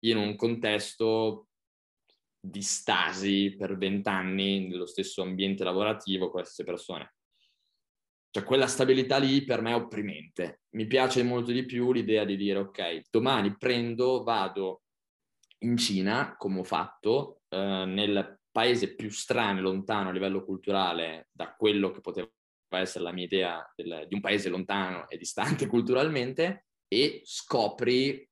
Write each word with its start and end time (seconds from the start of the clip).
in 0.00 0.16
un 0.16 0.36
contesto 0.36 1.48
di 2.40 2.62
stasi 2.62 3.54
per 3.56 3.76
vent'anni 3.76 4.68
nello 4.68 4.86
stesso 4.86 5.22
ambiente 5.22 5.62
lavorativo 5.62 6.30
con 6.30 6.40
le 6.40 6.46
stesse 6.46 6.64
persone. 6.64 7.14
Cioè 8.30 8.44
quella 8.44 8.66
stabilità 8.66 9.18
lì 9.18 9.44
per 9.44 9.60
me 9.60 9.72
è 9.72 9.74
opprimente. 9.74 10.62
Mi 10.70 10.86
piace 10.86 11.22
molto 11.22 11.50
di 11.50 11.64
più 11.64 11.92
l'idea 11.92 12.24
di 12.24 12.36
dire 12.36 12.60
ok, 12.60 13.02
domani 13.10 13.56
prendo, 13.56 14.22
vado 14.22 14.82
in 15.62 15.76
Cina, 15.76 16.36
come 16.36 16.60
ho 16.60 16.64
fatto, 16.64 17.42
eh, 17.48 17.84
nel 17.86 18.40
paese 18.50 18.94
più 18.94 19.10
strano 19.10 19.58
e 19.58 19.62
lontano 19.62 20.08
a 20.08 20.12
livello 20.12 20.44
culturale 20.44 21.28
da 21.32 21.54
quello 21.54 21.90
che 21.90 22.00
poteva 22.00 22.30
essere 22.70 23.04
la 23.04 23.12
mia 23.12 23.24
idea 23.24 23.72
del, 23.74 24.06
di 24.08 24.14
un 24.14 24.20
paese 24.20 24.48
lontano 24.48 25.08
e 25.08 25.16
distante 25.16 25.66
culturalmente 25.68 26.66
e 26.86 27.20
scopri 27.24 28.28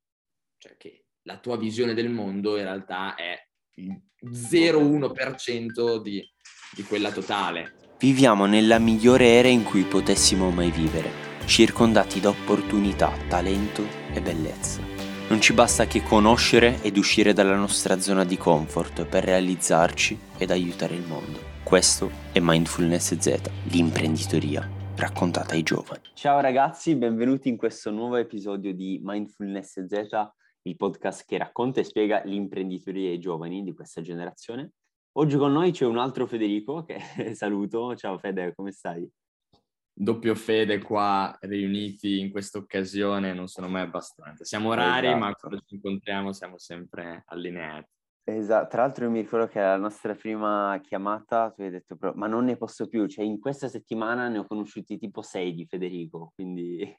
cioè, 0.57 0.77
che 0.77 1.07
la 1.29 1.37
tua 1.37 1.59
visione 1.59 1.93
del 1.93 2.09
mondo 2.09 2.57
in 2.57 2.63
realtà 2.63 3.15
è 3.15 3.39
il 3.75 4.00
0,1% 4.27 6.00
di, 6.00 6.27
di 6.75 6.82
quella 6.85 7.13
totale. 7.13 7.75
Viviamo 7.99 8.46
nella 8.46 8.79
migliore 8.79 9.27
era 9.35 9.49
in 9.49 9.63
cui 9.63 9.83
potessimo 9.83 10.49
mai 10.49 10.71
vivere, 10.71 11.11
circondati 11.45 12.19
da 12.21 12.31
opportunità, 12.31 13.13
talento 13.29 13.85
e 14.14 14.22
bellezza. 14.22 14.81
Non 15.29 15.43
ci 15.43 15.53
basta 15.53 15.86
che 15.86 16.03
conoscere 16.03 16.81
ed 16.81 16.96
uscire 16.96 17.35
dalla 17.35 17.57
nostra 17.57 18.00
zona 18.00 18.25
di 18.25 18.39
comfort 18.39 19.05
per 19.05 19.25
realizzarci 19.25 20.19
ed 20.39 20.50
aiutare 20.50 20.95
il 20.95 21.07
mondo. 21.07 21.57
Questo 21.63 22.11
è 22.33 22.39
Mindfulness 22.41 23.19
Z, 23.19 23.50
l'imprenditoria 23.64 24.67
raccontata 24.97 25.53
ai 25.53 25.63
giovani. 25.63 26.00
Ciao 26.14 26.41
ragazzi, 26.41 26.97
benvenuti 26.97 27.50
in 27.50 27.58
questo 27.58 27.91
nuovo 27.91 28.17
episodio 28.17 28.72
di 28.72 28.99
Mindfulness 29.03 29.85
Z 29.85 30.36
il 30.62 30.76
podcast 30.76 31.25
che 31.26 31.39
racconta 31.39 31.80
e 31.80 31.85
spiega 31.85 32.22
l'imprenditoria 32.25 33.11
ai 33.11 33.19
giovani 33.19 33.62
di 33.62 33.72
questa 33.72 34.00
generazione. 34.00 34.72
Oggi 35.19 35.36
con 35.36 35.53
noi 35.53 35.72
c'è 35.72 35.84
un 35.84 35.98
altro 35.98 36.27
Federico 36.27 36.84
che 36.84 36.98
saluto. 37.34 37.94
Ciao 37.96 38.19
Fede, 38.19 38.55
come 38.55 38.72
stai? 38.72 39.08
Doppio 39.92 40.34
Fede 40.36 40.78
qua 40.78 41.36
riuniti 41.41 42.20
in 42.20 42.30
questa 42.30 42.58
occasione 42.58 43.33
non 43.33 43.48
sono 43.48 43.68
mai 43.68 43.83
abbastanza. 43.83 44.44
Siamo 44.44 44.72
rari, 44.74 45.08
esatto. 45.08 45.24
ma 45.24 45.34
quando 45.34 45.60
ci 45.66 45.74
incontriamo 45.74 46.33
siamo 46.33 46.58
sempre 46.58 47.24
allineati. 47.27 47.88
Esatto, 48.28 48.68
tra 48.68 48.83
l'altro 48.83 49.06
io 49.06 49.11
mi 49.11 49.22
ricordo 49.22 49.48
che 49.48 49.58
alla 49.58 49.78
nostra 49.78 50.14
prima 50.14 50.78
chiamata 50.83 51.50
tu 51.50 51.62
hai 51.62 51.70
detto 51.70 51.96
ma 52.14 52.27
non 52.27 52.44
ne 52.44 52.56
posso 52.56 52.86
più, 52.86 53.06
cioè 53.06 53.24
in 53.24 53.40
questa 53.40 53.68
settimana 53.68 54.28
ne 54.28 54.38
ho 54.38 54.46
conosciuti 54.46 54.98
tipo 54.98 55.22
sei 55.22 55.55
di 55.55 55.64
Federico, 55.64 56.33
quindi 56.34 56.96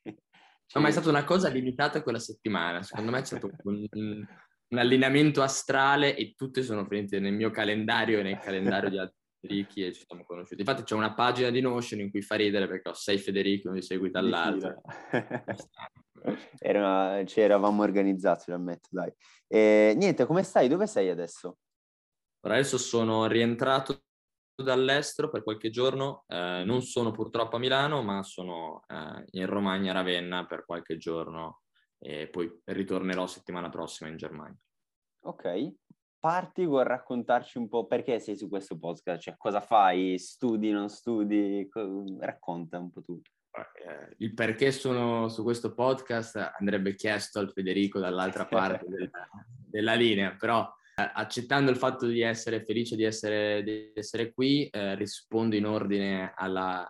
No, 0.73 0.81
ma 0.81 0.87
è 0.87 0.91
stata 0.91 1.09
una 1.09 1.23
cosa 1.23 1.49
limitata 1.49 2.03
quella 2.03 2.19
settimana. 2.19 2.83
Secondo 2.83 3.11
me 3.11 3.19
è 3.19 3.25
stato 3.25 3.49
un, 3.63 3.85
un, 3.89 4.77
allineamento 4.77 5.41
astrale 5.41 6.15
e 6.15 6.33
tutte 6.35 6.61
sono 6.61 6.85
finite 6.85 7.19
nel 7.19 7.33
mio 7.33 7.49
calendario 7.49 8.19
e 8.19 8.23
nel 8.23 8.39
calendario 8.39 8.89
di 8.89 8.97
altri 8.99 9.17
Federici 9.39 9.85
e 9.85 9.93
ci 9.93 10.03
siamo 10.05 10.23
conosciuti. 10.25 10.61
Infatti 10.61 10.83
c'è 10.83 10.95
una 10.95 11.13
pagina 11.13 11.49
di 11.49 11.61
Notion 11.61 12.01
in 12.01 12.11
cui 12.11 12.21
fa 12.21 12.35
ridere 12.35 12.67
perché 12.67 12.89
ho 12.89 12.93
sei 12.93 13.17
Federici, 13.17 13.67
uno 13.67 13.75
di 13.77 13.81
seguito 13.81 14.17
all'altro. 14.17 14.81
Era, 16.59 17.23
ci 17.25 17.39
eravamo 17.39 17.81
organizzati, 17.81 18.51
lo 18.51 18.57
ammetto, 18.57 18.89
dai. 18.91 19.09
E, 19.47 19.93
niente, 19.95 20.25
come 20.25 20.43
stai? 20.43 20.67
Dove 20.67 20.85
sei 20.85 21.09
adesso? 21.09 21.59
Adesso 22.41 22.77
sono 22.77 23.25
rientrato 23.25 24.03
dall'estero 24.63 25.29
per 25.29 25.43
qualche 25.43 25.69
giorno, 25.69 26.23
eh, 26.27 26.63
non 26.65 26.81
sono 26.81 27.11
purtroppo 27.11 27.55
a 27.55 27.59
Milano, 27.59 28.01
ma 28.01 28.23
sono 28.23 28.83
eh, 28.87 29.25
in 29.31 29.45
Romagna, 29.45 29.93
Ravenna 29.93 30.45
per 30.45 30.65
qualche 30.65 30.97
giorno 30.97 31.61
e 31.97 32.27
poi 32.27 32.49
ritornerò 32.65 33.27
settimana 33.27 33.69
prossima 33.69 34.09
in 34.09 34.17
Germania. 34.17 34.57
Ok, 35.21 35.73
parti 36.19 36.65
con 36.65 36.83
raccontarci 36.83 37.57
un 37.57 37.67
po' 37.67 37.85
perché 37.85 38.19
sei 38.19 38.35
su 38.35 38.47
questo 38.47 38.77
podcast, 38.77 39.21
cioè 39.21 39.35
cosa 39.37 39.59
fai, 39.59 40.17
studi, 40.17 40.71
non 40.71 40.89
studi, 40.89 41.67
co- 41.69 42.05
racconta 42.19 42.79
un 42.79 42.89
po' 42.89 43.03
tu. 43.03 43.21
Eh, 43.51 44.15
il 44.19 44.33
perché 44.33 44.71
sono 44.71 45.27
su 45.27 45.43
questo 45.43 45.73
podcast 45.73 46.53
andrebbe 46.57 46.95
chiesto 46.95 47.39
al 47.39 47.51
Federico 47.51 47.99
dall'altra 47.99 48.45
parte 48.47 48.85
del, 48.87 49.09
della 49.67 49.93
linea, 49.93 50.35
però 50.35 50.71
accettando 51.13 51.71
il 51.71 51.77
fatto 51.77 52.05
di 52.05 52.21
essere 52.21 52.63
felice 52.63 52.95
di 52.95 53.03
essere, 53.03 53.63
di 53.63 53.91
essere 53.93 54.33
qui, 54.33 54.67
eh, 54.67 54.95
rispondo 54.95 55.55
in 55.55 55.65
ordine 55.65 56.33
alla, 56.35 56.87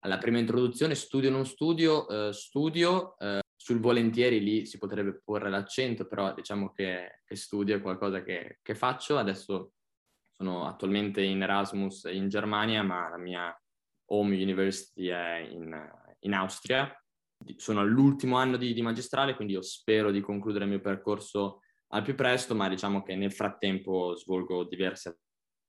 alla, 0.00 0.18
prima 0.18 0.38
introduzione, 0.38 0.94
studio 0.94 1.30
non 1.30 1.46
studio, 1.46 2.08
eh, 2.08 2.32
studio, 2.32 3.16
eh, 3.18 3.40
sul 3.56 3.80
volentieri 3.80 4.40
lì 4.40 4.66
si 4.66 4.78
potrebbe 4.78 5.20
porre 5.24 5.48
l'accento, 5.48 6.06
però 6.06 6.34
diciamo 6.34 6.72
che, 6.72 7.20
che 7.24 7.36
studio 7.36 7.76
è 7.76 7.80
qualcosa 7.80 8.22
che, 8.22 8.58
che, 8.60 8.74
faccio, 8.74 9.18
adesso 9.18 9.72
sono 10.30 10.66
attualmente 10.66 11.22
in 11.22 11.42
Erasmus 11.42 12.04
in 12.12 12.28
Germania, 12.28 12.82
ma 12.82 13.08
la 13.08 13.18
mia 13.18 13.56
home 14.06 14.34
university 14.42 15.06
è 15.06 15.46
in, 15.48 15.74
in 16.20 16.34
Austria, 16.34 16.92
sono 17.56 17.80
all'ultimo 17.80 18.36
anno 18.36 18.56
di, 18.56 18.72
di 18.72 18.82
magistrale, 18.82 19.34
quindi 19.34 19.54
io 19.54 19.62
spero 19.62 20.10
di 20.10 20.20
concludere 20.20 20.64
il 20.64 20.70
mio 20.70 20.80
percorso 20.80 21.60
al 21.94 22.02
più 22.02 22.14
presto, 22.14 22.54
ma 22.54 22.68
diciamo 22.68 23.02
che 23.02 23.14
nel 23.14 23.32
frattempo 23.32 24.14
svolgo 24.16 24.64
diverse 24.64 25.20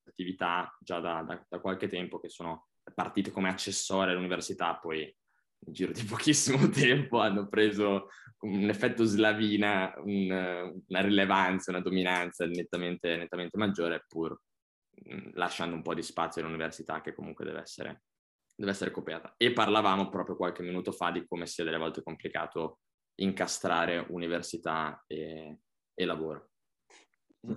attività 0.07 0.75
già 0.79 0.99
da, 0.99 1.21
da, 1.21 1.45
da 1.47 1.59
qualche 1.59 1.87
tempo 1.87 2.19
che 2.19 2.29
sono 2.29 2.67
partite 2.93 3.31
come 3.31 3.49
accessorie 3.49 4.13
all'università, 4.13 4.75
poi 4.75 4.99
nel 4.99 5.73
giro 5.73 5.91
di 5.91 6.03
pochissimo 6.05 6.69
tempo 6.69 7.19
hanno 7.19 7.47
preso 7.47 8.09
un 8.41 8.69
effetto 8.69 9.03
slavina, 9.03 9.93
un, 9.97 10.81
una 10.87 11.01
rilevanza, 11.01 11.71
una 11.71 11.81
dominanza 11.81 12.45
nettamente, 12.45 13.15
nettamente 13.17 13.57
maggiore, 13.57 14.05
pur 14.07 14.37
mh, 14.89 15.31
lasciando 15.33 15.75
un 15.75 15.81
po' 15.81 15.93
di 15.93 16.01
spazio 16.01 16.41
all'università 16.41 17.01
che 17.01 17.13
comunque 17.13 17.45
deve 17.45 17.61
essere, 17.61 18.03
deve 18.55 18.71
essere 18.71 18.91
coperta. 18.91 19.33
E 19.37 19.51
parlavamo 19.51 20.09
proprio 20.09 20.35
qualche 20.37 20.63
minuto 20.63 20.91
fa 20.91 21.11
di 21.11 21.25
come 21.25 21.45
sia 21.47 21.63
delle 21.65 21.77
volte 21.77 22.03
complicato 22.03 22.79
incastrare 23.15 24.05
università 24.09 25.01
e, 25.07 25.59
e 25.93 26.05
lavoro. 26.05 26.49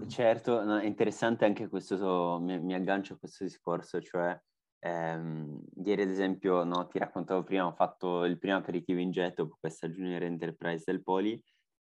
Certo, 0.09 0.65
no, 0.65 0.79
è 0.79 0.85
interessante 0.85 1.45
anche 1.45 1.69
questo, 1.69 2.39
mi, 2.41 2.59
mi, 2.61 2.75
aggancio 2.75 3.15
a 3.15 3.19
questo 3.19 3.45
discorso, 3.45 4.01
cioè 4.01 4.37
ehm, 4.81 5.63
ieri 5.85 6.03
ad 6.03 6.11
esempio, 6.11 6.65
no, 6.65 6.89
ti 6.89 6.99
raccontavo 6.99 7.45
prima, 7.45 7.67
ho 7.67 7.73
fatto 7.73 8.25
il 8.25 8.37
primo 8.37 8.57
aperitivo 8.57 8.99
in 8.99 9.13
getto 9.13 9.47
per 9.47 9.59
questa 9.61 9.89
Junior 9.89 10.25
Enterprise 10.25 10.83
del 10.85 11.05
Poli 11.05 11.41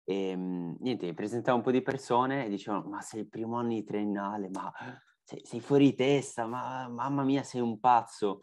e 0.04 0.30
ehm, 0.30 0.76
niente, 0.80 1.06
mi 1.06 1.14
presentavo 1.14 1.58
un 1.58 1.62
po' 1.62 1.70
di 1.70 1.82
persone 1.82 2.46
e 2.46 2.48
dicevano 2.48 2.88
ma 2.88 3.02
sei 3.02 3.20
il 3.20 3.28
primo 3.28 3.56
anno 3.58 3.74
di 3.74 3.84
triennale, 3.84 4.48
ma 4.48 4.72
sei, 5.22 5.40
sei 5.44 5.60
fuori 5.60 5.90
di 5.90 5.94
testa, 5.94 6.46
ma 6.46 6.88
mamma 6.88 7.22
mia 7.22 7.42
sei 7.42 7.60
un 7.60 7.78
pazzo. 7.78 8.40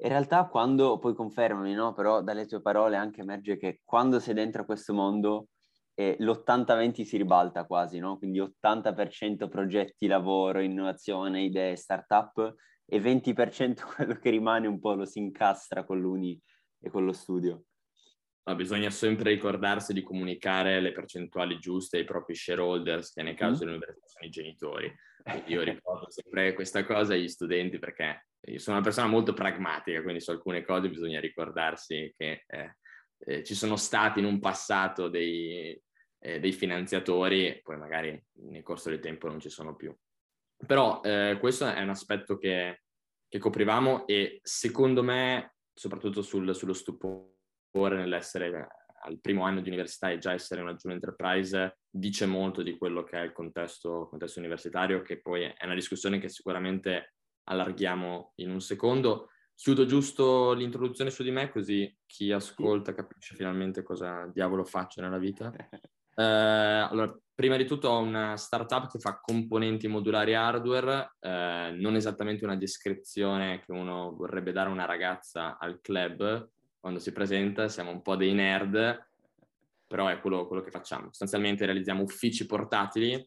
In 0.00 0.08
realtà 0.10 0.46
quando 0.46 0.98
poi 0.98 1.14
confermano, 1.14 1.72
no? 1.74 1.92
però 1.94 2.22
dalle 2.22 2.46
tue 2.46 2.60
parole 2.60 2.96
anche 2.96 3.22
emerge 3.22 3.56
che 3.56 3.80
quando 3.84 4.20
sei 4.20 4.34
dentro 4.34 4.62
a 4.62 4.64
questo 4.64 4.94
mondo 4.94 5.48
e 5.98 6.14
l'80-20 6.20 7.02
si 7.02 7.16
ribalta 7.16 7.64
quasi, 7.64 7.98
no? 7.98 8.18
Quindi 8.18 8.38
80% 8.38 9.48
progetti, 9.48 10.06
lavoro, 10.06 10.60
innovazione, 10.60 11.42
idee, 11.42 11.74
startup 11.74 12.54
e 12.86 13.00
20% 13.00 13.82
quello 13.96 14.14
che 14.14 14.30
rimane 14.30 14.68
un 14.68 14.78
po' 14.78 14.94
lo 14.94 15.04
si 15.04 15.18
incastra 15.18 15.84
con 15.84 15.98
l'uni 15.98 16.40
e 16.80 16.88
con 16.88 17.04
lo 17.04 17.12
studio. 17.12 17.64
No, 18.44 18.54
bisogna 18.54 18.90
sempre 18.90 19.32
ricordarsi 19.32 19.92
di 19.92 20.04
comunicare 20.04 20.80
le 20.80 20.92
percentuali 20.92 21.58
giuste 21.58 21.96
ai 21.96 22.04
propri 22.04 22.36
shareholders, 22.36 23.12
che 23.12 23.22
nel 23.24 23.34
caso 23.34 23.56
mm. 23.56 23.66
dell'università 23.66 24.06
sono 24.06 24.24
i 24.24 24.30
genitori. 24.30 24.94
io 25.46 25.62
ricordo 25.62 26.06
sempre 26.12 26.52
questa 26.52 26.84
cosa 26.84 27.14
agli 27.14 27.28
studenti 27.28 27.80
perché 27.80 28.26
io 28.42 28.60
sono 28.60 28.76
una 28.76 28.84
persona 28.84 29.08
molto 29.08 29.34
pragmatica, 29.34 30.00
quindi 30.00 30.20
su 30.20 30.30
alcune 30.30 30.62
cose 30.62 30.88
bisogna 30.88 31.18
ricordarsi 31.18 32.14
che 32.16 32.44
eh, 32.46 32.76
eh, 33.18 33.42
ci 33.42 33.56
sono 33.56 33.74
stati 33.74 34.20
in 34.20 34.26
un 34.26 34.38
passato 34.38 35.08
dei, 35.08 35.76
eh, 36.28 36.40
dei 36.40 36.52
finanziatori 36.52 37.60
poi 37.62 37.78
magari 37.78 38.22
nel 38.42 38.62
corso 38.62 38.90
del 38.90 39.00
tempo 39.00 39.28
non 39.28 39.40
ci 39.40 39.48
sono 39.48 39.74
più. 39.74 39.94
Però 40.66 41.00
eh, 41.02 41.38
questo 41.40 41.66
è 41.66 41.80
un 41.80 41.88
aspetto 41.88 42.36
che, 42.36 42.82
che, 43.28 43.38
coprivamo 43.38 44.06
e 44.06 44.40
secondo 44.42 45.02
me, 45.02 45.54
soprattutto 45.72 46.20
sul, 46.20 46.54
sullo 46.54 46.72
stupore 46.72 47.96
nell'essere 47.96 48.68
al 49.02 49.20
primo 49.20 49.44
anno 49.44 49.60
di 49.60 49.68
università 49.68 50.10
e 50.10 50.18
già 50.18 50.32
essere 50.32 50.60
una 50.60 50.74
junior 50.74 51.00
enterprise, 51.00 51.78
dice 51.88 52.26
molto 52.26 52.62
di 52.62 52.76
quello 52.76 53.04
che 53.04 53.18
è 53.18 53.22
il 53.22 53.32
contesto, 53.32 54.08
contesto 54.08 54.40
universitario, 54.40 55.02
che 55.02 55.20
poi 55.20 55.44
è 55.44 55.64
una 55.64 55.74
discussione 55.74 56.18
che 56.18 56.28
sicuramente 56.28 57.14
allarghiamo 57.44 58.32
in 58.36 58.50
un 58.50 58.60
secondo. 58.60 59.30
Chiudo 59.54 59.86
giusto 59.86 60.52
l'introduzione 60.52 61.10
su 61.10 61.22
di 61.22 61.30
me, 61.30 61.50
così 61.50 61.96
chi 62.04 62.32
ascolta 62.32 62.94
capisce 62.94 63.36
finalmente 63.36 63.82
cosa 63.84 64.28
diavolo 64.32 64.64
faccio 64.64 65.00
nella 65.00 65.18
vita. 65.18 65.52
Eh, 66.18 66.24
allora, 66.24 67.16
prima 67.32 67.56
di 67.56 67.64
tutto 67.64 67.90
ho 67.90 68.00
una 68.00 68.36
startup 68.36 68.90
che 68.90 68.98
fa 68.98 69.20
componenti 69.20 69.86
modulari 69.86 70.34
hardware, 70.34 71.12
eh, 71.20 71.76
non 71.78 71.94
esattamente 71.94 72.44
una 72.44 72.56
descrizione 72.56 73.62
che 73.64 73.70
uno 73.70 74.16
vorrebbe 74.16 74.50
dare 74.50 74.68
a 74.68 74.72
una 74.72 74.84
ragazza 74.84 75.56
al 75.58 75.80
club 75.80 76.50
quando 76.80 76.98
si 76.98 77.12
presenta, 77.12 77.68
siamo 77.68 77.90
un 77.92 78.02
po' 78.02 78.16
dei 78.16 78.34
nerd. 78.34 79.06
però 79.86 80.08
è 80.08 80.20
quello, 80.20 80.46
quello 80.46 80.62
che 80.62 80.70
facciamo. 80.70 81.06
Sostanzialmente 81.06 81.64
realizziamo 81.64 82.02
uffici 82.02 82.46
portatili 82.46 83.24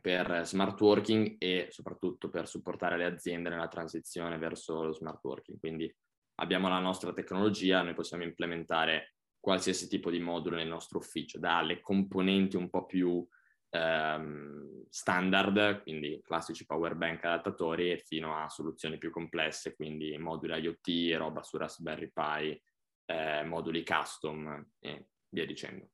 per 0.00 0.46
smart 0.46 0.80
working 0.80 1.36
e 1.38 1.66
soprattutto 1.70 2.30
per 2.30 2.48
supportare 2.48 2.96
le 2.96 3.04
aziende 3.04 3.50
nella 3.50 3.68
transizione 3.68 4.38
verso 4.38 4.84
lo 4.84 4.92
smart 4.92 5.22
working. 5.22 5.58
Quindi 5.58 5.92
abbiamo 6.36 6.68
la 6.68 6.78
nostra 6.78 7.12
tecnologia, 7.12 7.82
noi 7.82 7.94
possiamo 7.94 8.22
implementare 8.22 9.14
qualsiasi 9.40 9.88
tipo 9.88 10.10
di 10.10 10.20
modulo 10.20 10.56
nel 10.56 10.68
nostro 10.68 10.98
ufficio, 10.98 11.38
dalle 11.38 11.80
componenti 11.80 12.56
un 12.56 12.68
po' 12.68 12.84
più 12.84 13.26
ehm, 13.70 14.84
standard, 14.88 15.82
quindi 15.82 16.20
classici 16.22 16.66
power 16.66 16.94
bank 16.94 17.24
adattatori, 17.24 17.98
fino 17.98 18.36
a 18.36 18.48
soluzioni 18.48 18.98
più 18.98 19.10
complesse, 19.10 19.74
quindi 19.74 20.16
moduli 20.18 20.60
IoT, 20.60 21.16
roba 21.16 21.42
su 21.42 21.56
Raspberry 21.56 22.10
Pi, 22.12 22.62
eh, 23.06 23.42
moduli 23.44 23.82
custom 23.82 24.68
e 24.78 25.08
via 25.30 25.46
dicendo. 25.46 25.90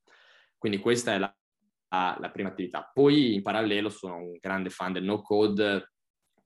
Quindi 0.57 0.79
questa 0.79 1.13
è 1.13 1.17
la, 1.17 1.33
la, 2.19 2.29
prima 2.31 2.49
attività. 2.49 2.89
Poi 2.91 3.35
in 3.35 3.41
parallelo 3.41 3.89
sono 3.89 4.17
un 4.17 4.37
grande 4.39 4.69
fan 4.69 4.93
del 4.93 5.03
no 5.03 5.21
code, 5.21 5.93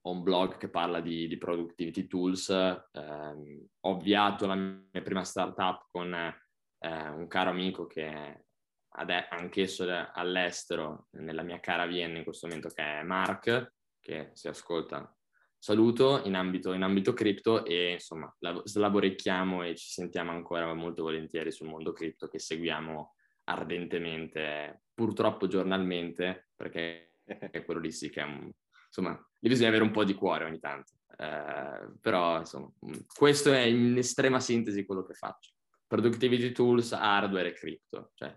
ho 0.03 0.11
un 0.11 0.23
blog 0.23 0.57
che 0.57 0.69
parla 0.69 0.99
di, 0.99 1.27
di 1.27 1.37
productivity 1.37 2.07
tools, 2.07 2.49
eh, 2.49 3.69
ho 3.79 3.95
avviato 3.95 4.47
la 4.47 4.55
mia 4.55 5.01
prima 5.03 5.23
startup 5.23 5.87
con 5.91 6.13
eh, 6.81 7.09
un 7.09 7.27
caro 7.27 7.51
amico 7.51 7.85
che 7.87 8.07
è 8.07 9.27
anch'esso 9.29 9.85
all'estero, 10.13 11.07
nella 11.11 11.43
mia 11.43 11.59
cara 11.59 11.85
Vienna 11.85 12.17
in 12.17 12.23
questo 12.23 12.47
momento, 12.47 12.69
che 12.69 12.83
è 12.83 13.03
Mark, 13.03 13.73
che 13.99 14.31
si 14.33 14.47
ascolta 14.47 15.15
saluto 15.57 16.23
in 16.25 16.33
ambito, 16.33 16.73
in 16.73 16.81
ambito 16.81 17.13
cripto 17.13 17.63
e 17.63 17.91
insomma 17.91 18.35
slaborecchiamo 18.63 19.61
e 19.61 19.75
ci 19.75 19.91
sentiamo 19.91 20.31
ancora 20.31 20.73
molto 20.73 21.03
volentieri 21.03 21.51
sul 21.51 21.67
mondo 21.67 21.93
cripto 21.93 22.27
che 22.27 22.39
seguiamo 22.39 23.13
ardentemente, 23.43 24.81
purtroppo 24.93 25.47
giornalmente, 25.47 26.49
perché 26.55 27.13
è 27.23 27.63
quello 27.63 27.79
lì 27.79 27.91
sì 27.91 28.09
che 28.09 28.21
è 28.21 28.25
un, 28.25 28.49
insomma, 28.87 29.11
lì 29.39 29.49
bisogna 29.49 29.69
avere 29.69 29.83
un 29.83 29.91
po' 29.91 30.03
di 30.03 30.15
cuore 30.15 30.45
ogni 30.45 30.59
tanto. 30.59 30.93
Eh, 31.15 31.91
però 31.99 32.39
insomma, 32.39 32.71
questo 33.15 33.53
è 33.53 33.61
in 33.61 33.97
estrema 33.97 34.39
sintesi 34.39 34.85
quello 34.85 35.03
che 35.03 35.13
faccio. 35.13 35.51
Productivity 35.91 36.53
tools, 36.53 36.93
hardware 36.93 37.49
e 37.49 37.51
cripto. 37.51 38.11
Cioè. 38.13 38.33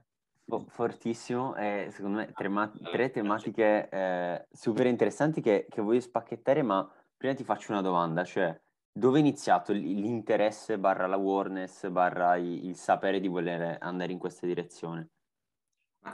Fortissimo, 0.66 1.54
e 1.54 1.86
secondo 1.92 2.18
me 2.18 2.32
tre, 2.32 2.48
ma- 2.48 2.72
tre 2.90 3.10
tematiche 3.10 3.88
eh, 3.88 4.48
super 4.50 4.86
interessanti 4.86 5.40
che, 5.40 5.66
che 5.70 5.80
voglio 5.80 6.00
spacchettare, 6.00 6.62
ma 6.62 6.84
prima 7.16 7.32
ti 7.32 7.44
faccio 7.44 7.70
una 7.70 7.80
domanda, 7.80 8.24
cioè 8.24 8.60
dove 8.92 9.18
è 9.18 9.20
iniziato 9.20 9.72
l'interesse 9.72 10.80
barra 10.80 11.06
l'awareness 11.06 11.88
barra 11.90 12.34
il 12.34 12.74
sapere 12.74 13.20
di 13.20 13.28
voler 13.28 13.78
andare 13.80 14.10
in 14.10 14.18
questa 14.18 14.46
direzione? 14.46 15.10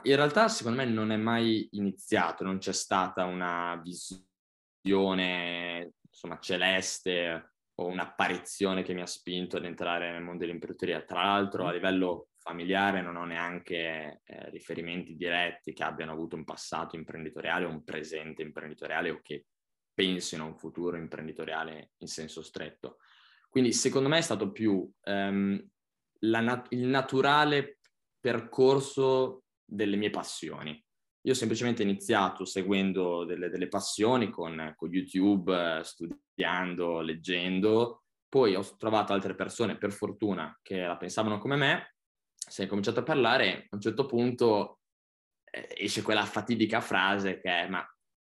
In 0.02 0.16
realtà 0.16 0.46
secondo 0.48 0.82
me 0.82 0.84
non 0.84 1.10
è 1.10 1.16
mai 1.16 1.68
iniziato, 1.72 2.44
non 2.44 2.58
c'è 2.58 2.72
stata 2.72 3.24
una 3.24 3.80
visione 4.82 5.92
insomma 6.06 6.38
celeste 6.38 7.49
o 7.80 7.86
un'apparizione 7.86 8.82
che 8.82 8.92
mi 8.92 9.00
ha 9.00 9.06
spinto 9.06 9.56
ad 9.56 9.64
entrare 9.64 10.10
nel 10.12 10.22
mondo 10.22 10.44
dell'imprenditoria. 10.44 11.02
Tra 11.02 11.24
l'altro 11.24 11.66
a 11.66 11.72
livello 11.72 12.28
familiare 12.36 13.00
non 13.00 13.16
ho 13.16 13.24
neanche 13.24 14.20
eh, 14.24 14.50
riferimenti 14.50 15.16
diretti 15.16 15.72
che 15.72 15.82
abbiano 15.82 16.12
avuto 16.12 16.36
un 16.36 16.44
passato 16.44 16.96
imprenditoriale 16.96 17.64
o 17.64 17.70
un 17.70 17.82
presente 17.82 18.42
imprenditoriale 18.42 19.10
o 19.10 19.20
che 19.22 19.46
pensino 19.94 20.44
a 20.44 20.46
un 20.48 20.56
futuro 20.56 20.96
imprenditoriale 20.96 21.92
in 21.98 22.06
senso 22.06 22.42
stretto. 22.42 22.98
Quindi 23.48 23.72
secondo 23.72 24.08
me 24.08 24.18
è 24.18 24.22
stato 24.22 24.52
più 24.52 24.88
ehm, 25.02 25.68
nat- 26.20 26.72
il 26.72 26.86
naturale 26.86 27.78
percorso 28.20 29.44
delle 29.64 29.96
mie 29.96 30.10
passioni. 30.10 30.82
Io 31.22 31.32
ho 31.32 31.36
semplicemente 31.36 31.82
iniziato 31.82 32.44
seguendo 32.44 33.24
delle, 33.24 33.50
delle 33.50 33.68
passioni 33.68 34.30
con, 34.30 34.72
con 34.76 34.92
YouTube, 34.92 35.80
studiando, 35.82 37.00
leggendo, 37.00 38.04
poi 38.28 38.54
ho 38.54 38.76
trovato 38.78 39.12
altre 39.12 39.34
persone, 39.34 39.76
per 39.76 39.92
fortuna, 39.92 40.56
che 40.62 40.80
la 40.80 40.96
pensavano 40.96 41.38
come 41.38 41.56
me, 41.56 41.94
si 42.34 42.62
è 42.62 42.66
cominciato 42.66 43.00
a 43.00 43.04
parlare, 43.04 43.66
a 43.68 43.74
un 43.74 43.80
certo 43.80 44.06
punto 44.06 44.78
eh, 45.44 45.74
esce 45.76 46.02
quella 46.02 46.24
fatidica 46.24 46.80
frase 46.80 47.40
che 47.40 47.50
è 47.50 47.68
ma 47.68 47.84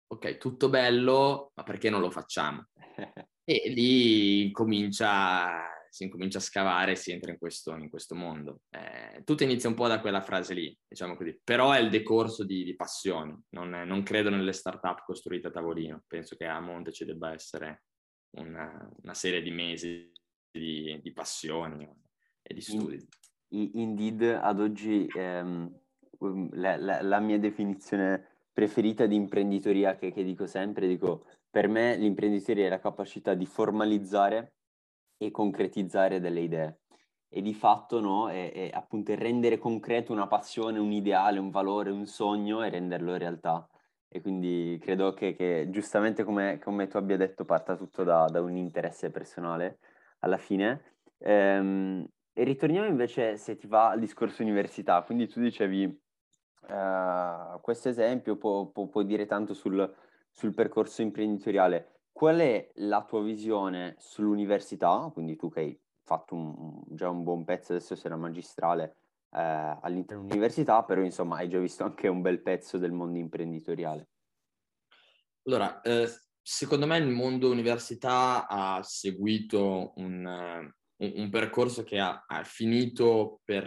ok, 0.08 0.36
tutto 0.38 0.68
bello, 0.68 1.52
ma 1.54 1.62
perché 1.62 1.88
non 1.88 2.00
lo 2.00 2.10
facciamo? 2.10 2.68
E 3.44 3.70
lì 3.70 4.52
comincia, 4.52 5.66
si 5.92 6.04
incomincia 6.04 6.38
a 6.38 6.40
scavare 6.40 6.92
e 6.92 6.96
si 6.96 7.12
entra 7.12 7.30
in 7.30 7.38
questo, 7.38 7.76
in 7.76 7.90
questo 7.90 8.14
mondo. 8.14 8.62
Eh, 8.70 9.22
tutto 9.24 9.42
inizia 9.42 9.68
un 9.68 9.74
po' 9.74 9.88
da 9.88 10.00
quella 10.00 10.22
frase 10.22 10.54
lì, 10.54 10.74
diciamo 10.88 11.16
così, 11.16 11.38
però 11.44 11.70
è 11.72 11.80
il 11.80 11.90
decorso 11.90 12.44
di, 12.46 12.64
di 12.64 12.74
passioni. 12.74 13.38
Non, 13.50 13.68
non, 13.68 14.02
credo 14.02 14.30
nelle 14.30 14.54
start-up 14.54 15.04
costruite 15.04 15.48
a 15.48 15.50
tavolino, 15.50 16.02
penso 16.06 16.34
che 16.34 16.46
a 16.46 16.58
monte 16.60 16.92
ci 16.92 17.04
debba 17.04 17.34
essere 17.34 17.82
una, 18.38 18.90
una 19.02 19.12
serie 19.12 19.42
di 19.42 19.50
mesi 19.50 20.10
di, 20.50 20.98
di, 21.02 21.12
passioni 21.12 21.86
e 22.40 22.54
di 22.54 22.60
studi. 22.62 23.06
Indeed, 23.48 24.22
ad 24.22 24.60
oggi 24.60 25.06
ehm, 25.14 25.78
la, 26.52 26.76
la, 26.78 27.02
la 27.02 27.20
mia 27.20 27.38
definizione 27.38 28.46
preferita 28.50 29.04
di 29.04 29.14
imprenditoria 29.14 29.96
che, 29.96 30.10
che 30.10 30.24
dico 30.24 30.46
sempre, 30.46 30.88
dico, 30.88 31.26
per 31.50 31.68
me 31.68 31.98
l'imprenditoria 31.98 32.64
è 32.64 32.70
la 32.70 32.80
capacità 32.80 33.34
di 33.34 33.44
formalizzare 33.44 34.54
e 35.26 35.30
concretizzare 35.30 36.20
delle 36.20 36.40
idee 36.40 36.78
e 37.34 37.40
di 37.40 37.54
fatto 37.54 37.98
no, 37.98 38.28
è, 38.28 38.52
è 38.52 38.70
appunto 38.74 39.14
rendere 39.14 39.56
concreto 39.56 40.12
una 40.12 40.26
passione, 40.26 40.78
un 40.78 40.92
ideale, 40.92 41.38
un 41.38 41.48
valore, 41.48 41.90
un 41.90 42.04
sogno 42.04 42.62
e 42.62 42.68
renderlo 42.68 43.16
realtà. 43.16 43.66
E 44.06 44.20
quindi 44.20 44.78
credo 44.78 45.14
che, 45.14 45.34
che 45.34 45.68
giustamente 45.70 46.24
come, 46.24 46.58
come, 46.58 46.88
tu 46.88 46.98
abbia 46.98 47.16
detto 47.16 47.46
parta 47.46 47.74
tutto 47.74 48.04
da, 48.04 48.26
da 48.26 48.42
un 48.42 48.56
interesse 48.56 49.10
personale 49.10 49.78
alla 50.18 50.36
fine. 50.36 50.96
Ehm, 51.20 52.06
e 52.34 52.44
ritorniamo 52.44 52.86
invece, 52.86 53.38
se 53.38 53.56
ti 53.56 53.66
va, 53.66 53.88
al 53.88 54.00
discorso 54.00 54.42
università. 54.42 55.00
Quindi 55.02 55.26
tu 55.26 55.40
dicevi 55.40 56.00
Uh, 56.62 57.60
questo 57.60 57.88
esempio 57.88 58.36
può, 58.36 58.66
può, 58.66 58.86
può, 58.86 59.02
dire 59.02 59.26
tanto 59.26 59.52
sul, 59.52 59.92
sul, 60.30 60.54
percorso 60.54 61.02
imprenditoriale. 61.02 61.91
Qual 62.12 62.38
è 62.38 62.70
la 62.74 63.04
tua 63.04 63.22
visione 63.22 63.96
sull'università? 63.98 65.10
Quindi 65.12 65.36
tu 65.36 65.50
che 65.50 65.60
hai 65.60 65.80
fatto 66.04 66.34
un, 66.34 66.82
già 66.88 67.08
un 67.08 67.22
buon 67.22 67.44
pezzo, 67.44 67.72
adesso 67.72 67.96
sei 67.96 68.10
la 68.10 68.16
magistrale 68.16 68.96
eh, 69.30 69.78
all'interno 69.80 70.24
dell'università, 70.24 70.84
però 70.84 71.00
insomma 71.02 71.36
hai 71.38 71.48
già 71.48 71.58
visto 71.58 71.84
anche 71.84 72.08
un 72.08 72.20
bel 72.20 72.42
pezzo 72.42 72.78
del 72.78 72.92
mondo 72.92 73.18
imprenditoriale. 73.18 74.08
Allora, 75.44 75.80
eh, 75.80 76.06
secondo 76.40 76.86
me 76.86 76.98
il 76.98 77.08
mondo 77.08 77.50
università 77.50 78.46
ha 78.46 78.82
seguito 78.82 79.92
un, 79.96 80.24
un, 80.24 81.12
un 81.16 81.30
percorso 81.30 81.82
che 81.82 81.98
ha, 81.98 82.24
ha 82.26 82.44
finito 82.44 83.40
per 83.44 83.64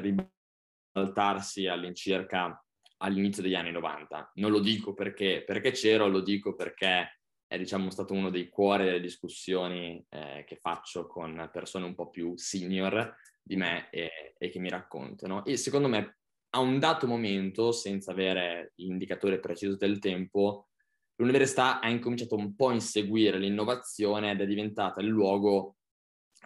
ribaltarsi 0.94 1.68
all'incirca 1.68 2.64
all'inizio 2.98 3.44
degli 3.44 3.56
anni 3.56 3.72
90. 3.72 4.32
Non 4.36 4.52
lo 4.52 4.60
dico 4.60 4.94
perché, 4.94 5.44
perché 5.46 5.72
c'ero, 5.72 6.08
lo 6.08 6.22
dico 6.22 6.56
perché 6.56 7.15
è 7.48 7.58
diciamo, 7.58 7.90
stato 7.90 8.14
uno 8.14 8.30
dei 8.30 8.50
cuori 8.50 8.86
delle 8.86 9.00
discussioni 9.00 10.04
eh, 10.10 10.44
che 10.48 10.56
faccio 10.56 11.08
con 11.08 11.50
persone 11.52 11.86
un 11.86 11.96
po' 11.96 12.10
più 12.10 12.36
senior 12.36 13.16
di 13.42 13.56
me 13.56 13.90
e, 13.92 14.36
e, 14.38 14.50
che 14.50 14.60
mi 14.60 14.70
raccontano. 14.70 15.46
E 15.46 15.58
secondo 15.58 15.88
me 15.88 16.18
a 16.50 16.60
un 16.60 16.80
dato 16.80 17.06
momento, 17.06 17.72
senza 17.72 18.12
avere 18.12 18.72
l'indicatore 18.76 19.40
preciso 19.40 19.76
del 19.76 20.00
tempo, 20.00 20.70
l'università 21.18 21.80
ha 21.80 21.90
incominciato 21.90 22.36
un 22.36 22.56
po' 22.56 22.70
a 22.70 22.74
inseguire 22.74 23.38
l'innovazione 23.38 24.32
ed 24.32 24.42
è 24.42 24.46
diventata 24.46 25.02
il 25.02 25.08
luogo 25.08 25.78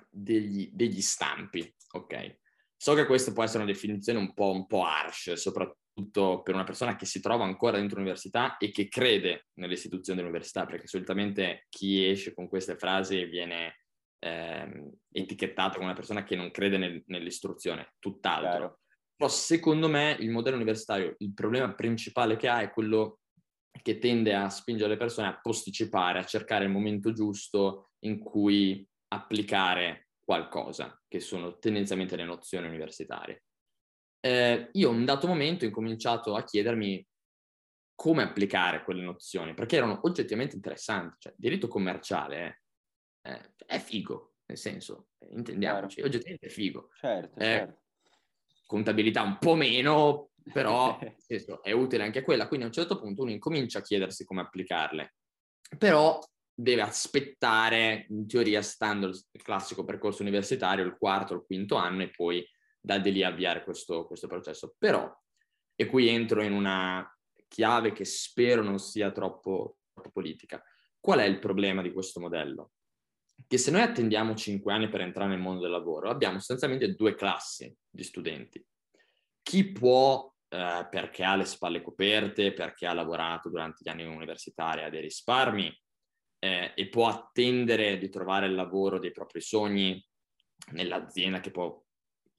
degli, 0.09 0.69
degli 0.73 1.01
stampi, 1.01 1.73
ok? 1.91 2.37
So 2.75 2.93
che 2.93 3.05
questa 3.05 3.33
può 3.33 3.43
essere 3.43 3.63
una 3.63 3.71
definizione 3.71 4.19
un 4.19 4.33
po', 4.33 4.51
un 4.51 4.65
po 4.65 4.83
harsh, 4.83 5.33
soprattutto 5.33 5.77
soprattutto 5.99 6.41
per 6.41 6.53
una 6.55 6.63
persona 6.63 6.95
che 6.95 7.05
si 7.05 7.19
trova 7.19 7.43
ancora 7.43 7.77
dentro 7.77 7.97
l'università 7.97 8.57
e 8.57 8.71
che 8.71 8.87
crede 8.87 9.47
nell'istituzione 9.55 10.19
dell'università, 10.19 10.65
perché 10.65 10.87
solitamente 10.87 11.65
chi 11.69 12.07
esce 12.07 12.33
con 12.33 12.47
queste 12.47 12.77
frasi 12.77 13.25
viene 13.25 13.81
eh, 14.19 14.91
etichettato 15.11 15.73
come 15.73 15.85
una 15.85 15.93
persona 15.93 16.23
che 16.23 16.35
non 16.35 16.51
crede 16.51 16.77
nel, 16.77 17.03
nell'istruzione, 17.07 17.93
tutt'altro. 17.99 18.49
Claro. 18.49 18.79
Però 19.15 19.29
secondo 19.29 19.89
me 19.89 20.15
il 20.19 20.29
modello 20.29 20.55
universitario, 20.55 21.15
il 21.17 21.33
problema 21.33 21.73
principale 21.73 22.37
che 22.37 22.47
ha 22.47 22.61
è 22.61 22.71
quello 22.71 23.19
che 23.81 23.97
tende 23.97 24.33
a 24.33 24.49
spingere 24.49 24.91
le 24.91 24.97
persone 24.97 25.27
a 25.27 25.39
posticipare, 25.41 26.19
a 26.19 26.25
cercare 26.25 26.65
il 26.65 26.71
momento 26.71 27.11
giusto 27.11 27.91
in 28.05 28.19
cui 28.19 28.85
applicare 29.09 30.07
qualcosa, 30.23 31.01
che 31.07 31.19
sono 31.19 31.57
tendenzialmente 31.57 32.15
le 32.15 32.23
nozioni 32.23 32.67
universitarie 32.67 33.43
eh, 34.21 34.69
io 34.71 34.89
a 34.89 34.91
un 34.91 35.05
dato 35.05 35.27
momento 35.27 35.63
ho 35.63 35.67
incominciato 35.67 36.35
a 36.35 36.43
chiedermi 36.43 37.05
come 37.95 38.23
applicare 38.23 38.83
quelle 38.83 39.03
nozioni, 39.03 39.53
perché 39.53 39.75
erano 39.75 39.99
oggettivamente 40.03 40.55
interessanti. 40.55 41.17
Cioè, 41.19 41.33
diritto 41.35 41.67
commerciale 41.67 42.61
eh, 43.21 43.53
è 43.65 43.77
figo, 43.79 44.35
nel 44.45 44.57
senso, 44.57 45.09
intendiamoci, 45.31 45.95
certo. 45.95 46.07
oggettivamente 46.07 46.47
è 46.47 46.49
figo. 46.49 46.89
Certo, 46.93 47.39
eh, 47.39 47.43
certo. 47.43 47.81
Contabilità 48.65 49.21
un 49.21 49.37
po' 49.37 49.55
meno, 49.55 50.29
però 50.53 50.97
è 51.61 51.71
utile 51.71 52.03
anche 52.03 52.21
quella, 52.21 52.47
quindi 52.47 52.65
a 52.65 52.69
un 52.69 52.73
certo 52.73 52.97
punto 52.97 53.23
uno 53.23 53.31
incomincia 53.31 53.79
a 53.79 53.83
chiedersi 53.83 54.23
come 54.23 54.41
applicarle, 54.41 55.15
però 55.77 56.19
deve 56.53 56.81
aspettare, 56.81 58.05
in 58.09 58.27
teoria, 58.27 58.61
stando 58.61 59.07
il 59.07 59.41
classico 59.43 59.83
percorso 59.83 60.21
universitario, 60.21 60.85
il 60.85 60.97
quarto 60.97 61.33
o 61.33 61.37
il 61.37 61.43
quinto 61.45 61.75
anno 61.75 62.03
e 62.03 62.11
poi 62.11 62.45
da 62.79 62.97
di 62.97 63.11
lì 63.11 63.23
avviare 63.23 63.63
questo, 63.63 64.05
questo 64.05 64.27
processo. 64.27 64.75
Però, 64.77 65.11
e 65.75 65.85
qui 65.85 66.07
entro 66.07 66.41
in 66.41 66.53
una 66.53 67.07
chiave 67.47 67.91
che 67.91 68.05
spero 68.05 68.61
non 68.61 68.79
sia 68.79 69.11
troppo, 69.11 69.77
troppo 69.93 70.11
politica, 70.11 70.63
qual 70.99 71.19
è 71.19 71.25
il 71.25 71.39
problema 71.39 71.81
di 71.81 71.91
questo 71.91 72.19
modello? 72.19 72.71
Che 73.47 73.57
se 73.57 73.71
noi 73.71 73.81
attendiamo 73.81 74.35
cinque 74.35 74.73
anni 74.73 74.89
per 74.89 75.01
entrare 75.01 75.29
nel 75.29 75.39
mondo 75.39 75.61
del 75.61 75.71
lavoro, 75.71 76.09
abbiamo 76.09 76.37
sostanzialmente 76.37 76.93
due 76.93 77.15
classi 77.15 77.73
di 77.89 78.03
studenti. 78.03 78.63
Chi 79.41 79.71
può 79.71 80.31
eh, 80.49 80.87
perché 80.89 81.23
ha 81.23 81.35
le 81.35 81.45
spalle 81.45 81.81
coperte, 81.81 82.53
perché 82.53 82.85
ha 82.85 82.93
lavorato 82.93 83.49
durante 83.49 83.81
gli 83.83 83.89
anni 83.89 84.03
universitari, 84.03 84.83
ha 84.83 84.89
dei 84.89 85.01
risparmi 85.01 85.71
eh, 86.39 86.73
e 86.75 86.87
può 86.89 87.07
attendere 87.07 87.97
di 87.97 88.09
trovare 88.09 88.47
il 88.47 88.55
lavoro 88.55 88.99
dei 88.99 89.11
propri 89.11 89.41
sogni 89.41 90.03
nell'azienda 90.71 91.39
che 91.39 91.51
può, 91.51 91.81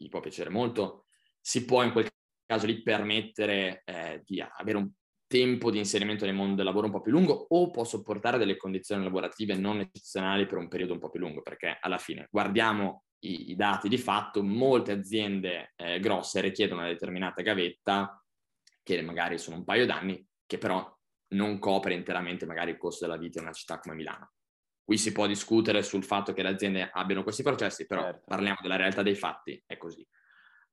gli 0.00 0.08
può 0.08 0.20
piacere 0.20 0.50
molto, 0.50 1.06
si 1.40 1.64
può 1.64 1.82
in 1.82 1.92
quel 1.92 2.08
caso 2.46 2.66
lì 2.66 2.82
permettere 2.82 3.82
eh, 3.84 4.22
di 4.24 4.40
avere 4.40 4.78
un 4.78 4.90
tempo 5.26 5.70
di 5.70 5.78
inserimento 5.78 6.24
nel 6.24 6.34
mondo 6.34 6.56
del 6.56 6.64
lavoro 6.64 6.86
un 6.86 6.92
po' 6.92 7.00
più 7.00 7.12
lungo 7.12 7.46
o 7.50 7.70
può 7.70 7.84
sopportare 7.84 8.38
delle 8.38 8.56
condizioni 8.56 9.04
lavorative 9.04 9.54
non 9.54 9.78
eccezionali 9.78 10.46
per 10.46 10.58
un 10.58 10.66
periodo 10.66 10.94
un 10.94 10.98
po' 10.98 11.10
più 11.10 11.20
lungo, 11.20 11.42
perché 11.42 11.78
alla 11.80 11.98
fine 11.98 12.26
guardiamo 12.30 13.04
i, 13.20 13.50
i 13.50 13.56
dati 13.56 13.88
di 13.88 13.98
fatto, 13.98 14.42
molte 14.42 14.92
aziende 14.92 15.72
eh, 15.76 16.00
grosse 16.00 16.40
richiedono 16.40 16.80
una 16.80 16.88
determinata 16.88 17.42
gavetta, 17.42 18.20
che 18.82 19.02
magari 19.02 19.38
sono 19.38 19.56
un 19.56 19.64
paio 19.64 19.86
d'anni, 19.86 20.26
che 20.46 20.58
però 20.58 20.84
non 21.34 21.60
copre 21.60 21.94
interamente 21.94 22.44
magari 22.46 22.72
il 22.72 22.78
costo 22.78 23.06
della 23.06 23.18
vita 23.18 23.38
in 23.38 23.44
una 23.44 23.54
città 23.54 23.78
come 23.78 23.94
Milano. 23.94 24.32
Qui 24.82 24.98
si 24.98 25.12
può 25.12 25.28
discutere 25.28 25.84
sul 25.84 26.02
fatto 26.02 26.32
che 26.32 26.42
le 26.42 26.48
aziende 26.48 26.90
abbiano 26.92 27.22
questi 27.22 27.44
processi, 27.44 27.86
però 27.86 28.02
certo. 28.02 28.24
parliamo 28.26 28.58
della 28.60 28.74
realtà 28.74 29.02
dei 29.02 29.14
fatti. 29.14 29.62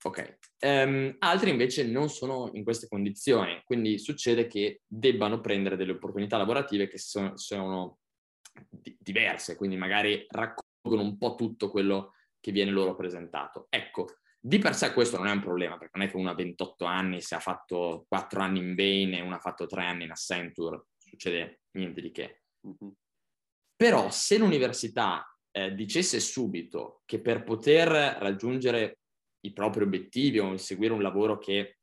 Ok. 0.04 0.38
Um, 0.60 1.16
altri 1.20 1.50
invece 1.50 1.86
non 1.86 2.10
sono 2.10 2.50
in 2.54 2.64
queste 2.64 2.88
condizioni, 2.88 3.62
quindi 3.66 3.98
succede 3.98 4.48
che 4.48 4.82
debbano 4.86 5.42
prendere 5.42 5.76
delle 5.76 5.94
opportunità 5.94 6.38
lavorative 6.38 6.88
che 6.88 6.98
sono, 6.98 7.36
sono 7.38 8.00
di- 8.70 8.96
diverse, 9.00 9.56
quindi 9.56 9.76
magari 9.76 10.26
raccolgono 10.30 11.02
un 11.02 11.18
po' 11.18 11.36
tutto 11.36 11.70
quello 11.70 12.14
che 12.40 12.52
viene 12.52 12.72
loro 12.72 12.96
presentato. 12.96 13.68
Ecco, 13.70 14.06
di 14.40 14.60
per 14.60 14.76
sé 14.76 14.94
questo 14.94 15.18
non 15.18 15.28
è 15.28 15.32
un 15.32 15.42
problema, 15.42 15.78
perché 15.78 15.98
non 15.98 16.08
è 16.08 16.10
che 16.12 16.18
uno 16.18 16.30
ha 16.30 16.36
28 16.36 16.86
anni, 16.86 17.22
se 17.22 17.36
ha 17.36 17.40
fatto 17.40 18.06
4 18.08 18.40
anni 18.40 18.60
in 18.60 18.76
Bain 18.76 19.14
e 19.14 19.22
uno 19.22 19.36
ha 19.36 19.40
fatto 19.40 19.66
3 19.66 19.84
anni 19.84 20.04
in 20.04 20.12
Accenture, 20.12 20.86
succede 20.98 21.62
niente 21.72 22.02
di 22.02 22.12
che. 22.12 22.44
Mm-hmm. 22.68 22.94
Però 23.76 24.10
se 24.10 24.38
l'università 24.38 25.26
eh, 25.52 25.74
dicesse 25.74 26.20
subito 26.20 27.02
che 27.06 27.20
per 27.20 27.44
poter 27.44 27.90
raggiungere 27.90 29.00
i 29.48 29.54
propri 29.54 29.84
obiettivi 29.84 30.40
o 30.40 30.56
seguire 30.58 30.94
un 30.94 31.02
lavoro 31.02 31.38
che 31.38 31.78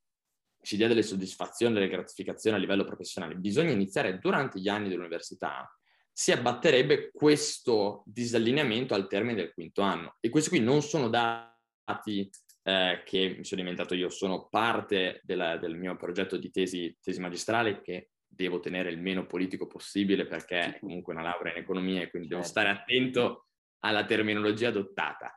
ci 0.62 0.76
dia 0.76 0.88
delle 0.88 1.02
soddisfazioni, 1.02 1.74
delle 1.74 1.88
gratificazioni 1.88 2.56
a 2.56 2.60
livello 2.60 2.84
professionale, 2.84 3.34
bisogna 3.34 3.72
iniziare 3.72 4.18
durante 4.18 4.58
gli 4.60 4.68
anni 4.68 4.88
dell'università, 4.88 5.70
si 6.10 6.32
abbatterebbe 6.32 7.10
questo 7.12 8.02
disallineamento 8.06 8.94
al 8.94 9.08
termine 9.08 9.34
del 9.34 9.52
quinto 9.52 9.82
anno. 9.82 10.16
E 10.20 10.30
questi 10.30 10.48
qui 10.48 10.60
non 10.60 10.80
sono 10.80 11.08
dati 11.08 12.30
eh, 12.62 13.02
che 13.04 13.34
mi 13.36 13.44
sono 13.44 13.60
inventato 13.60 13.94
io, 13.94 14.08
sono 14.08 14.48
parte 14.48 15.20
della, 15.22 15.58
del 15.58 15.76
mio 15.76 15.96
progetto 15.96 16.36
di 16.36 16.50
tesi, 16.50 16.96
tesi 17.00 17.20
magistrale 17.20 17.82
che 17.82 18.10
devo 18.26 18.60
tenere 18.60 18.90
il 18.90 19.00
meno 19.00 19.26
politico 19.26 19.66
possibile 19.66 20.26
perché 20.26 20.58
è 20.60 20.78
comunque 20.80 21.12
una 21.12 21.22
laurea 21.22 21.52
in 21.52 21.62
economia 21.62 22.02
e 22.02 22.10
quindi 22.10 22.28
devo 22.28 22.42
certo. 22.42 22.60
stare 22.60 22.76
attento 22.76 23.46
alla 23.80 24.04
terminologia 24.04 24.68
adottata. 24.68 25.34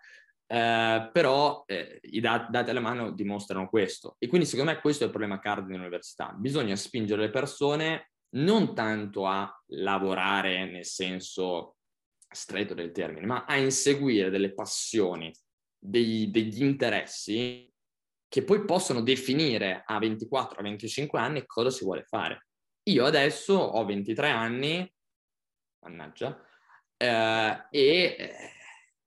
Eh, 0.49 1.09
però 1.11 1.63
eh, 1.65 1.99
i 2.03 2.21
dat- 2.21 2.49
dati 2.49 2.69
alla 2.69 2.79
mano 2.79 3.11
dimostrano 3.11 3.67
questo 3.67 4.15
e 4.17 4.27
quindi 4.27 4.47
secondo 4.47 4.71
me 4.71 4.79
questo 4.79 5.03
è 5.03 5.07
il 5.07 5.11
problema 5.11 5.39
cardine 5.39 5.73
dell'università. 5.73 6.33
Bisogna 6.37 6.75
spingere 6.75 7.23
le 7.23 7.29
persone 7.29 8.11
non 8.35 8.73
tanto 8.73 9.25
a 9.25 9.49
lavorare 9.67 10.69
nel 10.69 10.85
senso 10.85 11.75
stretto 12.29 12.73
del 12.73 12.91
termine, 12.91 13.25
ma 13.25 13.45
a 13.45 13.57
inseguire 13.57 14.29
delle 14.29 14.53
passioni, 14.53 15.33
dei, 15.77 16.29
degli 16.31 16.63
interessi 16.63 17.69
che 18.29 18.43
poi 18.43 18.65
possono 18.65 19.01
definire 19.01 19.83
a 19.85 19.97
24, 19.99 20.59
a 20.59 20.63
25 20.63 21.19
anni 21.19 21.45
cosa 21.45 21.69
si 21.69 21.83
vuole 21.83 22.03
fare. 22.03 22.47
Io 22.83 23.05
adesso 23.05 23.53
ho 23.53 23.85
23 23.85 24.29
anni, 24.29 24.93
mannaggia, 25.83 26.41
eh, 26.97 27.67
e 27.69 28.15
eh, 28.17 28.35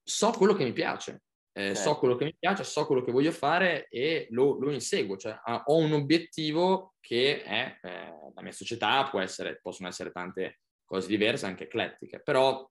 so 0.02 0.30
quello 0.32 0.54
che 0.54 0.64
mi 0.64 0.72
piace. 0.72 1.22
Eh, 1.68 1.74
so 1.74 1.96
quello 1.96 2.16
che 2.16 2.24
mi 2.24 2.36
piace, 2.38 2.64
so 2.64 2.86
quello 2.86 3.02
che 3.02 3.12
voglio 3.12 3.32
fare 3.32 3.88
e 3.88 4.28
lo, 4.30 4.58
lo 4.58 4.70
inseguo, 4.70 5.16
cioè 5.16 5.38
ho 5.64 5.76
un 5.76 5.92
obiettivo 5.92 6.94
che 7.00 7.42
è 7.42 7.78
eh, 7.82 8.14
la 8.34 8.42
mia 8.42 8.52
società, 8.52 9.08
può 9.10 9.20
essere, 9.20 9.58
possono 9.60 9.88
essere 9.88 10.10
tante 10.10 10.60
cose 10.84 11.08
diverse, 11.08 11.46
anche 11.46 11.64
eclettiche, 11.64 12.20
però 12.20 12.68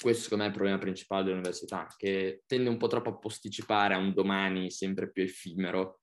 questo 0.00 0.22
secondo 0.22 0.44
me 0.44 0.50
è 0.50 0.52
il 0.52 0.58
problema 0.58 0.78
principale 0.78 1.24
dell'università, 1.24 1.86
che 1.96 2.42
tende 2.46 2.68
un 2.68 2.76
po' 2.76 2.86
troppo 2.86 3.10
a 3.10 3.18
posticipare 3.18 3.94
a 3.94 3.98
un 3.98 4.12
domani 4.12 4.70
sempre 4.70 5.10
più 5.10 5.22
effimero. 5.22 6.00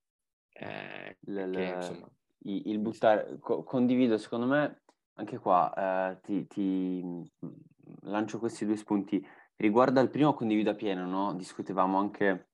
Eh, 0.51 1.17
le, 1.21 1.49
che, 1.49 1.73
insomma, 1.75 2.09
il, 2.39 2.69
il 2.69 2.79
buttare, 2.79 3.37
co- 3.39 3.63
condivido, 3.63 4.17
secondo 4.17 4.47
me, 4.47 4.81
anche 5.13 5.37
qua 5.37 6.11
eh, 6.11 6.19
ti, 6.21 6.45
ti 6.47 7.31
lancio 8.01 8.39
questi 8.39 8.65
due 8.65 8.75
spunti 8.75 9.25
Riguardo 9.57 10.01
al 10.01 10.09
primo 10.09 10.33
condivido 10.33 10.71
a 10.71 10.75
pieno, 10.75 11.05
no? 11.05 11.33
discutevamo 11.33 11.97
anche 11.97 12.49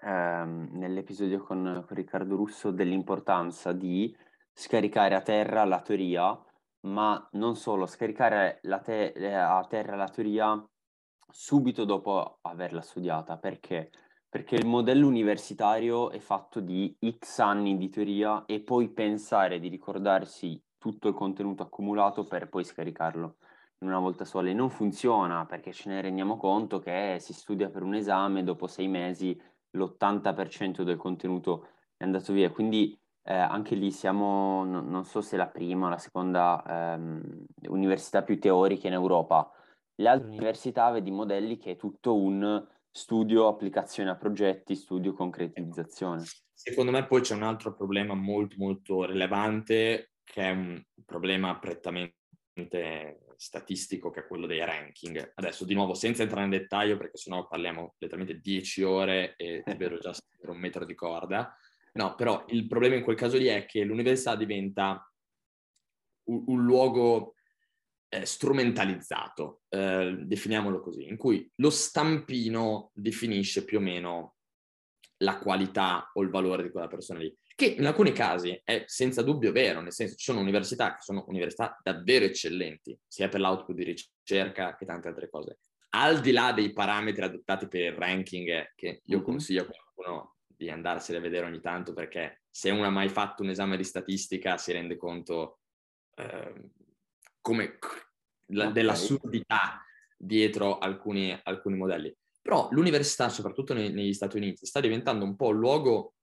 ehm, 0.00 0.68
nell'episodio 0.74 1.42
con, 1.42 1.82
con 1.84 1.96
Riccardo 1.96 2.36
Russo 2.36 2.70
dell'importanza 2.70 3.72
di 3.72 4.16
scaricare 4.52 5.16
a 5.16 5.22
terra 5.22 5.64
la 5.64 5.80
teoria, 5.80 6.40
ma 6.82 7.28
non 7.32 7.56
solo, 7.56 7.86
scaricare 7.86 8.60
te- 8.84 9.08
eh, 9.08 9.32
a 9.32 9.66
terra 9.68 9.96
la 9.96 10.08
teoria 10.08 10.64
subito 11.28 11.84
dopo 11.84 12.38
averla 12.42 12.80
studiata. 12.80 13.38
Perché? 13.38 13.90
Perché 14.28 14.54
il 14.54 14.66
modello 14.66 15.08
universitario 15.08 16.10
è 16.10 16.20
fatto 16.20 16.60
di 16.60 16.96
X 17.18 17.40
anni 17.40 17.76
di 17.76 17.88
teoria 17.88 18.44
e 18.46 18.60
poi 18.60 18.92
pensare 18.92 19.58
di 19.58 19.66
ricordarsi 19.66 20.62
tutto 20.78 21.08
il 21.08 21.14
contenuto 21.14 21.64
accumulato 21.64 22.24
per 22.24 22.48
poi 22.48 22.62
scaricarlo 22.62 23.36
una 23.84 23.98
volta 23.98 24.24
sola 24.24 24.48
e 24.48 24.54
non 24.54 24.70
funziona 24.70 25.44
perché 25.44 25.72
ce 25.72 25.90
ne 25.90 26.00
rendiamo 26.00 26.36
conto 26.36 26.78
che 26.78 27.18
si 27.20 27.32
studia 27.32 27.68
per 27.68 27.82
un 27.82 27.94
esame, 27.94 28.42
dopo 28.42 28.66
sei 28.66 28.88
mesi 28.88 29.38
l'80% 29.76 30.82
del 30.82 30.96
contenuto 30.96 31.68
è 31.96 32.04
andato 32.04 32.32
via. 32.32 32.50
Quindi 32.50 32.98
eh, 33.22 33.34
anche 33.34 33.74
lì 33.74 33.90
siamo, 33.90 34.64
no, 34.64 34.80
non 34.80 35.04
so 35.04 35.20
se 35.20 35.36
la 35.36 35.48
prima 35.48 35.86
o 35.86 35.90
la 35.90 35.98
seconda 35.98 36.62
ehm, 36.66 37.44
università 37.68 38.22
più 38.22 38.38
teorica 38.38 38.86
in 38.86 38.94
Europa. 38.94 39.50
Le 39.96 40.08
altre 40.08 40.28
università 40.28 40.90
vedi 40.90 41.10
modelli 41.10 41.56
che 41.56 41.72
è 41.72 41.76
tutto 41.76 42.16
un 42.16 42.66
studio, 42.90 43.48
applicazione 43.48 44.10
a 44.10 44.16
progetti, 44.16 44.74
studio, 44.74 45.12
concretizzazione. 45.12 46.22
Secondo 46.52 46.90
me 46.90 47.06
poi 47.06 47.20
c'è 47.20 47.34
un 47.34 47.42
altro 47.42 47.74
problema 47.74 48.14
molto 48.14 48.56
molto 48.58 49.04
rilevante 49.04 50.12
che 50.24 50.42
è 50.42 50.50
un 50.50 50.82
problema 51.04 51.58
prettamente 51.58 52.14
statistico 53.36 54.10
che 54.10 54.20
è 54.20 54.26
quello 54.26 54.46
dei 54.46 54.64
ranking. 54.64 55.32
Adesso 55.34 55.64
di 55.64 55.74
nuovo 55.74 55.94
senza 55.94 56.22
entrare 56.22 56.46
nel 56.46 56.60
dettaglio 56.60 56.96
perché 56.96 57.16
sennò 57.16 57.46
parliamo 57.46 57.94
letteralmente 57.98 58.40
10 58.40 58.82
ore 58.82 59.36
e 59.36 59.62
vedo 59.76 59.98
già 59.98 60.14
per 60.38 60.50
un 60.50 60.58
metro 60.58 60.84
di 60.84 60.94
corda. 60.94 61.56
No, 61.94 62.14
però 62.14 62.44
il 62.48 62.66
problema 62.66 62.94
in 62.94 63.02
quel 63.02 63.16
caso 63.16 63.38
lì 63.38 63.46
è 63.46 63.64
che 63.66 63.82
l'università 63.84 64.36
diventa 64.36 65.10
un, 66.24 66.44
un 66.46 66.64
luogo 66.64 67.36
eh, 68.08 68.24
strumentalizzato, 68.24 69.62
eh, 69.68 70.16
definiamolo 70.20 70.80
così, 70.80 71.08
in 71.08 71.16
cui 71.16 71.50
lo 71.56 71.70
stampino 71.70 72.90
definisce 72.94 73.64
più 73.64 73.78
o 73.78 73.80
meno 73.80 74.36
la 75.18 75.38
qualità 75.38 76.10
o 76.12 76.22
il 76.22 76.28
valore 76.28 76.62
di 76.62 76.70
quella 76.70 76.88
persona 76.88 77.20
lì 77.20 77.34
che 77.56 77.64
in 77.64 77.86
alcuni 77.86 78.12
casi 78.12 78.60
è 78.62 78.84
senza 78.86 79.22
dubbio 79.22 79.50
vero, 79.50 79.80
nel 79.80 79.92
senso 79.92 80.14
ci 80.14 80.26
sono 80.26 80.40
università 80.40 80.94
che 80.94 81.00
sono 81.00 81.24
università 81.28 81.80
davvero 81.82 82.26
eccellenti, 82.26 82.96
sia 83.08 83.28
per 83.28 83.40
l'output 83.40 83.74
di 83.74 83.82
ricerca 83.82 84.76
che 84.76 84.84
tante 84.84 85.08
altre 85.08 85.30
cose. 85.30 85.58
Al 85.90 86.20
di 86.20 86.32
là 86.32 86.52
dei 86.52 86.74
parametri 86.74 87.22
adottati 87.22 87.66
per 87.66 87.80
il 87.80 87.92
ranking, 87.92 88.72
che 88.74 89.00
io 89.02 89.22
consiglio 89.22 89.62
a 89.62 89.66
qualcuno 89.66 90.34
di 90.46 90.68
andarsene 90.68 91.16
a 91.16 91.22
vedere 91.22 91.46
ogni 91.46 91.60
tanto, 91.62 91.94
perché 91.94 92.42
se 92.50 92.68
uno 92.68 92.84
ha 92.84 92.90
mai 92.90 93.08
fatto 93.08 93.42
un 93.42 93.48
esame 93.48 93.78
di 93.78 93.84
statistica 93.84 94.58
si 94.58 94.72
rende 94.72 94.98
conto 94.98 95.60
eh, 96.16 96.70
come, 97.40 97.78
la, 98.48 98.70
dell'assurdità 98.70 99.82
dietro 100.14 100.76
alcuni, 100.76 101.38
alcuni 101.44 101.76
modelli. 101.76 102.14
Però 102.42 102.68
l'università, 102.70 103.30
soprattutto 103.30 103.72
nei, 103.72 103.92
negli 103.92 104.12
Stati 104.12 104.36
Uniti, 104.36 104.66
sta 104.66 104.80
diventando 104.80 105.24
un 105.24 105.36
po' 105.36 105.52
il 105.52 105.56
luogo 105.56 106.15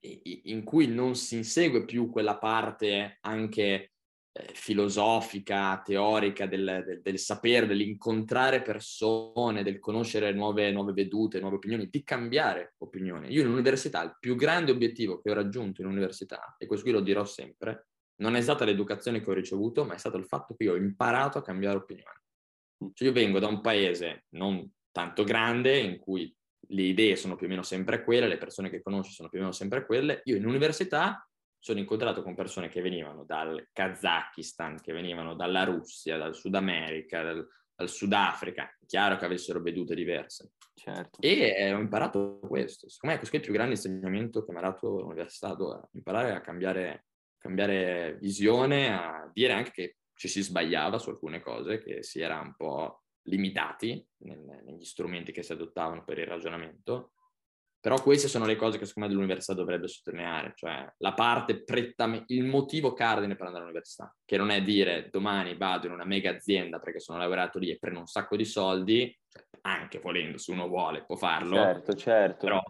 in 0.00 0.64
cui 0.64 0.86
non 0.86 1.14
si 1.14 1.36
insegue 1.36 1.84
più 1.84 2.10
quella 2.10 2.38
parte 2.38 3.18
anche 3.20 3.92
eh, 4.36 4.50
filosofica, 4.52 5.80
teorica 5.82 6.46
del, 6.46 6.82
del, 6.84 7.00
del, 7.00 7.18
sapere, 7.18 7.66
dell'incontrare 7.66 8.60
persone, 8.60 9.62
del 9.62 9.78
conoscere 9.78 10.32
nuove, 10.32 10.70
nuove 10.72 10.92
vedute, 10.92 11.40
nuove 11.40 11.56
opinioni, 11.56 11.88
di 11.88 12.02
cambiare 12.02 12.74
opinione. 12.78 13.28
Io 13.28 13.40
in 13.40 13.48
università, 13.48 14.02
il 14.02 14.16
più 14.20 14.36
grande 14.36 14.72
obiettivo 14.72 15.22
che 15.22 15.30
ho 15.30 15.34
raggiunto 15.34 15.80
in 15.80 15.86
università, 15.86 16.54
e 16.58 16.66
questo 16.66 16.84
qui 16.84 16.94
lo 16.94 17.00
dirò 17.00 17.24
sempre, 17.24 17.86
non 18.16 18.36
è 18.36 18.42
stata 18.42 18.66
l'educazione 18.66 19.22
che 19.22 19.30
ho 19.30 19.34
ricevuto, 19.34 19.86
ma 19.86 19.94
è 19.94 19.98
stato 19.98 20.18
il 20.18 20.26
fatto 20.26 20.54
che 20.54 20.64
io 20.64 20.72
ho 20.72 20.76
imparato 20.76 21.38
a 21.38 21.42
cambiare 21.42 21.78
opinione. 21.78 22.22
Cioè 22.92 23.08
io 23.08 23.14
vengo 23.14 23.38
da 23.38 23.46
un 23.46 23.62
paese 23.62 24.24
non 24.34 24.70
tanto 24.92 25.24
grande 25.24 25.78
in 25.78 25.98
cui 25.98 26.35
le 26.68 26.82
idee 26.82 27.16
sono 27.16 27.36
più 27.36 27.46
o 27.46 27.48
meno 27.48 27.62
sempre 27.62 28.02
quelle, 28.04 28.28
le 28.28 28.38
persone 28.38 28.70
che 28.70 28.82
conosci 28.82 29.12
sono 29.12 29.28
più 29.28 29.38
o 29.38 29.42
meno 29.42 29.52
sempre 29.52 29.86
quelle. 29.86 30.20
Io 30.24 30.36
in 30.36 30.46
università 30.46 31.28
sono 31.58 31.78
incontrato 31.78 32.22
con 32.22 32.34
persone 32.34 32.68
che 32.68 32.80
venivano 32.80 33.24
dal 33.24 33.68
Kazakistan, 33.72 34.80
che 34.80 34.92
venivano 34.92 35.34
dalla 35.34 35.64
Russia, 35.64 36.16
dal 36.16 36.34
Sud 36.34 36.54
America, 36.54 37.22
dal, 37.22 37.46
dal 37.74 37.88
Sudafrica, 37.88 38.72
chiaro 38.86 39.16
che 39.16 39.24
avessero 39.24 39.60
vedute 39.60 39.94
diverse. 39.94 40.52
Certo. 40.74 41.20
E 41.20 41.54
eh, 41.56 41.72
ho 41.72 41.80
imparato 41.80 42.38
questo. 42.40 42.88
Secondo 42.88 43.14
me 43.14 43.18
questo 43.18 43.36
è 43.36 43.38
il 43.40 43.44
più 43.44 43.54
grande 43.54 43.74
insegnamento 43.74 44.44
che 44.44 44.52
mi 44.52 44.58
ha 44.58 44.62
dato 44.62 45.00
l'università, 45.00 45.56
imparare 45.92 46.34
a 46.34 46.40
cambiare, 46.40 47.06
cambiare 47.38 48.16
visione, 48.20 48.92
a 48.92 49.28
dire 49.32 49.52
anche 49.52 49.70
che 49.70 49.96
ci 50.14 50.28
si 50.28 50.42
sbagliava 50.42 50.98
su 50.98 51.10
alcune 51.10 51.40
cose, 51.40 51.82
che 51.82 52.02
si 52.02 52.20
era 52.20 52.40
un 52.40 52.54
po' 52.54 53.05
limitati 53.26 54.04
nel, 54.18 54.62
negli 54.64 54.84
strumenti 54.84 55.32
che 55.32 55.42
si 55.42 55.52
adottavano 55.52 56.04
per 56.04 56.18
il 56.18 56.26
ragionamento. 56.26 57.12
Però 57.80 58.02
queste 58.02 58.26
sono 58.26 58.46
le 58.46 58.56
cose 58.56 58.78
che 58.78 58.86
secondo 58.86 59.08
me 59.08 59.14
l'università 59.14 59.54
dovrebbe 59.54 59.86
sottolineare, 59.86 60.54
cioè 60.56 60.92
la 60.98 61.14
parte 61.14 61.62
prettamente, 61.62 62.32
il 62.34 62.42
motivo 62.42 62.92
cardine 62.92 63.36
per 63.36 63.46
andare 63.46 63.62
all'università, 63.62 64.12
che 64.24 64.36
non 64.36 64.50
è 64.50 64.60
dire 64.60 65.08
domani 65.08 65.56
vado 65.56 65.86
in 65.86 65.92
una 65.92 66.04
mega 66.04 66.30
azienda 66.30 66.80
perché 66.80 66.98
sono 66.98 67.18
lavorato 67.18 67.60
lì 67.60 67.70
e 67.70 67.78
prendo 67.78 68.00
un 68.00 68.06
sacco 68.06 68.34
di 68.34 68.44
soldi, 68.44 69.16
cioè, 69.28 69.44
anche 69.60 70.00
volendo, 70.00 70.36
se 70.36 70.50
uno 70.50 70.66
vuole 70.66 71.04
può 71.04 71.14
farlo. 71.14 71.54
Certo, 71.54 71.94
certo. 71.94 72.44
Però 72.46 72.62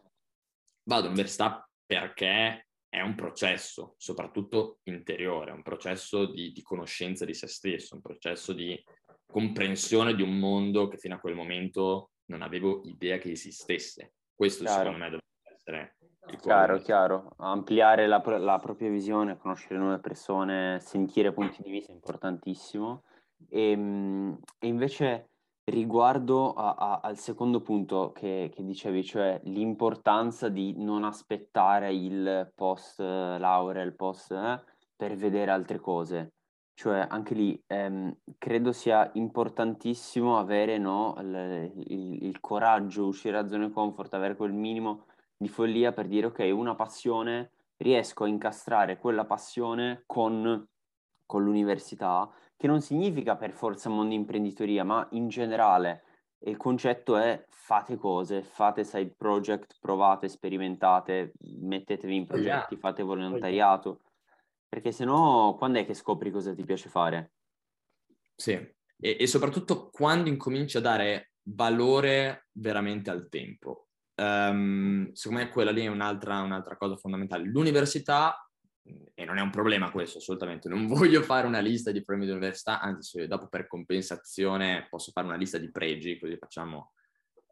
vado 0.83 1.07
all'università 1.07 1.67
perché 1.87 2.67
è 2.97 3.01
un 3.01 3.15
processo, 3.15 3.95
soprattutto 3.97 4.81
interiore, 4.85 5.51
un 5.51 5.63
processo 5.63 6.27
di, 6.27 6.53
di 6.53 6.63
conoscenza 6.63 7.25
di 7.25 7.35
se 7.35 7.47
stesso, 7.47 7.95
un 7.95 8.03
processo 8.03 8.53
di 8.53 8.79
comprensione 9.27 10.15
di 10.15 10.23
un 10.23 10.39
mondo 10.39 10.89
che 10.89 10.97
fino 10.97 11.15
a 11.15 11.19
quel 11.19 11.35
momento 11.35 12.11
non 12.27 12.43
avevo 12.43 12.83
idea 12.85 13.19
che 13.19 13.31
esistesse. 13.31 14.15
Questo 14.35 14.65
chiaro. 14.65 14.79
secondo 14.79 14.99
me 14.99 15.11
dovrebbe 15.11 15.55
essere 15.55 15.97
il 16.29 16.39
Chiaro, 16.39 16.79
chiaro. 16.79 17.33
Ampliare 17.37 18.07
la, 18.07 18.21
la, 18.39 18.59
propria 18.59 18.91
visione, 18.91 19.37
conoscere 19.37 19.79
nuove 19.79 20.01
persone, 20.01 20.81
sentire 20.81 21.33
punti 21.33 21.63
di 21.63 21.71
vista 21.71 21.93
è 21.93 21.95
importantissimo. 21.95 23.05
E, 23.49 23.71
ehm, 23.71 24.39
e 24.59 24.67
invece 24.67 25.29
riguardo 25.65 26.53
a, 26.53 26.75
a, 26.75 27.01
al 27.03 27.19
secondo 27.19 27.61
punto 27.61 28.13
che, 28.13 28.51
che, 28.53 28.65
dicevi, 28.65 29.05
cioè 29.05 29.41
l'importanza 29.45 30.49
di 30.49 30.75
non 30.77 31.05
aspettare 31.05 31.93
il 31.93 32.53
post 32.55 33.01
laurea, 33.01 33.83
il 33.83 33.95
post 33.95 34.33
eh, 34.33 34.63
per 34.95 35.17
vedere 35.17 35.51
altre 35.51 35.79
cose. 35.79 36.35
Cioè, 36.79 37.07
anche 37.09 37.33
lì 37.33 37.59
ehm, 37.69 38.15
credo 38.37 38.71
sia 38.71 39.11
importantissimo 39.15 40.39
avere 40.39 40.77
no, 40.77 41.17
il, 41.21 41.73
il, 41.87 42.25
il, 42.25 42.39
coraggio, 42.41 43.07
uscire 43.07 43.41
da 43.41 43.49
zone 43.49 43.71
comfort, 43.71 44.13
avere 44.13 44.37
quel 44.37 44.53
minimo 44.53 45.07
di 45.39 45.49
follia 45.49 45.93
per 45.93 46.07
dire 46.07 46.27
ok, 46.27 46.51
una 46.53 46.75
passione, 46.75 47.53
riesco 47.79 48.25
a 48.25 48.29
incastrare 48.29 48.99
quella 48.99 49.25
passione 49.25 50.03
con, 50.05 50.69
con 51.25 51.43
l'università, 51.43 52.31
che 52.59 52.67
non 52.67 52.83
significa 52.83 53.37
per 53.37 53.53
forza 53.53 53.89
mondo 53.89 54.13
imprenditoria, 54.13 54.85
ma 54.85 55.07
in 55.13 55.29
generale 55.29 56.03
il 56.41 56.59
concetto 56.59 57.17
è 57.17 57.43
fate 57.49 57.97
cose, 57.97 58.43
fate 58.43 58.85
side 58.85 59.15
project, 59.17 59.79
provate, 59.81 60.29
sperimentate, 60.29 61.33
mettetevi 61.41 62.17
in 62.17 62.27
progetti, 62.27 62.77
fate 62.77 63.03
volontariato 63.03 64.01
perché 64.77 64.93
se 64.93 65.07
no, 65.07 65.55
quando 65.57 65.79
è 65.79 65.87
che 65.87 65.95
scopri 65.95 66.31
cosa 66.31 66.53
ti 66.53 66.63
piace 66.63 66.91
fare? 66.91 67.33
Sì, 68.35 68.53
e, 68.53 69.17
e 69.19 69.27
soprattutto 69.27 69.89
quando 69.89 70.29
incominci 70.29 70.77
a 70.77 70.83
dare 70.83 71.33
valore 71.45 72.49
veramente 72.53 73.09
al 73.09 73.31
tempo. 73.31 73.89
Um, 74.17 75.11
secondo 75.13 75.43
me 75.43 75.49
quella 75.49 75.71
lì 75.71 75.83
è 75.83 75.89
un'altra, 75.89 76.43
un'altra 76.43 76.77
cosa 76.77 76.95
fondamentale. 76.97 77.45
L'università, 77.45 78.47
e 79.15 79.25
non 79.25 79.39
è 79.39 79.41
un 79.41 79.49
problema 79.49 79.91
questo 79.91 80.19
assolutamente, 80.19 80.69
non 80.69 80.85
voglio 80.93 81.23
fare 81.23 81.47
una 81.47 81.61
lista 81.61 81.91
di 81.91 82.03
problemi 82.03 82.29
di 82.31 82.37
università, 82.37 82.79
anzi 82.79 83.27
dopo 83.27 83.49
per 83.49 83.69
compensazione 83.69 84.89
posso 84.91 85.11
fare 85.11 85.27
una 85.27 85.37
lista 85.37 85.57
di 85.57 85.71
pregi, 85.71 86.19
così 86.19 86.37
facciamo, 86.37 86.93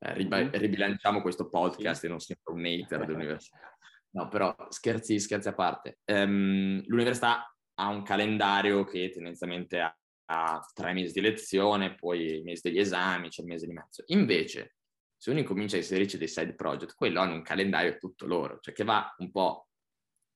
eh, 0.01 0.13
riba- 0.13 0.51
ribilanciamo 0.51 1.23
questo 1.23 1.49
podcast 1.49 2.01
sì. 2.01 2.07
e 2.07 2.09
non 2.11 2.21
sempre 2.21 2.53
un 2.53 2.67
hater 2.67 3.01
dell'università. 3.07 3.75
No, 4.15 4.29
però 4.29 4.55
scherzi, 4.69 5.19
scherzi 5.19 5.49
a 5.49 5.55
parte. 5.55 5.99
Um, 6.05 6.83
l'università 6.87 7.53
ha 7.75 7.89
un 7.89 8.03
calendario 8.03 8.85
che 8.85 9.11
tendenzialmente 9.11 9.81
ha, 9.81 9.97
ha, 10.27 10.71
tre 10.73 10.93
mesi 10.93 11.13
di 11.13 11.21
lezione, 11.21 11.97
poi 11.97 12.39
i 12.39 12.43
mesi 12.43 12.63
degli 12.63 12.79
esami, 12.79 13.29
c'è 13.29 13.43
il 13.43 13.49
mese 13.49 13.67
di 13.67 13.73
mezzo. 13.73 14.05
Invece, 14.07 14.77
se 15.17 15.31
uno 15.31 15.41
incomincia 15.41 15.75
a 15.75 15.81
inserirci 15.81 16.17
dei 16.17 16.29
side 16.29 16.55
project, 16.55 16.95
quello 16.95 17.21
hanno 17.21 17.35
un 17.35 17.43
calendario 17.43 17.99
tutto 17.99 18.27
loro, 18.27 18.59
cioè 18.61 18.73
che 18.73 18.85
va 18.85 19.13
un 19.19 19.33
po' 19.33 19.69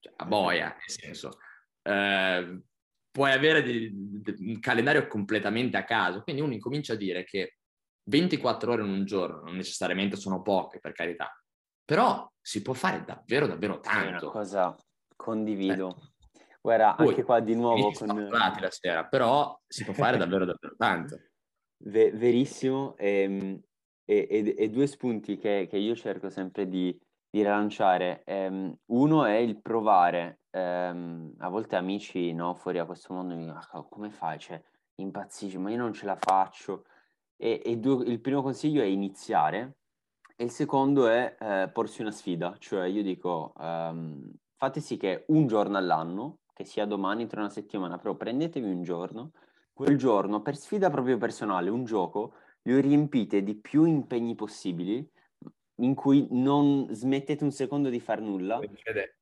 cioè, 0.00 0.12
a 0.16 0.24
boia, 0.24 0.68
nel 0.68 0.90
senso, 0.90 1.38
eh, 1.82 2.60
puoi 3.12 3.30
avere 3.30 3.62
di, 3.62 3.90
di, 3.92 4.34
un 4.38 4.58
calendario 4.58 5.06
completamente 5.06 5.76
a 5.76 5.84
caso, 5.84 6.22
quindi 6.22 6.42
uno 6.42 6.52
incomincia 6.52 6.94
a 6.94 6.96
dire 6.96 7.22
che 7.22 7.58
24 8.08 8.72
ore 8.72 8.82
in 8.82 8.90
un 8.90 9.04
giorno 9.04 9.42
non 9.42 9.54
necessariamente 9.54 10.16
sono 10.16 10.42
poche, 10.42 10.80
per 10.80 10.92
carità, 10.92 11.32
però 11.88 12.30
si 12.38 12.60
può 12.60 12.74
fare 12.74 13.02
davvero, 13.02 13.46
davvero 13.46 13.80
tanto. 13.80 14.04
È 14.04 14.08
una 14.08 14.30
cosa 14.30 14.76
condivido. 15.16 15.88
Eh. 15.88 16.40
Guarda, 16.60 16.92
Poi, 16.94 17.08
anche 17.08 17.22
qua 17.22 17.40
di 17.40 17.54
nuovo 17.54 17.92
con... 17.92 18.28
la 18.28 18.68
sera, 18.68 19.06
però 19.06 19.58
si 19.66 19.84
può 19.84 19.94
fare 19.94 20.18
davvero, 20.18 20.44
davvero 20.44 20.74
tanto. 20.76 21.18
Verissimo, 21.78 22.94
ehm, 22.98 23.58
e, 24.04 24.26
e, 24.28 24.54
e, 24.58 24.68
due 24.68 24.86
spunti 24.86 25.38
che, 25.38 25.66
che, 25.66 25.78
io 25.78 25.96
cerco 25.96 26.28
sempre 26.28 26.68
di, 26.68 26.92
di 27.30 27.40
rilanciare. 27.40 28.22
Um, 28.26 28.76
uno 28.88 29.24
è 29.24 29.36
il 29.36 29.58
provare, 29.58 30.40
um, 30.50 31.32
a 31.38 31.48
volte 31.48 31.76
amici 31.76 32.34
no, 32.34 32.52
fuori 32.52 32.78
a 32.78 32.84
questo 32.84 33.14
mondo 33.14 33.34
mi 33.34 33.46
dicono, 33.46 33.60
ah, 33.66 33.82
come 33.88 34.10
fai? 34.10 34.38
Cioè, 34.38 34.62
impazzisci, 34.96 35.56
ma 35.56 35.70
io 35.70 35.78
non 35.78 35.94
ce 35.94 36.04
la 36.04 36.16
faccio. 36.16 36.84
E, 37.34 37.62
e 37.64 37.78
due, 37.78 38.04
il 38.04 38.20
primo 38.20 38.42
consiglio 38.42 38.82
è 38.82 38.86
iniziare, 38.86 39.77
e 40.40 40.44
il 40.44 40.50
secondo 40.52 41.08
è 41.08 41.36
eh, 41.36 41.68
porsi 41.72 42.00
una 42.00 42.12
sfida, 42.12 42.54
cioè 42.60 42.86
io 42.86 43.02
dico 43.02 43.52
um, 43.56 44.22
fate 44.56 44.78
sì 44.80 44.96
che 44.96 45.24
un 45.28 45.48
giorno 45.48 45.76
all'anno, 45.76 46.38
che 46.54 46.64
sia 46.64 46.84
domani, 46.84 47.26
tra 47.26 47.40
una 47.40 47.50
settimana, 47.50 47.98
però 47.98 48.14
prendetevi 48.14 48.70
un 48.70 48.84
giorno, 48.84 49.32
quel 49.72 49.96
giorno 49.96 50.40
per 50.40 50.56
sfida 50.56 50.90
proprio 50.90 51.18
personale, 51.18 51.70
un 51.70 51.82
gioco, 51.82 52.34
lo 52.62 52.78
riempite 52.78 53.42
di 53.42 53.56
più 53.56 53.82
impegni 53.82 54.36
possibili 54.36 55.04
in 55.80 55.96
cui 55.96 56.28
non 56.30 56.86
smettete 56.88 57.42
un 57.42 57.50
secondo 57.50 57.88
di 57.88 57.98
far 57.98 58.20
nulla. 58.20 58.60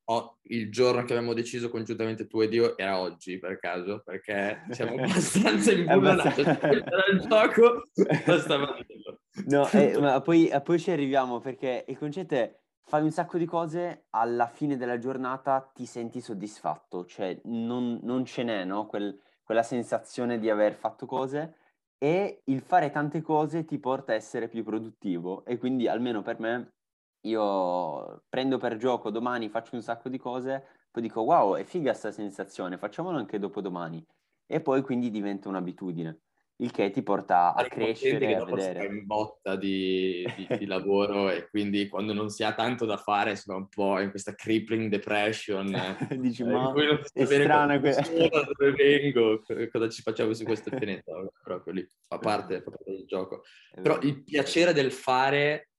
Oh, 0.05 0.37
il 0.43 0.71
giorno 0.71 1.03
che 1.05 1.15
abbiamo 1.15 1.33
deciso 1.33 1.71
congiuntamente 1.71 2.27
tu 2.27 2.43
ed 2.43 2.53
io 2.53 2.77
era 2.77 3.01
oggi 3.01 3.39
per 3.39 3.59
caso, 3.59 4.03
perché 4.05 4.67
siamo 4.69 4.97
abbastanza 5.03 5.73
imbullanati. 5.73 6.43
era 6.43 7.07
il 7.11 7.21
gioco, 7.27 7.85
bastava 8.27 8.77
No, 9.45 9.69
eh, 9.71 9.99
ma 9.99 10.21
poi, 10.21 10.49
eh, 10.49 10.61
poi 10.61 10.79
ci 10.79 10.91
arriviamo 10.91 11.39
perché 11.39 11.85
il 11.89 11.99
concetto 11.99 12.35
è 12.35 12.59
fai 12.83 13.03
un 13.03 13.11
sacco 13.11 13.39
di 13.39 13.47
cose, 13.47 14.07
alla 14.11 14.47
fine 14.47 14.77
della 14.77 14.99
giornata 14.99 15.71
ti 15.75 15.87
senti 15.87 16.21
soddisfatto, 16.21 17.05
cioè 17.05 17.41
non, 17.45 17.99
non 18.03 18.25
ce 18.25 18.43
n'è, 18.45 18.65
no? 18.65 18.87
Quel, 18.87 19.21
quella 19.43 19.63
sensazione 19.63 20.39
di 20.39 20.51
aver 20.51 20.75
fatto 20.75 21.07
cose 21.07 21.57
e 21.99 22.43
il 22.45 22.61
fare 22.61 22.91
tante 22.91 23.23
cose 23.23 23.65
ti 23.65 23.79
porta 23.79 24.13
a 24.13 24.17
essere 24.17 24.49
più 24.49 24.63
produttivo 24.65 25.45
e 25.45 25.57
quindi 25.57 25.89
almeno 25.89 26.21
per 26.23 26.39
me 26.41 26.75
io 27.23 28.25
prendo 28.29 28.59
per 28.59 28.77
gioco 28.77 29.11
domani 29.11 29.49
faccio 29.49 29.77
un 29.77 29.83
sacco 29.83 30.11
di 30.11 30.19
cose 30.19 30.67
poi 30.91 31.03
dico 31.03 31.23
wow 31.23 31.55
è 31.55 31.65
figa 31.65 31.95
sta 31.95 32.13
sensazione 32.13 32.77
facciamolo 32.77 33.17
anche 33.17 33.39
dopo 33.39 33.63
domani 33.63 34.05
e 34.47 34.61
poi 34.61 34.83
quindi 34.83 35.11
diventa 35.11 35.49
un'abitudine 35.49 36.21
il 36.59 36.71
che 36.71 36.91
ti 36.91 37.03
porta 37.03 37.55
a 37.55 37.65
crescere 37.65 38.35
a 38.35 38.45
vedere. 38.45 38.87
in 38.87 39.05
botta 39.05 39.57
di, 39.57 40.27
di, 40.37 40.47
di 40.59 40.65
lavoro 40.67 41.31
e 41.31 41.49
quindi 41.49 41.89
quando 41.89 42.15
non 42.15 42.31
si 42.31 42.45
ha 42.45 42.55
tanto 42.55 42.87
da 42.87 42.97
fare 42.97 43.37
si 43.37 43.45
va 43.47 43.57
un 43.57 43.69
po' 43.69 44.01
in 44.01 44.11
questa 44.11 44.35
crippling 44.35 44.89
depression. 44.89 45.67
Dici 46.19 46.43
eh, 46.43 46.47
ma 46.47 46.73
è 47.13 47.25
strana 47.25 47.79
questa 47.79 48.03
dove 48.09 48.73
vengo 48.73 49.43
cosa 49.71 49.89
ci 49.89 50.03
facciamo 50.03 50.33
su 50.33 50.45
questo 50.45 50.71
pianeta 50.71 51.13
proprio 51.43 51.75
lì 51.75 51.87
fa 52.07 52.19
parte, 52.19 52.63
fa 52.63 52.71
parte 52.71 52.91
del 52.91 53.05
gioco. 53.07 53.43
Però 53.75 53.99
il 54.01 54.23
piacere 54.23 54.73
del 54.73 54.93
fare 54.93 55.71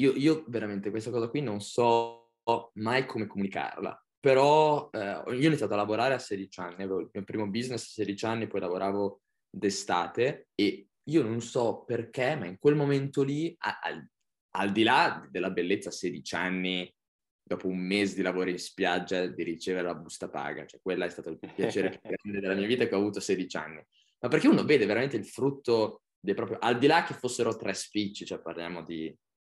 io, 0.00 0.12
io 0.12 0.44
veramente 0.48 0.90
questa 0.90 1.10
cosa 1.10 1.28
qui 1.28 1.40
non 1.40 1.60
so 1.60 2.32
mai 2.74 3.06
come 3.06 3.26
comunicarla. 3.26 4.04
Però 4.20 4.90
eh, 4.92 4.98
io 4.98 5.22
ho 5.24 5.32
iniziato 5.32 5.72
a 5.72 5.76
lavorare 5.76 6.12
a 6.12 6.18
16 6.18 6.60
anni, 6.60 6.82
avevo 6.82 7.00
il 7.00 7.10
mio 7.10 7.24
primo 7.24 7.48
business 7.48 7.84
a 7.84 7.92
16 7.92 8.24
anni, 8.26 8.46
poi 8.48 8.60
lavoravo 8.60 9.22
d'estate 9.50 10.48
e 10.54 10.86
io 11.04 11.22
non 11.22 11.40
so 11.40 11.82
perché, 11.84 12.36
ma 12.36 12.46
in 12.46 12.58
quel 12.58 12.76
momento 12.76 13.22
lì, 13.22 13.54
al, 13.58 14.06
al 14.50 14.72
di 14.72 14.82
là 14.82 15.26
della 15.28 15.50
bellezza 15.50 15.88
a 15.88 15.92
16 15.92 16.34
anni, 16.36 16.94
dopo 17.42 17.66
un 17.66 17.78
mese 17.78 18.14
di 18.14 18.22
lavoro 18.22 18.48
in 18.48 18.58
spiaggia, 18.58 19.26
di 19.26 19.42
ricevere 19.42 19.88
la 19.88 19.94
busta 19.94 20.28
paga, 20.28 20.64
cioè 20.66 20.80
quella 20.80 21.04
è 21.04 21.10
stato 21.10 21.30
il 21.30 21.38
piacere 21.38 21.90
più 21.90 21.98
grande 22.22 22.40
della 22.40 22.54
mia 22.54 22.66
vita 22.66 22.86
che 22.86 22.94
ho 22.94 22.98
avuto 22.98 23.18
a 23.18 23.22
16 23.22 23.56
anni. 23.56 23.82
Ma 24.20 24.28
perché 24.28 24.46
uno 24.46 24.64
vede 24.64 24.86
veramente 24.86 25.16
il 25.16 25.26
frutto 25.26 26.02
del 26.20 26.34
proprio, 26.34 26.58
al 26.60 26.78
di 26.78 26.86
là 26.86 27.02
che 27.02 27.14
fossero 27.14 27.56
tre 27.56 27.74
spicci, 27.74 28.24
cioè 28.24 28.40
parliamo 28.40 28.84
di 28.84 29.12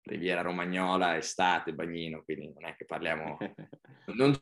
Riviera 0.06 0.42
Romagnola, 0.42 1.18
estate, 1.18 1.74
bagnino, 1.74 2.24
quindi 2.24 2.52
non 2.52 2.66
è 2.66 2.76
che 2.76 2.86
parliamo, 2.86 3.38
non 4.16 4.36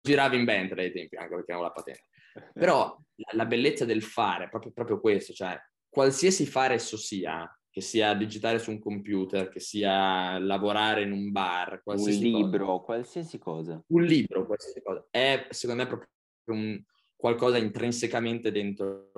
giravi 0.00 0.36
in 0.36 0.44
Bentley 0.44 0.86
ai 0.86 0.92
tempi, 0.92 1.16
anche 1.16 1.34
perché 1.34 1.52
avevo 1.52 1.66
la 1.66 1.72
patente. 1.72 2.04
Però 2.52 2.96
la, 3.32 3.46
bellezza 3.46 3.84
del 3.84 4.02
fare 4.02 4.44
è 4.44 4.48
proprio, 4.48 4.72
proprio 4.72 5.00
questo, 5.00 5.32
cioè 5.32 5.58
qualsiasi 5.88 6.46
fare 6.46 6.74
esso 6.74 6.96
sia, 6.96 7.48
che 7.70 7.80
sia 7.80 8.14
digitare 8.14 8.58
su 8.58 8.70
un 8.70 8.78
computer, 8.78 9.48
che 9.48 9.60
sia 9.60 10.38
lavorare 10.38 11.02
in 11.02 11.12
un 11.12 11.30
bar, 11.30 11.80
un 11.84 12.10
libro, 12.10 12.66
cosa. 12.66 12.84
qualsiasi 12.84 13.38
cosa. 13.38 13.82
Un 13.88 14.02
libro, 14.02 14.46
qualsiasi 14.46 14.82
cosa. 14.82 15.06
È 15.10 15.46
secondo 15.50 15.82
me 15.82 15.88
proprio 15.88 16.08
un, 16.46 16.82
qualcosa 17.16 17.58
intrinsecamente 17.58 18.52
dentro, 18.52 19.10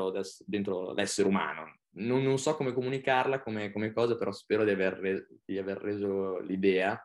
dentro 0.46 0.92
l'essere 0.92 1.28
umano. 1.28 1.78
Non, 1.92 2.22
non, 2.22 2.38
so 2.38 2.54
come 2.54 2.72
comunicarla 2.72 3.42
come, 3.42 3.72
come, 3.72 3.92
cosa, 3.92 4.16
però 4.16 4.30
spero 4.30 4.64
di 4.64 4.70
aver, 4.70 4.94
re, 4.94 5.26
di 5.44 5.58
aver 5.58 5.78
reso 5.78 6.38
l'idea. 6.38 6.98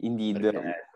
Indeed. 0.00 0.40
Perché 0.40 0.86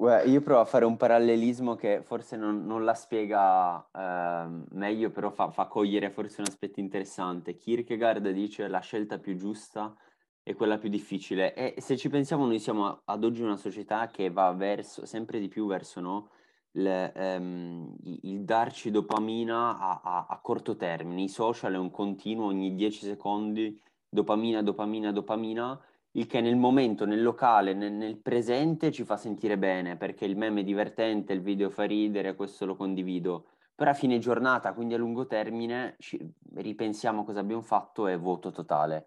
io 0.00 0.40
provo 0.42 0.60
a 0.60 0.64
fare 0.64 0.84
un 0.84 0.96
parallelismo 0.96 1.74
che 1.74 2.02
forse 2.02 2.36
non, 2.36 2.64
non 2.64 2.84
la 2.84 2.94
spiega 2.94 3.84
eh, 3.92 4.64
meglio, 4.70 5.10
però 5.10 5.30
fa, 5.30 5.50
fa, 5.50 5.66
cogliere 5.66 6.10
forse 6.10 6.40
un 6.40 6.46
aspetto 6.48 6.78
interessante. 6.78 7.56
Kierkegaard 7.56 8.30
dice 8.30 8.68
la 8.68 8.78
scelta 8.78 9.18
più 9.18 9.36
giusta 9.36 9.94
è 10.42 10.54
quella 10.54 10.78
più 10.78 10.88
difficile 10.88 11.52
e 11.54 11.80
se 11.80 11.96
ci 11.96 12.08
pensiamo 12.08 12.46
noi 12.46 12.60
siamo 12.60 13.02
ad 13.04 13.24
oggi 13.24 13.42
una 13.42 13.56
società 13.56 14.06
che 14.06 14.30
va 14.30 14.52
verso, 14.52 15.04
sempre 15.04 15.40
di 15.40 15.48
più 15.48 15.66
verso 15.66 16.00
no? 16.00 16.30
il, 16.72 16.86
ehm, 16.86 17.96
il, 18.22 18.44
darci 18.44 18.90
dopamina 18.90 19.78
a, 19.78 20.00
a, 20.02 20.26
a 20.28 20.38
corto 20.40 20.76
termine. 20.76 21.22
I 21.22 21.28
social 21.28 21.74
è 21.74 21.78
un 21.78 21.90
continuo 21.90 22.46
ogni 22.46 22.74
10 22.74 23.04
secondi, 23.04 23.80
dopamina, 24.08 24.62
dopamina, 24.62 25.12
dopamina 25.12 25.78
il 26.12 26.26
che 26.26 26.40
nel 26.40 26.56
momento, 26.56 27.04
nel 27.04 27.22
locale, 27.22 27.74
nel, 27.74 27.92
nel, 27.92 28.16
presente 28.16 28.90
ci 28.90 29.04
fa 29.04 29.16
sentire 29.16 29.58
bene, 29.58 29.96
perché 29.96 30.24
il 30.24 30.36
meme 30.36 30.60
è 30.60 30.64
divertente, 30.64 31.32
il 31.32 31.42
video 31.42 31.70
fa 31.70 31.84
ridere, 31.84 32.34
questo 32.34 32.66
lo 32.66 32.76
condivido. 32.76 33.46
Però 33.74 33.90
a 33.90 33.94
fine 33.94 34.18
giornata, 34.18 34.72
quindi 34.72 34.94
a 34.94 34.98
lungo 34.98 35.26
termine, 35.26 35.96
ci, 35.98 36.18
ripensiamo 36.54 37.24
cosa 37.24 37.40
abbiamo 37.40 37.62
fatto 37.62 38.08
e 38.08 38.16
voto 38.16 38.50
totale. 38.50 39.06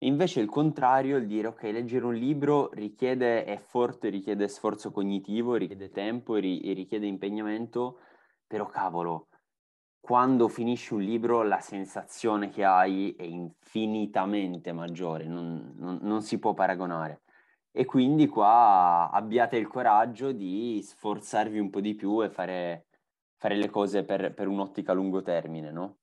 Invece 0.00 0.40
il 0.40 0.48
contrario, 0.48 1.16
il 1.16 1.26
dire 1.26 1.48
ok, 1.48 1.62
leggere 1.64 2.04
un 2.04 2.14
libro 2.14 2.70
richiede 2.72 3.46
effort, 3.46 4.04
richiede 4.04 4.48
sforzo 4.48 4.90
cognitivo, 4.90 5.54
richiede 5.54 5.90
tempo, 5.90 6.34
richiede 6.34 7.06
impegnamento, 7.06 7.98
però 8.46 8.66
cavolo, 8.66 9.28
quando 10.06 10.46
finisci 10.46 10.94
un 10.94 11.02
libro 11.02 11.42
la 11.42 11.58
sensazione 11.58 12.48
che 12.48 12.62
hai 12.62 13.12
è 13.18 13.24
infinitamente 13.24 14.70
maggiore, 14.70 15.26
non, 15.26 15.74
non, 15.78 15.98
non, 16.00 16.22
si 16.22 16.38
può 16.38 16.54
paragonare. 16.54 17.22
E 17.72 17.84
quindi 17.86 18.28
qua 18.28 19.10
abbiate 19.10 19.56
il 19.56 19.66
coraggio 19.66 20.30
di 20.30 20.80
sforzarvi 20.80 21.58
un 21.58 21.70
po' 21.70 21.80
di 21.80 21.96
più 21.96 22.22
e 22.22 22.30
fare, 22.30 22.86
fare 23.36 23.56
le 23.56 23.68
cose 23.68 24.04
per, 24.04 24.32
per 24.32 24.46
un'ottica 24.46 24.92
a 24.92 24.94
lungo 24.94 25.22
termine, 25.22 25.72
no? 25.72 25.98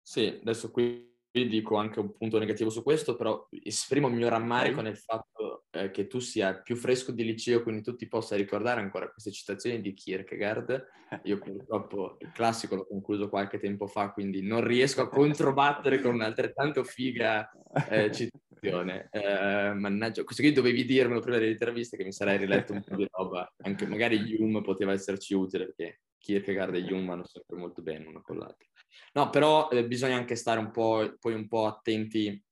Sì, 0.00 0.38
adesso 0.40 0.70
qui 0.70 1.07
dico 1.30 1.76
anche 1.76 2.00
un 2.00 2.12
punto 2.12 2.38
negativo 2.38 2.70
su 2.70 2.82
questo, 2.82 3.14
però 3.14 3.48
esprimo 3.62 4.08
il 4.08 4.14
mio 4.14 4.28
rammarico 4.28 4.80
nel 4.80 4.96
fatto 4.96 5.64
eh, 5.70 5.90
che 5.90 6.06
tu 6.06 6.18
sia 6.18 6.58
più 6.60 6.74
fresco 6.76 7.12
di 7.12 7.24
liceo, 7.24 7.62
quindi 7.62 7.82
tu 7.82 7.94
ti 7.94 8.08
possa 8.08 8.36
ricordare 8.36 8.80
ancora 8.80 9.10
queste 9.10 9.30
citazioni 9.30 9.80
di 9.80 9.92
Kierkegaard. 9.92 10.86
Io 11.24 11.38
purtroppo 11.38 12.16
il 12.20 12.32
classico 12.32 12.74
l'ho 12.74 12.86
concluso 12.86 13.28
qualche 13.28 13.58
tempo 13.58 13.86
fa, 13.86 14.10
quindi 14.10 14.42
non 14.42 14.62
riesco 14.64 15.02
a 15.02 15.08
controbattere 15.08 16.00
con 16.00 16.14
un'altrettanto 16.14 16.84
figa 16.84 17.50
eh, 17.88 18.10
citazione. 18.12 19.08
Eh, 19.10 19.72
mannaggia, 19.74 20.24
questo 20.24 20.42
qui 20.42 20.52
dovevi 20.52 20.84
dirmelo 20.84 21.20
prima 21.20 21.38
dell'intervista 21.38 21.96
che 21.96 22.04
mi 22.04 22.12
sarei 22.12 22.38
riletto 22.38 22.72
un 22.72 22.82
po' 22.82 22.96
di 22.96 23.06
roba. 23.10 23.52
Anche 23.62 23.86
magari 23.86 24.36
Hume 24.38 24.62
poteva 24.62 24.92
esserci 24.92 25.34
utile, 25.34 25.66
perché 25.66 26.00
Kierkegaard 26.18 26.74
e 26.74 26.92
Hume 26.92 27.06
vanno 27.06 27.24
sempre 27.24 27.56
molto 27.56 27.82
bene 27.82 28.06
uno 28.06 28.20
con 28.20 28.38
l'altro. 28.38 28.68
No, 29.12 29.30
però 29.30 29.68
eh, 29.70 29.86
bisogna 29.86 30.16
anche 30.16 30.36
stare 30.36 30.58
un 30.58 30.70
po', 30.70 31.16
poi 31.18 31.34
un 31.34 31.48
po' 31.48 31.66
attenti, 31.66 32.42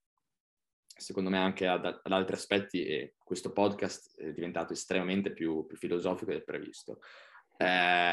secondo 0.87 1.30
me, 1.30 1.38
anche 1.38 1.66
ad, 1.66 1.85
ad, 1.85 2.12
altri 2.12 2.35
aspetti 2.35 2.85
e 2.85 3.14
questo 3.18 3.52
podcast 3.52 4.18
è 4.20 4.32
diventato 4.32 4.72
estremamente 4.72 5.32
più, 5.32 5.66
più 5.66 5.76
filosofico 5.76 6.30
del 6.30 6.44
previsto. 6.44 7.00
Eh, 7.59 8.12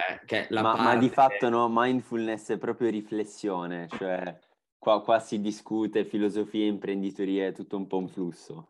ma, 0.49 0.61
parte... 0.61 0.81
ma, 0.81 0.95
di 0.95 1.09
fatto 1.09 1.49
no, 1.49 1.67
mindfulness 1.69 2.51
è 2.51 2.57
proprio 2.57 2.89
riflessione, 2.89 3.87
cioè 3.89 4.37
qua, 4.77 5.01
qua 5.01 5.19
si 5.19 5.39
discute 5.39 6.05
filosofia, 6.05 6.65
imprenditoria, 6.65 7.47
è 7.47 7.53
tutto 7.53 7.77
un 7.77 7.87
po' 7.87 7.97
un 7.97 8.07
flusso. 8.07 8.69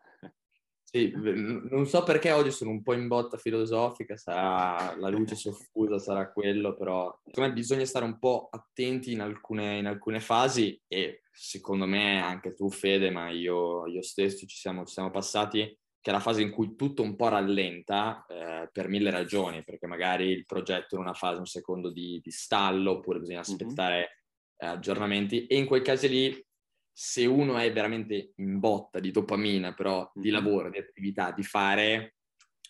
Sì, 0.95 1.11
non 1.15 1.87
so 1.87 2.03
perché 2.03 2.31
oggi 2.31 2.51
sono 2.51 2.69
un 2.69 2.83
po' 2.83 2.93
in 2.93 3.07
botta 3.07 3.35
filosofica, 3.35 4.15
sarà 4.15 4.95
la 4.95 5.09
luce 5.09 5.33
soffusa, 5.33 5.97
sarà 5.97 6.31
quello, 6.31 6.75
però 6.75 7.11
secondo 7.25 7.49
me 7.49 7.55
bisogna 7.55 7.83
stare 7.85 8.05
un 8.05 8.19
po' 8.19 8.47
attenti 8.51 9.11
in 9.11 9.21
alcune, 9.21 9.79
in 9.79 9.87
alcune 9.87 10.19
fasi 10.19 10.79
e 10.87 11.23
secondo 11.31 11.87
me 11.87 12.21
anche 12.21 12.53
tu 12.53 12.69
Fede, 12.69 13.09
ma 13.09 13.31
io, 13.31 13.87
io 13.87 14.03
stesso 14.03 14.45
ci 14.45 14.55
siamo, 14.55 14.85
ci 14.85 14.93
siamo, 14.93 15.09
passati, 15.09 15.61
che 15.99 16.11
è 16.11 16.13
la 16.13 16.19
fase 16.19 16.43
in 16.43 16.51
cui 16.51 16.75
tutto 16.75 17.01
un 17.01 17.15
po' 17.15 17.29
rallenta 17.29 18.23
eh, 18.29 18.69
per 18.71 18.87
mille 18.87 19.09
ragioni, 19.09 19.63
perché 19.63 19.87
magari 19.87 20.27
il 20.27 20.45
progetto 20.45 20.93
è 20.93 20.99
in 20.99 21.05
una 21.05 21.15
fase, 21.15 21.39
un 21.39 21.47
secondo 21.47 21.89
di, 21.89 22.19
di 22.21 22.29
stallo, 22.29 22.91
oppure 22.91 23.17
bisogna 23.17 23.39
aspettare 23.39 24.19
mm-hmm. 24.63 24.75
aggiornamenti 24.75 25.47
e 25.47 25.57
in 25.57 25.65
quei 25.65 25.81
casi 25.81 26.07
lì 26.07 26.45
se 26.93 27.25
uno 27.25 27.57
è 27.57 27.73
veramente 27.73 28.33
in 28.35 28.59
botta 28.59 28.99
di 28.99 29.09
dopamina, 29.09 29.73
però 29.73 30.09
di 30.13 30.29
lavoro, 30.29 30.69
di 30.69 30.77
attività, 30.77 31.31
di 31.31 31.43
fare, 31.43 32.15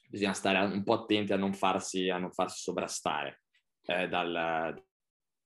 bisogna 0.08 0.34
stare 0.34 0.74
un 0.74 0.84
po' 0.84 0.94
attenti 0.94 1.34
a 1.34 1.38
non 1.38 1.54
farsi, 1.54 2.10
a 2.10 2.18
non 2.18 2.32
farsi 2.32 2.62
sovrastare 2.62 3.44
eh, 3.86 4.08
dal, 4.08 4.82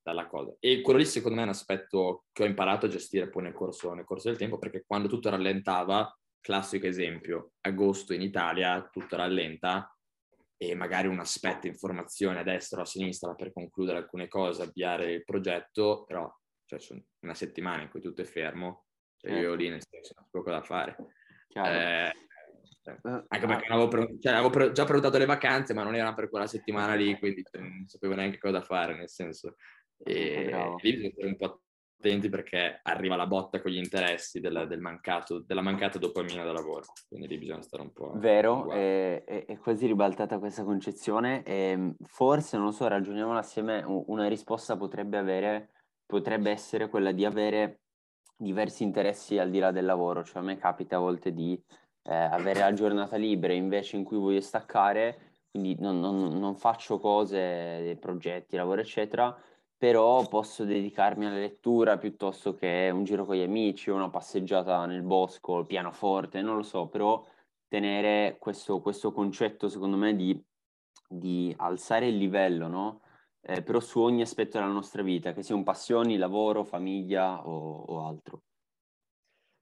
dalla 0.03 0.27
cosa. 0.27 0.55
E 0.59 0.81
quello 0.81 0.99
lì 0.99 1.05
secondo 1.05 1.35
me 1.35 1.41
è 1.41 1.45
un 1.45 1.51
aspetto 1.51 2.25
che 2.31 2.43
ho 2.43 2.45
imparato 2.45 2.85
a 2.85 2.89
gestire 2.89 3.29
poi 3.29 3.43
nel 3.43 3.53
corso, 3.53 3.93
nel 3.93 4.05
corso 4.05 4.29
del 4.29 4.37
tempo, 4.37 4.59
perché 4.59 4.83
quando 4.85 5.07
tutto 5.07 5.29
rallentava, 5.29 6.15
classico 6.39 6.85
esempio, 6.85 7.53
agosto 7.61 8.13
in 8.13 8.21
Italia 8.21 8.87
tutto 8.91 9.15
rallenta 9.15 9.91
e 10.55 10.75
magari 10.75 11.07
un 11.07 11.19
aspetto 11.19 11.67
informazione 11.67 12.39
a 12.39 12.43
destra 12.43 12.79
o 12.79 12.83
a 12.83 12.85
sinistra 12.85 13.33
per 13.35 13.53
concludere 13.53 13.97
alcune 13.97 14.27
cose, 14.27 14.63
avviare 14.63 15.13
il 15.13 15.23
progetto, 15.23 16.03
però 16.05 16.31
cioè 16.67 16.79
sono 16.79 17.01
una 17.21 17.33
settimana 17.33 17.81
in 17.81 17.89
cui 17.89 18.01
tutto 18.01 18.21
è 18.21 18.25
fermo, 18.25 18.85
cioè 19.17 19.31
io 19.31 19.55
lì 19.55 19.69
nel 19.69 19.81
senso 19.89 20.13
non 20.17 20.27
so 20.29 20.43
cosa 20.43 20.61
fare. 20.61 20.95
Eh, 21.47 22.13
eh, 22.83 23.23
anche 23.27 23.47
perché 23.47 23.71
avevo, 23.71 23.87
pre- 23.87 24.19
cioè, 24.19 24.33
avevo 24.33 24.49
pre- 24.49 24.71
già 24.73 24.83
prenotato 24.83 25.17
le 25.17 25.25
vacanze, 25.25 25.73
ma 25.73 25.83
non 25.83 25.95
era 25.95 26.13
per 26.13 26.29
quella 26.29 26.45
settimana 26.45 26.93
lì, 26.93 27.17
quindi 27.17 27.43
cioè, 27.49 27.61
non 27.61 27.85
sapevo 27.87 28.15
neanche 28.15 28.37
cosa 28.37 28.61
fare, 28.61 28.95
nel 28.95 29.09
senso. 29.09 29.55
E 29.97 30.45
Bravo. 30.49 30.77
lì 30.81 30.91
bisogna 30.91 31.11
stare 31.11 31.27
un 31.27 31.37
po' 31.37 31.61
attenti 31.99 32.29
perché 32.29 32.79
arriva 32.83 33.15
la 33.15 33.25
botta 33.25 33.59
con 33.59 33.71
gli 33.71 33.77
interessi 33.77 34.39
della, 34.39 34.65
del 34.65 34.79
mancato, 34.79 35.39
della 35.39 35.61
mancata 35.61 35.97
dopamina 35.97 36.43
da 36.43 36.51
lavoro, 36.51 36.85
quindi 37.07 37.27
lì 37.27 37.37
bisogna 37.39 37.61
stare 37.61 37.81
un 37.81 37.91
po'... 37.91 38.11
Vero, 38.17 38.69
è, 38.71 39.23
è, 39.23 39.45
è, 39.45 39.57
quasi 39.57 39.87
ribaltata 39.87 40.37
questa 40.37 40.63
concezione 40.63 41.43
e 41.43 41.95
forse, 42.03 42.57
non 42.57 42.67
lo 42.67 42.71
so, 42.71 42.87
ragioniamola 42.87 43.39
assieme, 43.39 43.83
una 43.85 44.27
risposta 44.27 44.77
potrebbe 44.77 45.17
avere 45.17 45.71
potrebbe 46.07 46.49
essere 46.49 46.89
quella 46.89 47.11
di 47.11 47.25
avere 47.25 47.81
diversi 48.35 48.83
interessi 48.83 49.37
al 49.37 49.51
di 49.51 49.59
là 49.59 49.71
del 49.71 49.85
lavoro, 49.85 50.23
cioè 50.23 50.41
a 50.41 50.45
me 50.45 50.57
capita 50.57 50.95
a 50.95 50.99
volte 50.99 51.33
di 51.33 51.61
eh, 52.03 52.15
avere 52.15 52.61
la 52.61 52.73
giornata 52.73 53.17
libera 53.17 53.53
invece 53.53 53.97
in 53.97 54.03
cui 54.03 54.17
voglio 54.17 54.41
staccare, 54.41 55.33
quindi 55.51 55.75
non, 55.79 55.99
non, 55.99 56.39
non 56.39 56.55
faccio 56.55 56.99
cose, 56.99 57.97
progetti, 57.99 58.55
lavoro 58.55 58.81
eccetera, 58.81 59.35
però 59.77 60.27
posso 60.27 60.63
dedicarmi 60.63 61.25
alla 61.25 61.37
lettura 61.37 61.97
piuttosto 61.97 62.55
che 62.55 62.89
un 62.91 63.03
giro 63.03 63.25
con 63.25 63.35
gli 63.35 63.43
amici, 63.43 63.89
una 63.89 64.09
passeggiata 64.09 64.85
nel 64.85 65.03
bosco, 65.03 65.59
il 65.59 65.65
pianoforte, 65.65 66.41
non 66.41 66.55
lo 66.55 66.63
so, 66.63 66.87
però 66.87 67.23
tenere 67.67 68.37
questo, 68.39 68.81
questo 68.81 69.11
concetto 69.11 69.67
secondo 69.67 69.97
me 69.97 70.15
di, 70.15 70.41
di 71.07 71.53
alzare 71.57 72.07
il 72.07 72.17
livello, 72.17 72.67
no? 72.67 73.01
Eh, 73.47 73.63
però 73.63 73.79
su 73.79 74.01
ogni 74.01 74.21
aspetto 74.21 74.57
della 74.59 74.71
nostra 74.71 75.01
vita, 75.01 75.33
che 75.33 75.41
sia 75.41 75.55
un 75.55 75.63
passioni, 75.63 76.17
lavoro, 76.17 76.65
famiglia 76.65 77.47
o, 77.47 77.83
o 77.87 78.05
altro. 78.05 78.43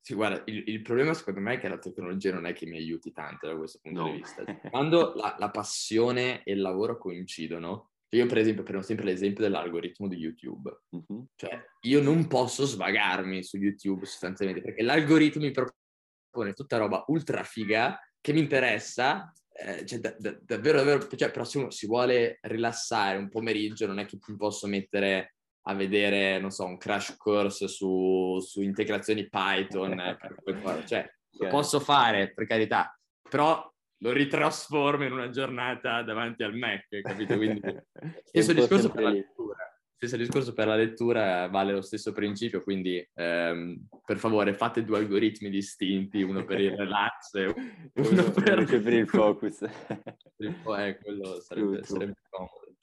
Sì, 0.01 0.13
guarda, 0.15 0.43
il, 0.45 0.63
il, 0.67 0.81
problema 0.81 1.13
secondo 1.13 1.39
me 1.39 1.53
è 1.53 1.59
che 1.59 1.67
la 1.67 1.77
tecnologia 1.77 2.33
non 2.33 2.45
è 2.45 2.53
che 2.53 2.65
mi 2.65 2.77
aiuti 2.77 3.11
tanto 3.11 3.47
da 3.47 3.55
questo 3.55 3.79
punto 3.81 4.01
no. 4.01 4.11
di 4.11 4.17
vista. 4.17 4.43
Quando 4.69 5.13
la, 5.15 5.35
la, 5.37 5.49
passione 5.49 6.43
e 6.43 6.53
il 6.53 6.61
lavoro 6.61 6.97
coincidono, 6.97 7.91
io 8.09 8.25
per 8.25 8.37
esempio 8.39 8.63
prendo 8.63 8.85
sempre 8.85 9.05
l'esempio 9.05 9.43
dell'algoritmo 9.43 10.07
di 10.07 10.17
YouTube. 10.17 10.81
Uh-huh. 10.89 11.27
Cioè, 11.35 11.59
io 11.81 12.01
non 12.01 12.27
posso 12.27 12.65
svagarmi 12.65 13.43
su 13.43 13.57
YouTube 13.57 14.05
sostanzialmente 14.05 14.63
perché 14.63 14.83
l'algoritmo 14.83 15.43
mi 15.43 15.51
propone 15.51 16.53
tutta 16.53 16.77
roba 16.77 17.03
ultra 17.07 17.43
figa 17.43 17.99
che 18.21 18.33
mi 18.33 18.39
interessa 18.39 19.31
eh, 19.57 19.85
cioè, 19.85 19.99
da, 19.99 20.13
da, 20.17 20.37
davvero, 20.41 20.77
davvero, 20.77 21.07
cioè, 21.15 21.31
però 21.31 21.45
se 21.45 21.57
uno 21.59 21.71
si 21.71 21.87
vuole 21.87 22.39
rilassare 22.41 23.17
un 23.17 23.29
pomeriggio 23.29 23.87
non 23.87 23.99
è 23.99 24.05
che 24.05 24.17
mi 24.27 24.35
posso 24.35 24.67
mettere 24.67 25.35
a 25.67 25.73
vedere, 25.73 26.39
non 26.39 26.51
so, 26.51 26.65
un 26.65 26.77
crash 26.77 27.15
course 27.17 27.67
su, 27.67 28.37
su 28.39 28.61
integrazioni 28.61 29.29
Python, 29.29 29.97
eh, 29.99 30.85
cioè, 30.85 31.09
lo 31.37 31.47
posso 31.47 31.79
fare, 31.79 32.33
per 32.33 32.45
carità, 32.45 32.97
però 33.29 33.65
lo 33.99 34.11
ritrasformo 34.11 35.05
in 35.05 35.13
una 35.13 35.29
giornata 35.29 36.03
davanti 36.03 36.43
al 36.43 36.55
Mac, 36.55 36.87
capito? 37.01 37.37
Quindi, 37.37 37.61
stesso 38.23 38.53
discorso 38.53 38.89
per 38.91 39.03
la 39.03 39.09
lettura. 39.09 39.74
Stesso 39.97 40.17
discorso 40.17 40.53
per 40.53 40.67
la 40.67 40.75
lettura 40.75 41.47
vale 41.47 41.71
lo 41.71 41.81
stesso 41.81 42.11
principio, 42.11 42.61
quindi 42.61 43.03
ehm, 43.13 43.87
per 44.05 44.17
favore 44.17 44.53
fate 44.53 44.83
due 44.83 44.97
algoritmi 44.97 45.49
distinti, 45.49 46.21
uno 46.21 46.43
per 46.43 46.59
il 46.59 46.75
relax 46.75 47.33
e 47.35 47.45
uno 47.95 48.31
per... 48.31 48.65
per 48.65 48.93
il 48.93 49.07
focus. 49.07 49.61
eh, 50.37 50.97
quello 51.01 51.39
sarebbe, 51.39 51.83
sarebbe 51.83 52.15
comodo, 52.29 52.75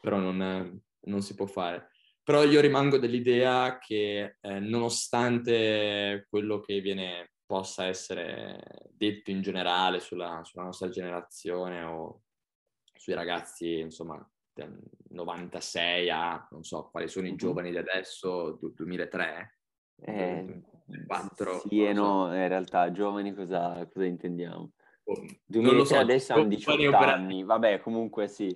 però 0.00 0.18
non, 0.18 0.82
non 1.02 1.22
si 1.22 1.34
può 1.34 1.46
fare. 1.46 1.90
Però 2.24 2.42
io 2.44 2.60
rimango 2.60 2.98
dell'idea 2.98 3.78
che 3.78 4.36
eh, 4.40 4.58
nonostante 4.58 6.26
quello 6.28 6.60
che 6.60 6.80
viene, 6.80 7.30
possa 7.46 7.86
essere 7.86 8.60
detto 8.90 9.30
in 9.30 9.40
generale 9.40 10.00
sulla, 10.00 10.42
sulla 10.44 10.64
nostra 10.64 10.90
generazione 10.90 11.82
o 11.84 12.24
sui 12.92 13.14
ragazzi, 13.14 13.78
insomma, 13.78 14.22
96 15.08 16.10
a, 16.10 16.48
non 16.50 16.64
so, 16.64 16.88
quali 16.90 17.08
sono 17.08 17.26
i 17.26 17.36
giovani 17.36 17.70
di 17.70 17.78
adesso, 17.78 18.58
2003? 18.60 19.58
Eh, 20.00 20.62
4, 21.06 21.58
sì 21.68 21.84
e 21.84 21.94
so. 21.94 22.00
no, 22.00 22.26
in 22.34 22.48
realtà, 22.48 22.90
giovani 22.92 23.34
cosa, 23.34 23.86
cosa 23.92 24.04
intendiamo? 24.06 24.72
2003 25.46 25.60
non 25.60 25.74
lo 25.74 25.84
so, 25.84 25.96
adesso 25.96 26.34
hanno 26.34 26.46
18 26.46 26.96
anni, 26.96 27.44
vabbè, 27.44 27.80
comunque 27.80 28.28
sì. 28.28 28.54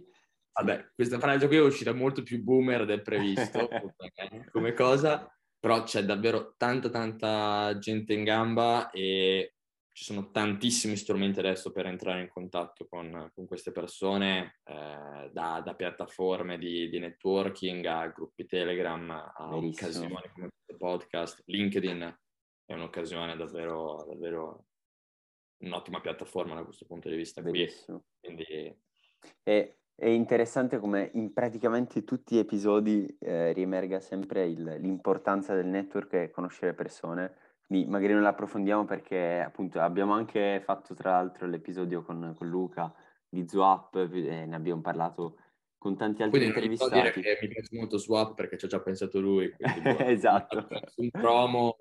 Vabbè, 0.52 0.90
questa 0.94 1.18
frase 1.18 1.46
qui 1.46 1.56
è 1.56 1.62
uscita 1.62 1.94
molto 1.94 2.22
più 2.22 2.42
boomer 2.42 2.84
del 2.84 3.00
previsto 3.00 3.68
come 4.52 4.74
cosa, 4.74 5.34
però 5.58 5.82
c'è 5.82 6.04
davvero 6.04 6.54
tanta 6.58 6.90
tanta 6.90 7.78
gente 7.78 8.12
in 8.12 8.22
gamba 8.22 8.90
e 8.90 9.54
ci 9.92 10.04
sono 10.04 10.30
tantissimi 10.30 10.96
strumenti 10.96 11.38
adesso 11.38 11.70
per 11.70 11.86
entrare 11.86 12.22
in 12.22 12.28
contatto 12.28 12.86
con, 12.88 13.30
con 13.34 13.46
queste 13.46 13.72
persone, 13.72 14.60
eh, 14.64 15.30
da, 15.30 15.60
da, 15.62 15.74
piattaforme 15.74 16.56
di, 16.56 16.88
di, 16.88 16.98
networking 16.98 17.84
a 17.84 18.06
gruppi 18.08 18.46
Telegram, 18.46 19.10
a 19.10 19.54
occasioni 19.54 20.14
come 20.34 20.48
questo 20.48 20.76
podcast. 20.78 21.42
LinkedIn 21.44 22.18
è 22.64 22.72
un'occasione 22.72 23.36
davvero, 23.36 24.06
davvero 24.08 24.64
un'ottima 25.58 26.00
piattaforma 26.00 26.54
da 26.54 26.64
questo 26.64 26.86
punto 26.86 27.08
di 27.08 27.16
vista. 27.16 27.42
Quindi... 27.42 28.74
E 29.42 29.76
è 29.94 30.08
interessante 30.08 30.78
come 30.78 31.10
in 31.14 31.32
praticamente 31.32 32.02
tutti 32.02 32.34
gli 32.34 32.38
episodi 32.38 33.06
eh, 33.20 33.52
riemerga 33.52 34.00
sempre 34.00 34.46
il, 34.46 34.78
l'importanza 34.80 35.54
del 35.54 35.66
network 35.66 36.14
e 36.14 36.30
conoscere 36.30 36.74
persone. 36.74 37.51
Quindi 37.66 37.88
magari 37.88 38.12
non 38.12 38.22
l'approfondiamo 38.22 38.84
perché 38.84 39.40
appunto 39.40 39.80
abbiamo 39.80 40.12
anche 40.12 40.60
fatto 40.64 40.94
tra 40.94 41.12
l'altro 41.12 41.46
l'episodio 41.46 42.02
con, 42.02 42.34
con 42.36 42.48
Luca 42.48 42.92
di 43.28 43.46
Zwap 43.48 43.96
e 43.96 44.44
ne 44.46 44.54
abbiamo 44.54 44.80
parlato 44.80 45.36
con 45.78 45.96
tanti 45.96 46.22
altri 46.22 46.38
quindi 46.38 46.54
intervistati. 46.54 46.90
Quindi 46.90 47.20
dire 47.20 47.38
che 47.38 47.46
mi 47.46 47.52
piace 47.52 47.76
molto 47.76 47.98
Swap 47.98 48.34
perché 48.34 48.58
ci 48.58 48.66
ha 48.66 48.68
già 48.68 48.80
pensato 48.80 49.20
lui. 49.20 49.52
esatto. 50.06 50.68
Un 50.96 51.10
promo. 51.10 51.76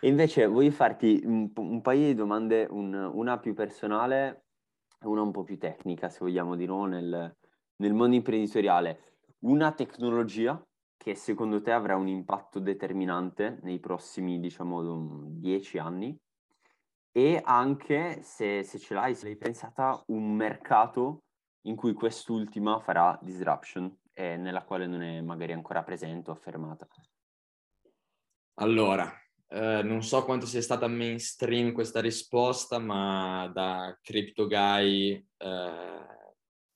e 0.00 0.08
invece 0.08 0.46
voglio 0.46 0.70
farti 0.70 1.20
un, 1.24 1.50
un 1.54 1.80
paio 1.80 2.06
di 2.06 2.14
domande, 2.14 2.66
un, 2.70 2.94
una 2.94 3.38
più 3.38 3.54
personale 3.54 4.44
una 5.02 5.22
un 5.22 5.30
po' 5.30 5.44
più 5.44 5.58
tecnica, 5.58 6.08
se 6.08 6.18
vogliamo 6.20 6.56
di 6.56 6.66
no, 6.66 6.86
nel, 6.86 7.36
nel 7.76 7.92
mondo 7.92 8.16
imprenditoriale. 8.16 9.16
Una 9.40 9.72
tecnologia 9.72 10.60
che 10.98 11.14
secondo 11.14 11.62
te 11.62 11.72
avrà 11.72 11.96
un 11.96 12.08
impatto 12.08 12.58
determinante 12.58 13.60
nei 13.62 13.78
prossimi, 13.78 14.38
diciamo, 14.40 15.22
dieci 15.28 15.78
anni 15.78 16.14
e 17.12 17.40
anche, 17.42 18.20
se, 18.22 18.62
se 18.62 18.78
ce 18.78 18.94
l'hai, 18.94 19.14
se 19.14 19.26
l'hai 19.26 19.36
pensata, 19.36 20.02
un 20.08 20.34
mercato 20.34 21.22
in 21.62 21.76
cui 21.76 21.94
quest'ultima 21.94 22.78
farà 22.80 23.18
disruption 23.22 23.96
e 24.12 24.36
nella 24.36 24.64
quale 24.64 24.86
non 24.86 25.02
è 25.02 25.20
magari 25.20 25.52
ancora 25.52 25.82
presente 25.82 26.30
o 26.30 26.32
affermata. 26.32 26.86
Allora, 28.54 29.10
eh, 29.48 29.82
non 29.82 30.02
so 30.02 30.24
quanto 30.24 30.46
sia 30.46 30.60
stata 30.60 30.88
mainstream 30.88 31.72
questa 31.72 32.00
risposta, 32.00 32.78
ma 32.78 33.48
da 33.52 33.96
Crypto 34.02 34.46
Guy 34.46 35.26
eh, 35.36 36.06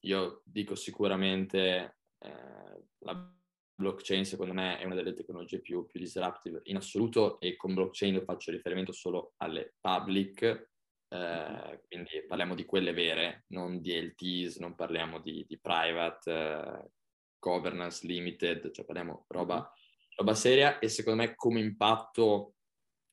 io 0.04 0.42
dico 0.44 0.74
sicuramente 0.74 1.98
eh, 2.18 2.84
la 2.98 3.32
blockchain 3.74 4.24
secondo 4.24 4.52
me 4.52 4.78
è 4.78 4.84
una 4.84 4.94
delle 4.94 5.14
tecnologie 5.14 5.60
più, 5.60 5.86
più 5.86 5.98
disruptive 5.98 6.60
in 6.64 6.76
assoluto 6.76 7.40
e 7.40 7.56
con 7.56 7.74
blockchain 7.74 8.22
faccio 8.24 8.50
riferimento 8.50 8.92
solo 8.92 9.34
alle 9.38 9.74
public, 9.80 10.70
eh, 11.08 11.82
quindi 11.88 12.24
parliamo 12.26 12.54
di 12.54 12.64
quelle 12.64 12.92
vere, 12.92 13.44
non 13.48 13.80
di 13.80 13.92
LTs, 14.00 14.56
non 14.56 14.74
parliamo 14.74 15.20
di, 15.20 15.44
di 15.46 15.58
private, 15.58 16.30
eh, 16.30 16.90
governance 17.38 18.06
limited, 18.06 18.70
cioè 18.70 18.84
parliamo 18.84 19.24
roba, 19.28 19.70
roba 20.16 20.34
seria 20.34 20.78
e 20.78 20.88
secondo 20.88 21.22
me 21.22 21.34
come 21.34 21.60
impatto 21.60 22.54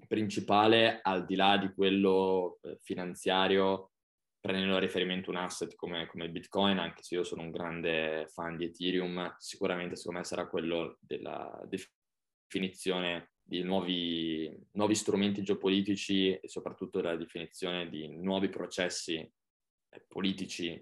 principale, 0.07 0.99
al 1.01 1.25
di 1.25 1.35
là 1.35 1.57
di 1.57 1.73
quello 1.73 2.59
eh, 2.61 2.77
finanziario, 2.81 3.88
prendendo 4.39 4.75
a 4.75 4.79
riferimento 4.79 5.29
un 5.29 5.35
asset 5.35 5.75
come, 5.75 6.07
come, 6.07 6.29
Bitcoin, 6.29 6.77
anche 6.77 7.03
se 7.03 7.15
io 7.15 7.23
sono 7.23 7.41
un 7.41 7.51
grande 7.51 8.27
fan 8.29 8.55
di 8.55 8.65
Ethereum, 8.65 9.35
sicuramente 9.37 9.95
secondo 9.95 10.19
me 10.19 10.25
sarà 10.25 10.47
quello 10.47 10.97
della 11.01 11.61
definizione 11.67 13.31
di 13.41 13.63
nuovi, 13.63 14.55
nuovi 14.73 14.95
strumenti 14.95 15.41
geopolitici 15.41 16.35
e 16.35 16.47
soprattutto 16.47 17.01
della 17.01 17.15
definizione 17.15 17.89
di 17.89 18.07
nuovi 18.07 18.47
processi 18.49 19.15
eh, 19.15 20.05
politici 20.07 20.81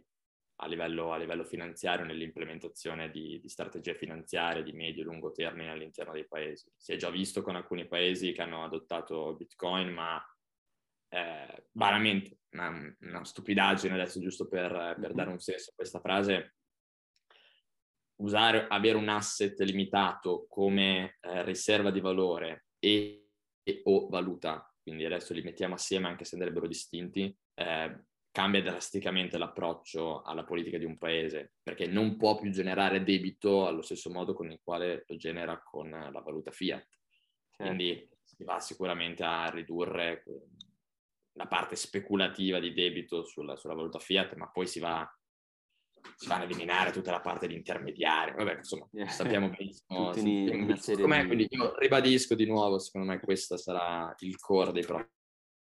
a 0.59 0.67
livello, 0.67 1.13
a 1.13 1.17
livello 1.17 1.43
finanziario 1.43 2.05
nell'implementazione 2.05 3.09
di, 3.09 3.39
di, 3.39 3.47
strategie 3.47 3.95
finanziarie 3.95 4.63
di 4.63 4.73
medio 4.73 5.03
e 5.03 5.05
lungo 5.05 5.31
termine 5.31 5.69
all'interno 5.69 6.13
dei 6.13 6.27
paesi. 6.27 6.69
Si 6.75 6.91
è 6.91 6.95
già 6.95 7.09
visto 7.09 7.41
con 7.41 7.55
alcuni 7.55 7.87
paesi 7.87 8.31
che 8.31 8.41
hanno 8.41 8.63
adottato 8.63 9.35
Bitcoin, 9.35 9.89
ma 9.93 10.21
eh, 11.09 11.67
veramente 11.71 12.36
una, 12.57 12.95
una, 13.01 13.23
stupidaggine 13.23 13.93
adesso 13.93 14.19
giusto 14.19 14.47
per, 14.47 14.71
per 14.71 14.99
mm-hmm. 14.99 15.15
dare 15.15 15.29
un 15.29 15.39
senso 15.39 15.69
a 15.69 15.73
questa 15.75 15.99
frase. 15.99 16.55
Usare, 18.19 18.65
avere 18.67 18.97
un 18.97 19.09
asset 19.09 19.59
limitato 19.61 20.47
come 20.49 21.17
eh, 21.21 21.43
riserva 21.43 21.91
di 21.91 21.99
valore 21.99 22.65
e, 22.79 23.29
e, 23.61 23.81
o 23.83 24.07
valuta, 24.09 24.73
quindi 24.81 25.05
adesso 25.05 25.33
li 25.33 25.43
mettiamo 25.43 25.75
assieme 25.75 26.07
anche 26.07 26.25
se 26.25 26.35
andrebbero 26.35 26.65
distinti, 26.65 27.35
eh, 27.53 28.05
cambia 28.31 28.61
drasticamente 28.61 29.37
l'approccio 29.37 30.23
alla 30.23 30.43
politica 30.43 30.79
di 30.79 30.85
un 30.85 30.97
paese, 30.97 31.53
perché 31.61 31.85
non 31.85 32.17
può 32.17 32.39
più 32.39 32.49
generare 32.49 33.03
debito 33.03 33.67
allo 33.67 33.81
stesso 33.81 34.09
modo 34.09 34.33
con 34.33 34.49
il 34.49 34.59
quale 34.63 35.03
lo 35.07 35.15
genera 35.15 35.61
con 35.61 35.89
la 35.89 36.21
valuta 36.21 36.51
fiat. 36.51 36.87
Certo. 37.49 37.63
Quindi 37.63 38.09
si 38.23 38.43
va 38.43 38.59
sicuramente 38.59 39.23
a 39.23 39.49
ridurre 39.49 40.23
la 41.37 41.47
parte 41.47 41.75
speculativa 41.75 42.59
di 42.59 42.73
debito 42.73 43.23
sulla, 43.23 43.55
sulla 43.55 43.75
valuta 43.75 43.99
fiat, 43.99 44.35
ma 44.35 44.49
poi 44.49 44.67
si 44.67 44.79
va, 44.79 45.07
si 46.15 46.27
va, 46.27 46.35
ad 46.35 46.43
eliminare 46.43 46.91
tutta 46.91 47.11
la 47.11 47.21
parte 47.21 47.47
di 47.47 47.55
intermediari. 47.55 48.33
Vabbè, 48.33 48.57
insomma, 48.57 48.87
sappiamo 49.07 49.49
benissimo. 49.55 50.13
sappiamo 50.13 50.65
benissimo 50.65 50.97
di... 50.97 51.25
Quindi 51.25 51.47
io 51.49 51.77
ribadisco 51.77 52.35
di 52.35 52.45
nuovo, 52.45 52.79
secondo 52.79 53.07
me 53.07 53.19
questo 53.19 53.55
sarà 53.55 54.13
il 54.19 54.37
core 54.37 54.71
dei 54.71 54.83
prossimi 54.83 55.15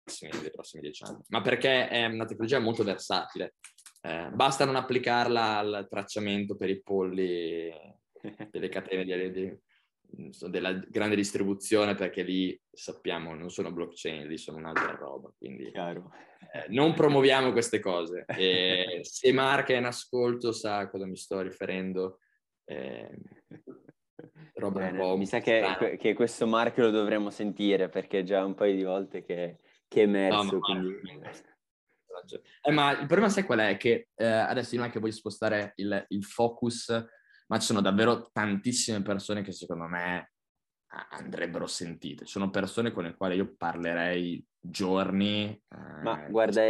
prossimi, 0.07 0.41
dei 0.41 0.51
prossimi 0.51 0.83
dieci 0.83 1.03
anni, 1.05 1.23
ma 1.29 1.41
perché 1.41 1.89
è 1.89 2.05
una 2.07 2.25
tecnologia 2.25 2.61
molto 2.61 2.85
versatile. 2.85 3.57
Eh, 4.01 4.31
basta 4.33 4.65
non 4.65 4.77
applicarla 4.77 5.59
al 5.59 5.87
tracciamento 5.91 6.55
per 6.55 6.71
i 6.71 6.81
polli 6.81 7.73
delle 8.51 8.69
catene 8.69 9.05
di, 9.05 9.33
di, 9.33 9.59
della 10.49 10.73
grande 10.73 11.17
distribuzione 11.17 11.95
perché 11.95 12.23
lì 12.23 12.59
sappiamo 12.71 13.35
non 13.35 13.51
sono 13.51 13.73
blockchain, 13.73 14.27
lì 14.27 14.39
sono 14.39 14.59
un'altra 14.59 14.95
roba. 14.95 15.33
Quindi 15.37 15.71
eh, 15.71 16.67
non 16.69 16.95
promuoviamo 16.95 17.53
queste 17.53 17.81
cose. 17.81 18.25
E 18.27 19.01
se 19.05 19.33
Mark 19.33 19.69
è 19.69 19.77
in 19.77 19.85
ascolto 19.85 20.53
sa 20.53 20.79
a 20.79 20.89
cosa 20.89 21.07
mi 21.07 21.17
sto 21.17 21.41
riferendo. 21.41 22.21
Eh, 22.65 23.11
roba 24.55 24.81
Bene, 24.81 24.99
un 24.99 24.99
po'... 24.99 25.17
Mi 25.17 25.27
sa 25.27 25.41
che, 25.41 25.97
che, 25.99 26.15
questo 26.15 26.47
marchio 26.47 26.85
lo 26.85 26.91
dovremmo 26.91 27.31
sentire 27.31 27.89
perché 27.89 28.21
è 28.21 28.23
già 28.23 28.45
un 28.45 28.55
paio 28.55 28.75
di 28.75 28.83
volte 28.83 29.23
che, 29.23 29.59
che 29.89 30.01
è 30.01 30.05
emerso. 30.05 30.43
No, 30.43 30.45
ma, 30.45 30.59
quindi... 30.59 30.95
eh, 32.63 32.73
ma 32.73 32.93
il 32.93 33.07
problema 33.07 33.29
sai 33.29 33.45
qual 33.45 33.61
è? 33.61 33.77
Che 33.77 34.09
eh, 34.15 34.27
adesso 34.27 34.77
non 34.77 34.87
è 34.87 34.91
che 34.91 34.99
voglio 34.99 35.13
spostare 35.13 35.73
il, 35.77 36.05
il 36.09 36.25
focus, 36.25 36.91
ma 37.47 37.59
ci 37.59 37.67
sono 37.67 37.81
davvero 37.81 38.29
tantissime 38.33 39.03
persone 39.03 39.43
che 39.43 39.53
secondo 39.53 39.87
me 39.87 40.31
andrebbero 41.11 41.67
sentite. 41.67 42.27
Sono 42.27 42.51
persone 42.51 42.93
con 42.93 43.05
le 43.05 43.15
quali 43.15 43.37
io 43.37 43.55
parlerei 43.57 44.45
giorni. 44.59 45.49
Eh, 45.49 46.03
Ma 46.03 46.27
guarda, 46.29 46.63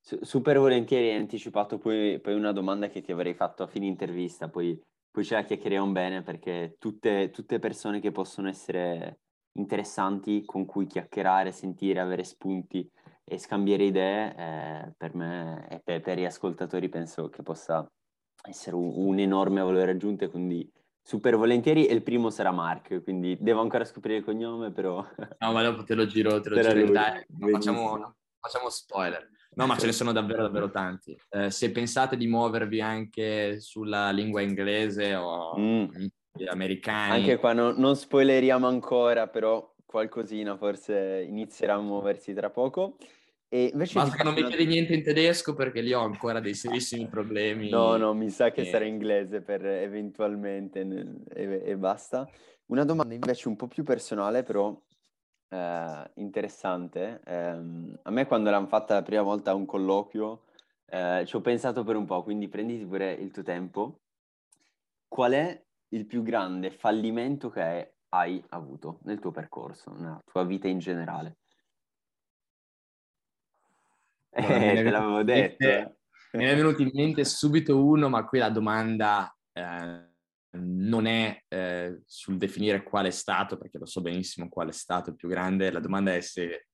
sono... 0.00 0.20
super 0.22 0.58
volentieri 0.58 1.10
hai 1.10 1.16
anticipato 1.16 1.78
poi, 1.78 2.20
poi, 2.20 2.34
una 2.34 2.52
domanda 2.52 2.88
che 2.88 3.02
ti 3.02 3.12
avrei 3.12 3.34
fatto 3.34 3.62
a 3.62 3.66
fine 3.66 3.86
intervista, 3.86 4.48
poi, 4.48 4.80
poi 5.10 5.24
ce 5.24 5.34
la 5.34 5.44
chiacchieriamo 5.44 5.92
bene 5.92 6.22
perché 6.22 6.76
tutte, 6.78 7.30
tutte 7.30 7.58
persone 7.58 8.00
che 8.00 8.12
possono 8.12 8.48
essere 8.48 9.20
interessanti 9.52 10.44
con 10.44 10.66
cui 10.66 10.86
chiacchierare, 10.86 11.52
sentire, 11.52 12.00
avere 12.00 12.24
spunti 12.24 12.88
e 13.24 13.38
scambiare 13.38 13.84
idee, 13.84 14.34
eh, 14.36 14.94
per 14.96 15.14
me 15.14 15.66
e 15.68 15.80
per, 15.82 16.00
per, 16.00 16.18
gli 16.18 16.24
ascoltatori 16.24 16.88
penso 16.88 17.28
che 17.28 17.42
possa 17.42 17.86
essere 18.48 18.76
un, 18.76 19.18
enorme 19.18 19.60
valore 19.60 19.92
aggiunto 19.92 20.24
e 20.24 20.28
quindi 20.28 20.70
super 21.02 21.36
volentieri 21.36 21.86
e 21.86 21.94
il 21.94 22.02
primo 22.02 22.30
sarà 22.30 22.50
Mark, 22.50 23.02
quindi 23.02 23.36
devo 23.40 23.60
ancora 23.60 23.84
scoprire 23.84 24.18
il 24.18 24.24
cognome, 24.24 24.72
però... 24.72 25.04
No, 25.38 25.52
ma 25.52 25.62
dopo 25.62 25.84
te 25.84 25.94
lo 25.94 26.06
giro, 26.06 26.40
te 26.40 26.48
lo 26.50 26.60
giro 26.60 26.80
in 26.80 26.92
no, 26.92 27.48
facciamo, 27.50 28.14
facciamo, 28.40 28.68
spoiler. 28.68 29.28
No, 29.54 29.66
ma 29.66 29.76
ce 29.76 29.86
ne 29.86 29.92
sono 29.92 30.12
davvero, 30.12 30.42
davvero 30.42 30.70
tanti. 30.70 31.18
Eh, 31.30 31.50
se 31.50 31.70
pensate 31.70 32.16
di 32.16 32.26
muovervi 32.26 32.80
anche 32.80 33.60
sulla 33.60 34.10
lingua 34.10 34.42
inglese 34.42 35.14
o 35.14 35.56
mm. 35.58 35.86
americani... 36.48 37.20
Anche 37.20 37.36
qua 37.38 37.52
no, 37.52 37.72
non 37.72 37.96
spoileriamo 37.96 38.66
ancora, 38.66 39.28
però 39.28 39.74
qualcosina 39.86 40.56
forse 40.56 41.24
inizierà 41.26 41.74
a 41.74 41.80
muoversi 41.80 42.34
tra 42.34 42.50
poco. 42.50 42.98
E 43.48 43.70
invece 43.72 43.94
Basta 43.94 44.16
che 44.16 44.22
non 44.24 44.34
mi 44.34 44.44
chiedi 44.44 44.66
niente 44.66 44.94
in 44.94 45.04
tedesco 45.04 45.54
perché 45.54 45.80
lì 45.80 45.92
ho 45.92 46.00
ancora 46.00 46.40
dei 46.40 46.54
serissimi 46.54 47.06
problemi. 47.08 47.68
No, 47.68 47.96
no, 47.96 48.12
mi 48.12 48.28
sa 48.30 48.50
che 48.50 48.62
e... 48.62 48.64
sarà 48.64 48.84
inglese 48.84 49.40
per 49.40 49.64
eventualmente 49.64 50.80
e, 51.32 51.62
e, 51.64 51.76
basta. 51.76 52.28
Una 52.66 52.84
domanda 52.84 53.14
invece 53.14 53.46
un 53.46 53.54
po' 53.54 53.68
più 53.68 53.84
personale, 53.84 54.42
però 54.42 54.76
eh, 55.48 56.10
interessante. 56.14 57.20
Eh, 57.24 57.34
a 58.02 58.10
me 58.10 58.26
quando 58.26 58.50
l'hanno 58.50 58.66
fatta 58.66 58.94
la 58.94 59.02
prima 59.02 59.22
volta 59.22 59.52
a 59.52 59.54
un 59.54 59.64
colloquio 59.64 60.42
eh, 60.86 61.24
ci 61.26 61.36
ho 61.36 61.40
pensato 61.40 61.84
per 61.84 61.94
un 61.94 62.04
po', 62.04 62.24
quindi 62.24 62.48
prenditi 62.48 62.84
pure 62.84 63.12
il 63.12 63.30
tuo 63.30 63.44
tempo. 63.44 64.00
Qual 65.06 65.32
è 65.32 65.64
il 65.90 66.04
più 66.04 66.22
grande 66.22 66.72
fallimento 66.72 67.48
che 67.48 67.94
hai 68.08 68.42
avuto 68.48 68.98
nel 69.04 69.20
tuo 69.20 69.30
percorso, 69.30 69.92
nella 69.92 70.20
tua 70.24 70.44
vita 70.44 70.66
in 70.66 70.78
generale? 70.78 71.36
Eh, 74.36 74.82
te 74.82 74.90
l'avevo 74.90 75.22
detto. 75.22 75.66
Mente, 75.66 75.96
me 76.32 76.44
ne 76.44 76.52
è 76.52 76.56
venuto 76.56 76.82
in 76.82 76.90
mente 76.92 77.24
subito 77.24 77.82
uno, 77.82 78.08
ma 78.08 78.24
qui 78.24 78.38
la 78.38 78.50
domanda 78.50 79.34
eh, 79.52 80.08
non 80.50 81.06
è 81.06 81.42
eh, 81.48 82.00
sul 82.04 82.36
definire 82.36 82.82
quale 82.82 83.10
stato, 83.10 83.56
perché 83.56 83.78
lo 83.78 83.86
so 83.86 84.00
benissimo 84.00 84.48
quale 84.48 84.72
stato 84.72 85.10
è 85.10 85.14
più 85.14 85.28
grande, 85.28 85.70
la 85.70 85.80
domanda 85.80 86.14
è 86.14 86.20
se 86.20 86.66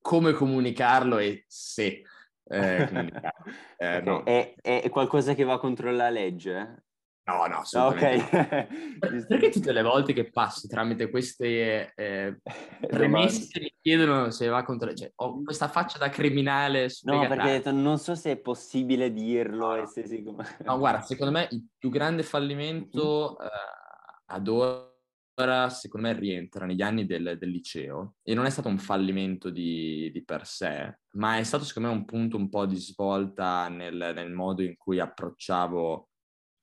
come 0.00 0.32
comunicarlo 0.32 1.18
e 1.18 1.44
se 1.46 2.02
eh, 2.44 2.86
comunicarlo. 2.88 3.30
Eh, 3.82 4.00
no. 4.00 4.22
è, 4.22 4.54
è, 4.60 4.88
qualcosa 4.90 5.34
che 5.34 5.42
va 5.42 5.58
contro 5.58 5.90
la 5.90 6.08
legge? 6.08 6.84
No, 7.24 7.46
no, 7.46 7.58
assolutamente. 7.58 8.68
Ok. 9.00 9.26
Perché 9.28 9.50
tutte 9.50 9.72
le 9.72 9.82
volte 9.82 10.12
che 10.12 10.30
passo 10.30 10.66
tramite 10.66 11.08
queste 11.08 11.92
eh, 11.94 12.40
premesse 12.86 13.60
mi 13.60 13.72
chiedono 13.80 14.30
se 14.30 14.48
va 14.48 14.64
contro... 14.64 14.92
Cioè, 14.92 15.12
ho 15.16 15.42
questa 15.44 15.68
faccia 15.68 15.98
da 15.98 16.08
criminale 16.08 16.88
No, 17.02 17.26
perché 17.28 17.70
non 17.70 17.98
so 17.98 18.14
se 18.14 18.32
è 18.32 18.36
possibile 18.36 19.12
dirlo 19.12 19.76
no. 19.76 19.82
e 19.82 19.86
se 19.86 20.22
come... 20.24 20.44
No, 20.64 20.78
guarda, 20.78 21.00
secondo 21.02 21.32
me 21.32 21.48
il 21.50 21.64
più 21.78 21.90
grande 21.90 22.24
fallimento 22.24 23.36
uh, 23.38 24.32
ad 24.32 24.48
ora, 24.48 25.68
secondo 25.68 26.08
me, 26.08 26.18
rientra 26.18 26.66
negli 26.66 26.82
anni 26.82 27.06
del, 27.06 27.36
del, 27.38 27.50
liceo 27.50 28.14
e 28.22 28.34
non 28.34 28.46
è 28.46 28.50
stato 28.50 28.68
un 28.68 28.78
fallimento 28.78 29.48
di, 29.48 30.10
di, 30.12 30.24
per 30.24 30.44
sé, 30.44 30.98
ma 31.12 31.38
è 31.38 31.44
stato, 31.44 31.64
secondo 31.64 31.88
me, 31.88 31.94
un 31.94 32.04
punto 32.04 32.36
un 32.36 32.48
po' 32.48 32.66
di 32.66 32.76
svolta 32.76 33.68
nel, 33.68 34.12
nel 34.14 34.32
modo 34.32 34.62
in 34.62 34.76
cui 34.76 34.98
approcciavo 34.98 36.08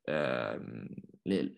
Ehm, 0.03 0.87
le, 1.23 1.53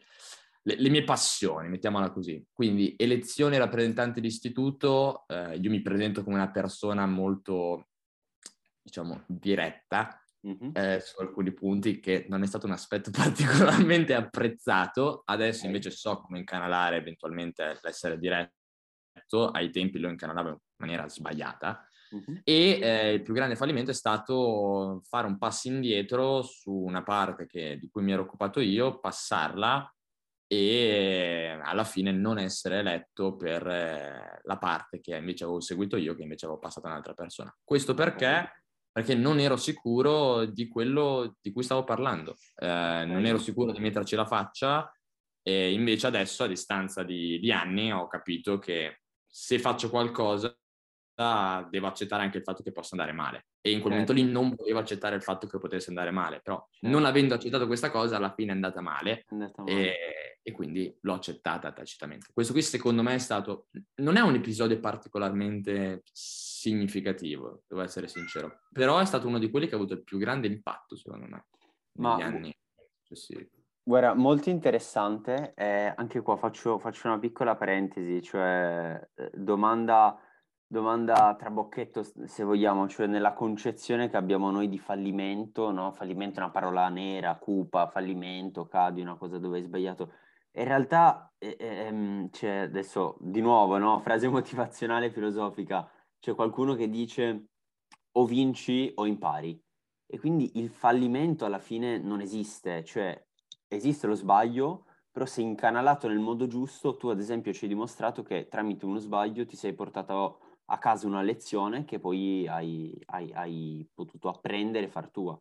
le, 0.64 0.76
le, 0.76 0.90
mie 0.90 1.04
passioni, 1.04 1.70
mettiamola 1.70 2.12
così. 2.12 2.46
Quindi 2.52 2.94
elezione 2.98 3.58
rappresentante 3.58 4.22
di 4.22 4.28
istituto, 4.28 5.26
eh, 5.28 5.58
io 5.58 5.70
mi 5.70 5.82
presento 5.82 6.24
come 6.24 6.36
una 6.36 6.52
persona 6.52 7.06
molto, 7.06 7.90
diciamo, 8.82 9.24
diretta 9.28 10.22
mm-hmm. 10.46 10.72
eh, 10.74 11.00
su 11.00 11.20
alcuni 11.22 11.54
punti, 11.54 12.00
che 12.00 12.26
non 12.30 12.44
è 12.44 12.46
stato 12.46 12.68
un 12.68 12.74
aspetto 12.74 13.10
particolarmente 13.12 14.14
apprezzato. 14.14 15.24
Adesso 15.26 15.66
invece 15.66 15.92
so 15.92 16.22
come 16.22 16.40
incanalare 16.40 16.98
eventualmente 16.98 17.80
l'essere 17.82 18.18
diretto. 18.18 18.54
Ai 19.52 19.70
tempi 19.72 20.00
lo 20.00 20.10
incanalavo 20.10 20.50
in 20.50 20.58
maniera 20.78 21.08
sbagliata. 21.08 21.86
Uh-huh. 22.12 22.42
E 22.44 22.80
eh, 22.82 23.14
il 23.14 23.22
più 23.22 23.34
grande 23.34 23.56
fallimento 23.56 23.92
è 23.92 23.94
stato 23.94 25.02
fare 25.08 25.28
un 25.28 25.38
passo 25.38 25.68
indietro 25.70 26.42
su 26.42 26.72
una 26.72 27.04
parte 27.04 27.48
che, 27.48 27.78
di 27.78 27.90
cui 27.90 28.04
mi 28.04 28.12
ero 28.12 28.24
occupato 28.24 28.60
io, 28.60 29.00
passarla 29.00 29.94
e 30.48 31.58
alla 31.64 31.86
fine 31.86 32.12
non 32.12 32.38
essere 32.38 32.80
eletto 32.80 33.38
per 33.38 33.66
eh, 33.66 34.42
la 34.44 34.58
parte 34.58 35.00
che 35.00 35.16
invece 35.16 35.46
avevo 35.46 35.62
seguito 35.62 35.96
io, 35.96 36.14
che 36.14 36.24
invece 36.24 36.46
avevo 36.46 36.60
passato 36.60 36.88
a 36.88 36.90
un'altra 36.90 37.14
persona. 37.14 37.56
Questo 37.64 37.94
perché? 37.94 38.66
Perché 38.92 39.16
non 39.16 39.40
ero 39.40 39.56
sicuro 39.56 40.44
di 40.44 40.68
quello 40.68 41.38
di 41.40 41.54
cui 41.54 41.64
stavo 41.64 41.86
parlando, 41.86 42.36
eh, 42.58 43.04
non 43.06 43.26
ero 43.26 43.38
sicuro 43.38 43.72
di 43.72 43.80
metterci 43.80 44.16
la 44.16 44.26
faccia 44.26 44.92
e 45.42 45.72
invece 45.72 46.08
adesso, 46.08 46.44
a 46.44 46.48
distanza 46.48 47.04
di, 47.04 47.40
di 47.40 47.52
anni, 47.52 47.92
ho 47.94 48.08
capito 48.08 48.60
che 48.60 49.04
se 49.26 49.58
faccio 49.58 49.90
qualcosa 49.90 50.54
devo 51.70 51.88
accettare 51.88 52.24
anche 52.24 52.38
il 52.38 52.44
fatto 52.44 52.64
che 52.64 52.72
possa 52.72 52.96
andare 52.96 53.12
male. 53.12 53.48
E 53.62 53.72
in 53.72 53.82
quel 53.82 53.94
certo. 53.94 54.12
momento 54.12 54.14
lì 54.14 54.24
non 54.24 54.56
volevo 54.56 54.80
accettare 54.80 55.16
il 55.16 55.24
fatto 55.24 55.48
che 55.48 55.58
potesse 55.58 55.90
andare 55.90 56.12
male, 56.12 56.42
però 56.42 56.66
certo. 56.70 56.96
non 56.96 57.06
avendo 57.06 57.34
accettato 57.34 57.68
questa 57.68 57.92
cosa, 57.92 58.18
alla 58.18 58.34
fine 58.34 58.52
è 58.52 58.56
andata 58.56 58.82
male, 58.82 59.12
è 59.12 59.26
andata 59.30 59.62
male. 59.62 59.72
E, 59.72 60.40
e, 60.42 60.52
quindi 60.52 60.96
l'ho 61.02 61.14
accettata 61.14 61.72
tacitamente. 61.72 62.28
Questo 62.34 62.54
qui 62.54 62.62
secondo 62.62 63.04
me 63.04 63.16
è 63.16 63.20
stato, 63.20 63.68
non 64.02 64.16
è 64.16 64.22
un 64.22 64.36
episodio 64.36 64.80
particolarmente 64.80 66.02
significativo, 66.12 67.64
devo 67.68 67.82
essere 67.82 68.08
sincero, 68.08 68.62
però 68.72 69.00
è 69.00 69.06
stato 69.06 69.28
uno 69.28 69.40
di 69.40 69.50
quelli 69.50 69.68
che 69.68 69.74
ha 69.74 69.78
avuto 69.78 69.94
il 69.94 70.04
più 70.04 70.18
grande 70.18 70.48
impatto, 70.48 70.96
secondo 70.96 71.28
me, 71.28 71.46
negli 71.94 72.04
Ma... 72.04 72.16
anni 72.16 72.56
successivi. 73.04 73.50
Guarda, 73.84 74.14
molto 74.14 74.52
interessante, 74.52 75.54
eh, 75.56 75.92
anche 75.96 76.22
qua 76.22 76.38
faccio, 76.38 76.78
faccio, 76.78 77.08
una 77.08 77.18
piccola 77.18 77.56
parentesi, 77.56 78.22
cioè 78.22 79.10
eh, 79.16 79.32
domanda 79.34 80.18
domanda 80.72 81.36
trabocchetto, 81.38 82.02
se 82.26 82.44
vogliamo, 82.46 82.88
cioè 82.88 83.06
nella 83.06 83.34
concezione 83.34 84.10
che 84.10 84.16
abbiamo 84.16 84.52
noi 84.52 84.70
di 84.70 84.80
fallimento, 84.80 85.70
no? 85.70 85.92
Fallimento 85.92 86.40
è 86.40 86.44
una 86.44 86.52
parola 86.52 86.88
nera, 86.88 87.36
cupa, 87.36 87.88
fallimento, 87.88 88.68
cadi, 88.68 89.02
una 89.02 89.18
cosa 89.18 89.38
dove 89.38 89.58
hai 89.58 89.64
sbagliato. 89.64 90.14
In 90.54 90.64
realtà, 90.64 91.30
eh, 91.38 91.58
ehm, 91.60 92.30
c'è 92.30 92.60
adesso 92.60 93.18
di 93.20 93.42
nuovo, 93.42 93.78
no? 93.78 94.00
Frase 94.00 94.30
motivazionale 94.30 95.12
filosofica, 95.12 95.92
c'è 96.20 96.34
qualcuno 96.36 96.74
che 96.76 96.90
dice 96.90 97.48
o 98.14 98.26
vinci 98.26 98.94
o 98.96 99.06
impari. 99.06 99.62
E 100.06 100.20
quindi 100.20 100.52
il 100.58 100.70
fallimento 100.70 101.44
alla 101.44 101.60
fine 101.60 101.98
non 101.98 102.22
esiste, 102.22 102.86
cioè 102.86 103.22
esiste 103.68 104.08
lo 104.08 104.16
sbaglio, 104.16 104.86
però 105.12 105.26
se 105.26 105.42
incanalato 105.42 106.08
nel 106.08 106.20
modo 106.20 106.48
giusto, 106.48 106.96
tu 106.96 107.10
ad 107.10 107.20
esempio 107.20 107.52
ci 107.52 107.66
hai 107.66 107.70
dimostrato 107.72 108.24
che 108.24 108.48
tramite 108.48 108.86
uno 108.86 109.00
sbaglio 109.00 109.46
ti 109.46 109.58
sei 109.58 109.74
portato 109.74 110.51
a 110.72 110.78
casa 110.78 111.06
una 111.06 111.22
lezione 111.22 111.84
che 111.84 112.00
poi 112.00 112.48
hai, 112.48 112.98
hai, 113.08 113.32
hai 113.34 113.90
potuto 113.94 114.30
apprendere 114.30 114.86
e 114.86 114.90
far 114.90 115.12
tua. 115.12 115.40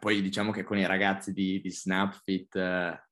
Poi 0.00 0.22
diciamo 0.22 0.50
che 0.50 0.64
con 0.64 0.78
i 0.78 0.86
ragazzi 0.86 1.32
di, 1.32 1.60
di 1.60 1.70
Snapfit, 1.70 2.56
eh, 2.56 3.04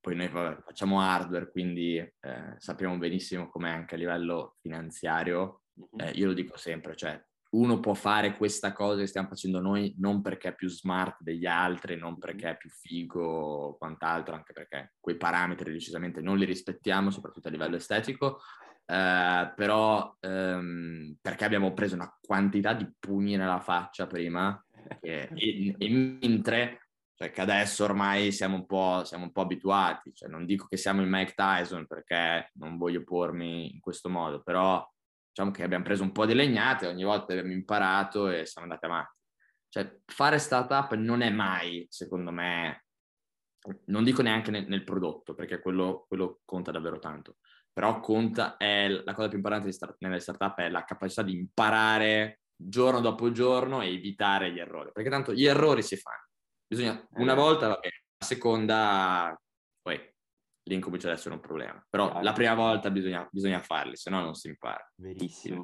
poi 0.00 0.16
noi 0.16 0.28
facciamo 0.28 1.00
hardware, 1.00 1.50
quindi 1.50 1.98
eh, 1.98 2.54
sappiamo 2.56 2.96
benissimo 2.96 3.50
come 3.50 3.70
anche 3.70 3.96
a 3.96 3.98
livello 3.98 4.56
finanziario, 4.60 5.62
mm-hmm. 5.78 6.08
eh, 6.08 6.10
io 6.12 6.28
lo 6.28 6.32
dico 6.32 6.56
sempre, 6.56 6.96
cioè 6.96 7.22
uno 7.50 7.78
può 7.78 7.94
fare 7.94 8.36
questa 8.36 8.72
cosa 8.72 9.00
che 9.00 9.06
stiamo 9.06 9.28
facendo 9.28 9.60
noi 9.60 9.94
non 9.98 10.22
perché 10.22 10.48
è 10.48 10.54
più 10.54 10.68
smart 10.68 11.18
degli 11.20 11.46
altri, 11.46 11.96
non 11.96 12.18
perché 12.18 12.50
è 12.50 12.56
più 12.56 12.68
figo 12.70 13.22
o 13.22 13.76
quant'altro, 13.76 14.34
anche 14.34 14.52
perché 14.52 14.94
quei 14.98 15.16
parametri 15.16 15.70
decisamente 15.70 16.20
non 16.20 16.36
li 16.38 16.46
rispettiamo, 16.46 17.10
soprattutto 17.10 17.48
a 17.48 17.50
livello 17.52 17.76
estetico, 17.76 18.40
eh, 18.86 19.52
però 19.56 20.16
ehm, 20.20 21.16
perché 21.20 21.44
abbiamo 21.44 21.72
preso 21.72 21.94
una 21.94 22.16
quantità 22.20 22.74
di 22.74 22.90
pugni 22.98 23.36
nella 23.36 23.60
faccia 23.60 24.06
prima 24.06 24.62
e, 25.00 25.28
e, 25.34 25.74
e 25.78 25.88
mentre 25.88 26.84
cioè 27.16 27.30
che 27.30 27.40
adesso 27.40 27.84
ormai 27.84 28.32
siamo 28.32 28.56
un 28.56 28.66
po', 28.66 29.04
siamo 29.04 29.24
un 29.24 29.32
po 29.32 29.42
abituati, 29.42 30.12
cioè, 30.12 30.28
non 30.28 30.44
dico 30.44 30.66
che 30.66 30.76
siamo 30.76 31.00
il 31.00 31.08
Mike 31.08 31.34
Tyson 31.34 31.86
perché 31.86 32.50
non 32.54 32.76
voglio 32.76 33.04
pormi 33.04 33.72
in 33.72 33.80
questo 33.80 34.08
modo, 34.08 34.42
però 34.42 34.84
diciamo 35.28 35.52
che 35.52 35.62
abbiamo 35.62 35.84
preso 35.84 36.02
un 36.02 36.10
po' 36.12 36.26
di 36.26 36.34
legnate, 36.34 36.88
ogni 36.88 37.04
volta 37.04 37.32
abbiamo 37.32 37.52
imparato 37.52 38.28
e 38.28 38.46
siamo 38.46 38.66
andati 38.66 38.86
avanti. 38.86 39.12
Cioè, 39.68 40.00
fare 40.06 40.38
startup 40.38 40.94
non 40.94 41.20
è 41.20 41.30
mai, 41.30 41.86
secondo 41.88 42.30
me, 42.32 42.84
non 43.86 44.04
dico 44.04 44.22
neanche 44.22 44.50
nel, 44.50 44.66
nel 44.66 44.84
prodotto, 44.84 45.34
perché 45.34 45.60
quello, 45.60 46.04
quello, 46.08 46.40
conta 46.44 46.70
davvero 46.72 46.98
tanto, 46.98 47.38
però 47.74 47.98
conta, 47.98 48.56
è 48.56 48.88
la 48.88 49.12
cosa 49.14 49.26
più 49.26 49.36
importante 49.36 49.72
start, 49.72 49.96
nelle 49.98 50.20
startup 50.20 50.56
è 50.58 50.70
la 50.70 50.84
capacità 50.84 51.22
di 51.22 51.36
imparare 51.36 52.42
giorno 52.56 53.00
dopo 53.00 53.32
giorno 53.32 53.82
e 53.82 53.92
evitare 53.92 54.52
gli 54.52 54.60
errori, 54.60 54.92
perché 54.92 55.10
tanto 55.10 55.34
gli 55.34 55.44
errori 55.44 55.82
si 55.82 55.96
fanno. 55.96 56.28
Bisogna, 56.66 57.04
una 57.14 57.32
eh. 57.32 57.36
volta 57.36 57.66
va 57.66 57.78
bene, 57.80 58.04
la 58.16 58.26
seconda, 58.26 59.42
poi 59.82 59.96
lì 59.96 60.74
incomincia 60.74 61.08
ad 61.08 61.14
essere 61.14 61.34
un 61.34 61.40
problema. 61.40 61.84
Però 61.90 62.22
la 62.22 62.32
prima 62.32 62.54
volta 62.54 62.92
bisogna, 62.92 63.28
bisogna 63.28 63.58
farli, 63.58 63.96
se 63.96 64.08
no 64.08 64.20
non 64.20 64.34
si 64.34 64.46
impara. 64.46 64.88
Verissimo, 64.94 65.62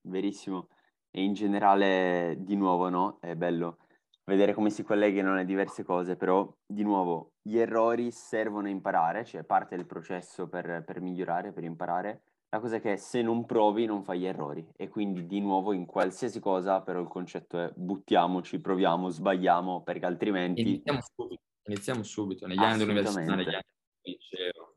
verissimo. 0.00 0.68
E 1.10 1.22
in 1.22 1.34
generale, 1.34 2.36
di 2.38 2.56
nuovo, 2.56 2.88
no? 2.88 3.18
È 3.20 3.34
bello 3.36 3.83
vedere 4.24 4.54
come 4.54 4.70
si 4.70 4.82
collegano 4.82 5.34
le 5.34 5.44
diverse 5.44 5.84
cose, 5.84 6.16
però 6.16 6.50
di 6.66 6.82
nuovo 6.82 7.32
gli 7.42 7.58
errori 7.58 8.10
servono 8.10 8.66
a 8.66 8.70
imparare, 8.70 9.24
cioè 9.24 9.44
parte 9.44 9.76
del 9.76 9.86
processo 9.86 10.48
per, 10.48 10.82
per 10.84 11.00
migliorare, 11.00 11.52
per 11.52 11.64
imparare. 11.64 12.22
La 12.48 12.60
cosa 12.60 12.76
è 12.76 12.80
che 12.80 12.96
se 12.96 13.20
non 13.20 13.46
provi 13.46 13.84
non 13.84 14.04
fai 14.04 14.20
gli 14.20 14.26
errori 14.26 14.64
e 14.76 14.88
quindi 14.88 15.26
di 15.26 15.40
nuovo 15.40 15.72
in 15.72 15.86
qualsiasi 15.86 16.38
cosa 16.38 16.82
però 16.82 17.00
il 17.00 17.08
concetto 17.08 17.58
è 17.58 17.72
buttiamoci, 17.74 18.60
proviamo, 18.60 19.08
sbagliamo 19.08 19.82
perché 19.82 20.06
altrimenti... 20.06 20.60
Iniziamo 20.60 21.00
subito, 21.02 21.42
iniziamo 21.64 22.02
subito 22.04 22.46
negli 22.46 22.58
anni 22.58 22.78
dell'università, 22.78 23.34
negli 23.34 23.48
anni 23.48 23.62
del 24.02 24.14
liceo, 24.14 24.74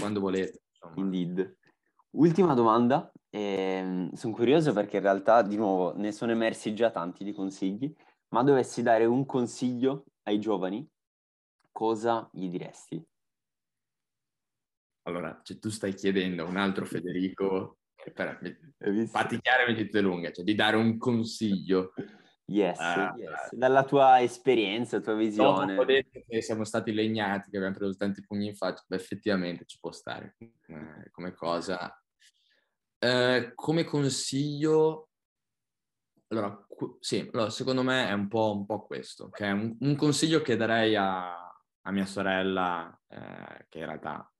quando 0.00 0.20
volete. 0.20 0.62
Insomma. 0.72 0.94
Indeed. 0.96 1.56
Ultima 2.12 2.54
domanda, 2.54 3.12
eh, 3.30 4.08
sono 4.14 4.34
curioso 4.34 4.72
perché 4.72 4.96
in 4.96 5.02
realtà 5.02 5.42
di 5.42 5.56
nuovo 5.56 5.96
ne 5.96 6.10
sono 6.10 6.32
emersi 6.32 6.74
già 6.74 6.90
tanti 6.90 7.22
di 7.22 7.32
consigli, 7.32 7.94
ma 8.30 8.42
dovessi 8.42 8.82
dare 8.82 9.04
un 9.04 9.26
consiglio 9.26 10.06
ai 10.24 10.38
giovani, 10.38 10.86
cosa 11.72 12.28
gli 12.32 12.48
diresti? 12.48 13.02
Allora, 15.02 15.40
cioè, 15.42 15.58
tu 15.58 15.70
stai 15.70 15.94
chiedendo 15.94 16.44
a 16.44 16.48
un 16.48 16.56
altro 16.56 16.84
Federico, 16.84 17.78
per, 18.14 18.38
fatti 19.08 19.40
chiare 19.40 19.64
e 19.64 19.66
mettete 19.66 20.00
lunga, 20.00 20.30
cioè 20.30 20.44
di 20.44 20.54
dare 20.54 20.76
un 20.76 20.98
consiglio. 20.98 21.92
Yes, 22.46 22.78
uh, 22.78 23.16
yes, 23.16 23.54
dalla 23.54 23.84
tua 23.84 24.20
esperienza, 24.22 25.00
tua 25.00 25.14
visione. 25.14 25.74
Dopo 25.74 25.84
detto 25.84 26.22
che 26.26 26.42
siamo 26.42 26.64
stati 26.64 26.92
legnati, 26.92 27.50
che 27.50 27.56
abbiamo 27.56 27.76
preso 27.76 27.96
tanti 27.96 28.24
pugni 28.24 28.48
in 28.48 28.56
faccia, 28.56 28.84
beh, 28.86 28.96
effettivamente 28.96 29.64
ci 29.64 29.78
può 29.78 29.92
stare 29.92 30.36
eh, 30.38 31.10
come 31.10 31.32
cosa. 31.32 31.96
Eh, 32.98 33.52
come 33.54 33.84
consiglio, 33.84 35.10
allora, 36.28 36.66
sì, 37.00 37.28
allora, 37.32 37.50
secondo 37.50 37.82
me 37.82 38.08
è 38.08 38.12
un 38.12 38.28
po', 38.28 38.54
un 38.54 38.66
po 38.66 38.84
questo, 38.84 39.28
che 39.28 39.46
è 39.46 39.50
un, 39.50 39.76
un, 39.80 39.96
consiglio 39.96 40.42
che 40.42 40.56
darei 40.56 40.96
a, 40.96 41.34
a 41.34 41.90
mia 41.90 42.06
sorella, 42.06 42.98
eh, 43.08 43.66
che 43.68 43.78
in 43.78 43.86
realtà 43.86 44.32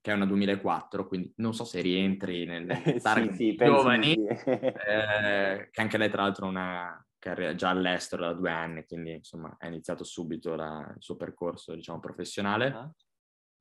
che 0.00 0.12
è 0.12 0.14
una 0.14 0.26
2004, 0.26 1.06
quindi 1.06 1.32
non 1.36 1.54
so 1.54 1.64
se 1.64 1.80
rientri 1.80 2.46
nel 2.46 2.66
target 3.02 3.32
sì, 3.36 3.50
sì, 3.50 3.56
giovani, 3.56 4.12
sì. 4.12 4.50
eh, 4.50 5.68
che 5.70 5.80
anche 5.80 5.98
lei 5.98 6.08
tra 6.08 6.22
l'altro 6.22 6.46
ha 6.46 6.48
una 6.48 7.06
carriera 7.18 7.54
già 7.54 7.70
all'estero 7.70 8.22
da 8.22 8.32
due 8.32 8.50
anni, 8.50 8.86
quindi 8.86 9.12
insomma 9.12 9.54
ha 9.58 9.66
iniziato 9.66 10.04
subito 10.04 10.54
la, 10.54 10.90
il 10.96 11.02
suo 11.02 11.16
percorso 11.16 11.74
diciamo 11.74 11.98
professionale 11.98 12.68
uh-huh. 12.68 12.92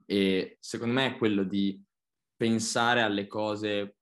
e 0.05 0.57
secondo 0.59 0.93
me 0.93 1.07
è 1.07 1.17
quello 1.17 1.43
di 1.43 1.83
pensare 2.35 3.01
alle 3.01 3.25
cose 3.25 3.95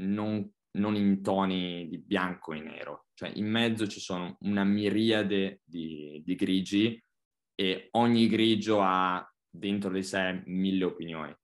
non 0.00 0.50
non 0.72 0.94
in 0.94 1.22
toni 1.22 1.88
di 1.88 1.98
bianco 1.98 2.52
e 2.52 2.60
nero, 2.60 3.06
cioè 3.14 3.32
in 3.34 3.50
mezzo 3.50 3.86
ci 3.86 4.00
sono 4.00 4.36
una 4.40 4.64
miriade 4.64 5.60
di, 5.64 6.22
di 6.24 6.34
grigi 6.34 7.02
e 7.54 7.88
ogni 7.92 8.28
grigio 8.28 8.80
ha 8.80 9.26
dentro 9.48 9.90
di 9.90 10.02
sé 10.02 10.42
mille 10.46 10.84
opinioni. 10.84 11.34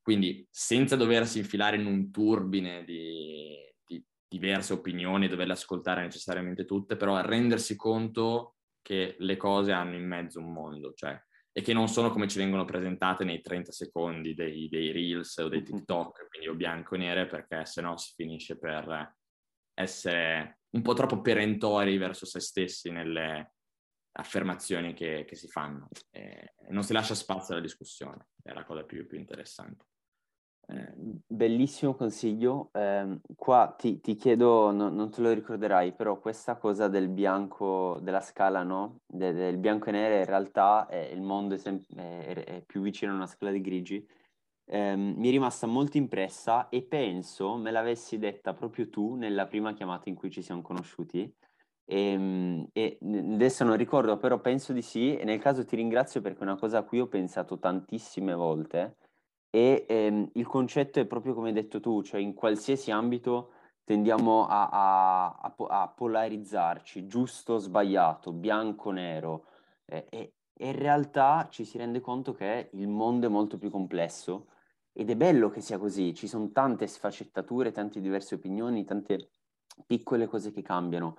Quindi 0.00 0.46
senza 0.50 0.94
doversi 0.94 1.38
infilare 1.38 1.76
in 1.76 1.86
un 1.86 2.12
turbine 2.12 2.84
di, 2.84 3.56
di 3.84 4.04
diverse 4.28 4.72
opinioni, 4.72 5.26
doverle 5.26 5.54
ascoltare 5.54 6.02
necessariamente 6.02 6.64
tutte, 6.64 6.96
però 6.96 7.20
rendersi 7.22 7.74
conto 7.74 8.54
che 8.80 9.16
le 9.18 9.36
cose 9.36 9.72
hanno 9.72 9.96
in 9.96 10.06
mezzo 10.06 10.38
un 10.38 10.52
mondo, 10.52 10.92
cioè 10.94 11.20
e 11.56 11.62
che 11.62 11.72
non 11.72 11.88
sono 11.88 12.10
come 12.10 12.28
ci 12.28 12.36
vengono 12.36 12.66
presentate 12.66 13.24
nei 13.24 13.40
30 13.40 13.72
secondi 13.72 14.34
dei, 14.34 14.68
dei 14.68 14.92
Reels 14.92 15.38
o 15.38 15.48
dei 15.48 15.62
TikTok, 15.62 16.28
quindi 16.28 16.48
o 16.48 16.54
bianco 16.54 16.96
e 16.96 16.98
nere, 16.98 17.26
perché 17.26 17.64
se 17.64 17.80
no 17.80 17.96
si 17.96 18.12
finisce 18.14 18.58
per 18.58 19.16
essere 19.72 20.58
un 20.72 20.82
po' 20.82 20.92
troppo 20.92 21.22
perentori 21.22 21.96
verso 21.96 22.26
se 22.26 22.40
stessi 22.40 22.90
nelle 22.90 23.54
affermazioni 24.18 24.92
che, 24.92 25.24
che 25.26 25.34
si 25.34 25.48
fanno. 25.48 25.88
E 26.10 26.56
non 26.68 26.82
si 26.82 26.92
lascia 26.92 27.14
spazio 27.14 27.54
alla 27.54 27.62
discussione, 27.62 28.28
è 28.42 28.52
la 28.52 28.66
cosa 28.66 28.84
più, 28.84 29.06
più 29.06 29.16
interessante. 29.16 29.86
Eh, 30.68 30.92
bellissimo 31.26 31.94
consiglio. 31.94 32.70
Eh, 32.72 33.20
qua 33.36 33.74
ti, 33.78 34.00
ti 34.00 34.16
chiedo, 34.16 34.72
no, 34.72 34.88
non 34.88 35.10
te 35.10 35.20
lo 35.20 35.32
ricorderai, 35.32 35.92
però 35.92 36.18
questa 36.18 36.56
cosa 36.56 36.88
del 36.88 37.08
bianco, 37.08 37.98
della 38.02 38.20
scala, 38.20 38.62
no? 38.64 39.00
De, 39.06 39.32
del 39.32 39.58
bianco 39.58 39.88
e 39.90 39.92
nero, 39.92 40.16
in 40.16 40.24
realtà 40.24 40.86
è, 40.88 40.96
il 41.12 41.22
mondo 41.22 41.54
è, 41.54 41.58
sem- 41.58 41.84
è, 41.94 42.44
è, 42.44 42.62
più 42.66 42.80
vicino 42.80 43.12
a 43.12 43.14
una 43.14 43.26
scala 43.26 43.52
di 43.52 43.60
grigi. 43.60 44.04
Eh, 44.68 44.96
mi 44.96 45.28
è 45.28 45.30
rimasta 45.30 45.66
molto 45.68 45.96
impressa 45.96 46.68
e 46.68 46.82
penso 46.82 47.54
me 47.56 47.70
l'avessi 47.70 48.18
detta 48.18 48.52
proprio 48.52 48.90
tu 48.90 49.14
nella 49.14 49.46
prima 49.46 49.72
chiamata 49.74 50.08
in 50.08 50.16
cui 50.16 50.30
ci 50.30 50.42
siamo 50.42 50.62
conosciuti. 50.62 51.32
E, 51.84 52.10
ehm, 52.12 52.68
e 52.72 52.98
adesso 53.00 53.62
non 53.64 53.76
ricordo, 53.76 54.16
però 54.16 54.40
penso 54.40 54.72
di 54.72 54.82
sì. 54.82 55.16
E 55.16 55.24
nel 55.24 55.38
caso 55.38 55.64
ti 55.64 55.76
ringrazio 55.76 56.20
perché 56.20 56.40
è 56.40 56.42
una 56.42 56.56
cosa 56.56 56.78
a 56.78 56.82
cui 56.82 57.00
ho 57.00 57.06
pensato 57.06 57.58
tantissime 57.58 58.34
volte 58.34 58.96
e 59.56 59.86
ehm, 59.88 60.32
il 60.34 60.46
concetto 60.46 61.00
è 61.00 61.06
proprio 61.06 61.32
come 61.32 61.48
hai 61.48 61.54
detto 61.54 61.80
tu, 61.80 62.02
cioè 62.02 62.20
in 62.20 62.34
qualsiasi 62.34 62.90
ambito 62.90 63.52
tendiamo 63.84 64.46
a, 64.46 64.68
a, 64.68 65.26
a, 65.40 65.54
a 65.82 65.88
polarizzarci, 65.88 67.06
giusto, 67.06 67.56
sbagliato, 67.56 68.32
bianco, 68.32 68.90
nero, 68.90 69.46
eh, 69.86 70.04
e, 70.10 70.34
e, 70.52 70.68
in 70.68 70.76
realtà 70.76 71.48
ci 71.50 71.64
si 71.64 71.78
rende 71.78 72.00
conto 72.00 72.34
che 72.34 72.68
il 72.74 72.86
mondo 72.86 73.28
è 73.28 73.30
molto 73.30 73.56
più 73.56 73.70
complesso 73.70 74.48
ed 74.92 75.08
è 75.08 75.16
bello 75.16 75.48
che 75.48 75.62
sia 75.62 75.78
così, 75.78 76.12
ci 76.12 76.28
sono 76.28 76.50
tante 76.52 76.86
sfaccettature, 76.86 77.72
tante 77.72 77.98
diverse 78.02 78.34
opinioni, 78.34 78.84
tante 78.84 79.30
piccole 79.86 80.26
cose 80.26 80.52
che 80.52 80.60
cambiano 80.60 81.16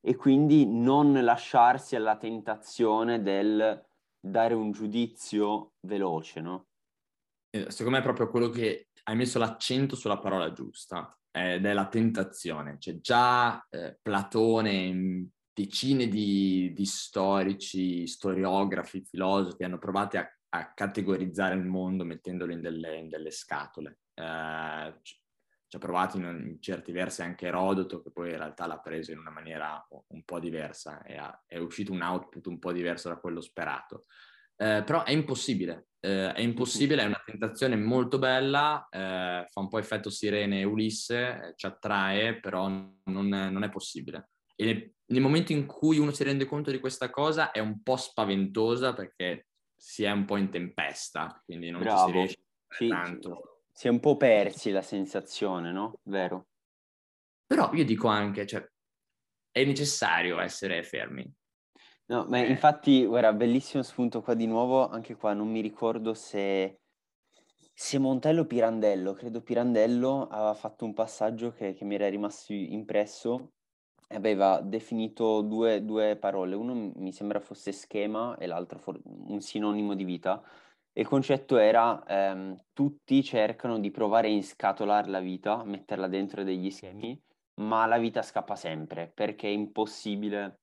e 0.00 0.14
quindi 0.14 0.66
non 0.66 1.14
lasciarsi 1.24 1.96
alla 1.96 2.18
tentazione 2.18 3.22
del 3.22 3.82
dare 4.20 4.52
un 4.52 4.72
giudizio 4.72 5.72
veloce, 5.80 6.40
no? 6.42 6.67
Eh, 7.50 7.70
secondo 7.70 7.90
me 7.90 7.98
è 7.98 8.02
proprio 8.02 8.28
quello 8.28 8.50
che 8.50 8.88
hai 9.04 9.16
messo 9.16 9.38
l'accento 9.38 9.96
sulla 9.96 10.18
parola 10.18 10.52
giusta 10.52 11.18
ed 11.30 11.64
è 11.64 11.72
la 11.72 11.88
tentazione. 11.88 12.76
Cioè 12.78 13.00
già 13.00 13.66
eh, 13.70 13.98
Platone, 14.00 15.30
decine 15.52 16.08
di, 16.08 16.72
di, 16.74 16.84
storici, 16.84 18.06
storiografi, 18.06 19.04
filosofi 19.04 19.64
hanno 19.64 19.78
provato 19.78 20.18
a, 20.18 20.28
a, 20.50 20.72
categorizzare 20.72 21.54
il 21.54 21.64
mondo 21.64 22.04
mettendolo 22.04 22.52
in 22.52 22.60
delle, 22.60 22.96
in 22.96 23.08
delle 23.08 23.30
scatole. 23.30 24.00
Eh, 24.14 25.00
ci 25.68 25.76
ha 25.76 25.78
provato 25.78 26.16
in, 26.16 26.24
in, 26.24 26.62
certi 26.62 26.92
versi 26.92 27.22
anche 27.22 27.46
Erodoto, 27.46 28.02
che 28.02 28.10
poi 28.10 28.30
in 28.30 28.38
realtà 28.38 28.66
l'ha 28.66 28.78
preso 28.78 29.12
in 29.12 29.18
una 29.18 29.30
maniera 29.30 29.86
un 30.08 30.22
po' 30.22 30.38
diversa 30.38 31.02
e 31.02 31.16
ha, 31.16 31.42
è 31.46 31.58
uscito 31.58 31.92
un 31.92 32.02
output 32.02 32.46
un 32.46 32.58
po' 32.58 32.72
diverso 32.72 33.08
da 33.08 33.16
quello 33.16 33.40
sperato. 33.40 34.06
Eh, 34.56 34.82
però 34.84 35.04
è 35.04 35.12
impossibile, 35.12 35.88
eh, 36.00 36.32
è 36.32 36.40
impossibile, 36.40 37.02
è 37.02 37.06
una 37.06 37.22
tentazione 37.24 37.76
molto 37.76 38.18
bella, 38.18 38.86
eh, 38.90 39.46
fa 39.48 39.60
un 39.60 39.68
po' 39.68 39.78
effetto 39.78 40.10
sirene 40.10 40.64
Ulisse, 40.64 41.54
ci 41.56 41.66
attrae, 41.66 42.38
però 42.38 42.68
non 42.68 43.34
è, 43.34 43.50
non 43.50 43.64
è 43.64 43.70
possibile. 43.70 44.30
E 44.54 44.64
nel, 44.64 44.92
nel, 45.06 45.20
momento 45.20 45.52
in 45.52 45.66
cui 45.66 45.98
uno 45.98 46.10
si 46.10 46.24
rende 46.24 46.44
conto 46.44 46.70
di 46.70 46.80
questa 46.80 47.10
cosa 47.10 47.50
è 47.50 47.58
un 47.58 47.82
po' 47.82 47.96
spaventosa 47.96 48.92
perché 48.92 49.48
si 49.76 50.04
è 50.04 50.10
un 50.10 50.24
po' 50.24 50.36
in 50.36 50.50
tempesta, 50.50 51.40
quindi 51.44 51.70
non 51.70 51.82
Bravo. 51.82 51.98
ci 51.98 52.06
si 52.06 52.12
riesce 52.12 52.38
sì, 52.68 52.88
tanto. 52.88 53.62
Si 53.72 53.86
è 53.86 53.90
un 53.90 54.00
po' 54.00 54.16
persi 54.16 54.70
la 54.70 54.82
sensazione, 54.82 55.72
no? 55.72 56.00
Vero? 56.04 56.48
Però 57.46 57.72
io 57.72 57.84
dico 57.84 58.08
anche, 58.08 58.46
cioè, 58.46 58.68
è 59.50 59.64
necessario 59.64 60.40
essere 60.40 60.82
fermi. 60.82 61.32
No, 62.10 62.24
ma 62.28 62.38
eh. 62.38 62.48
infatti, 62.50 63.04
guarda, 63.04 63.32
bellissimo 63.34 63.82
spunto 63.82 64.22
qua 64.22 64.34
di 64.34 64.46
nuovo, 64.46 64.88
anche 64.88 65.14
qua 65.14 65.34
non 65.34 65.48
mi 65.50 65.60
ricordo 65.60 66.14
se, 66.14 66.80
se 67.74 67.98
Montello 67.98 68.42
o 68.42 68.46
Pirandello, 68.46 69.12
credo 69.12 69.42
Pirandello 69.42 70.26
aveva 70.28 70.54
fatto 70.54 70.84
un 70.86 70.94
passaggio 70.94 71.52
che, 71.52 71.74
che 71.74 71.84
mi 71.84 71.94
era 71.96 72.08
rimasto 72.08 72.52
impresso, 72.54 73.52
aveva 74.08 74.60
definito 74.62 75.42
due, 75.42 75.84
due 75.84 76.16
parole, 76.16 76.54
uno 76.54 76.92
mi 76.96 77.12
sembra 77.12 77.40
fosse 77.40 77.72
schema 77.72 78.36
e 78.38 78.46
l'altro 78.46 78.78
for- 78.78 79.00
un 79.04 79.40
sinonimo 79.40 79.94
di 79.94 80.04
vita. 80.04 80.42
il 80.94 81.06
concetto 81.06 81.58
era 81.58 82.02
ehm, 82.06 82.56
tutti 82.72 83.22
cercano 83.22 83.78
di 83.78 83.90
provare 83.90 84.28
a 84.28 84.30
inscatolare 84.30 85.08
la 85.10 85.20
vita, 85.20 85.62
metterla 85.64 86.08
dentro 86.08 86.42
degli 86.44 86.70
schemi, 86.70 87.20
ma 87.60 87.86
la 87.86 87.98
vita 87.98 88.22
scappa 88.22 88.56
sempre 88.56 89.10
perché 89.14 89.48
è 89.48 89.50
impossibile 89.52 90.60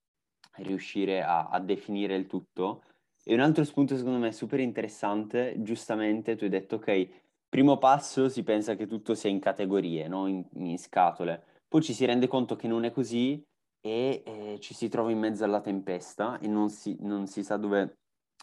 riuscire 0.57 1.21
a, 1.23 1.47
a 1.47 1.59
definire 1.59 2.15
il 2.15 2.27
tutto. 2.27 2.83
E 3.23 3.33
un 3.33 3.39
altro 3.39 3.63
spunto 3.63 3.97
secondo 3.97 4.19
me 4.19 4.31
super 4.31 4.59
interessante, 4.59 5.55
giustamente 5.59 6.35
tu 6.35 6.43
hai 6.43 6.49
detto 6.49 6.75
ok, 6.75 7.09
primo 7.49 7.77
passo 7.77 8.29
si 8.29 8.43
pensa 8.43 8.75
che 8.75 8.85
tutto 8.87 9.15
sia 9.15 9.29
in 9.29 9.39
categorie, 9.39 10.07
no? 10.07 10.27
in, 10.27 10.43
in 10.53 10.77
scatole 10.77 11.53
poi 11.75 11.83
ci 11.83 11.93
si 11.93 12.05
rende 12.05 12.27
conto 12.27 12.55
che 12.55 12.69
non 12.69 12.85
è 12.85 12.91
così 12.91 13.43
e 13.81 14.23
eh, 14.25 14.59
ci 14.61 14.73
si 14.73 14.87
trova 14.87 15.11
in 15.11 15.19
mezzo 15.19 15.43
alla 15.43 15.59
tempesta 15.59 16.39
e 16.39 16.47
non 16.47 16.69
si, 16.69 16.95
non 17.01 17.27
si 17.27 17.43
sa 17.43 17.57
dove, 17.57 17.97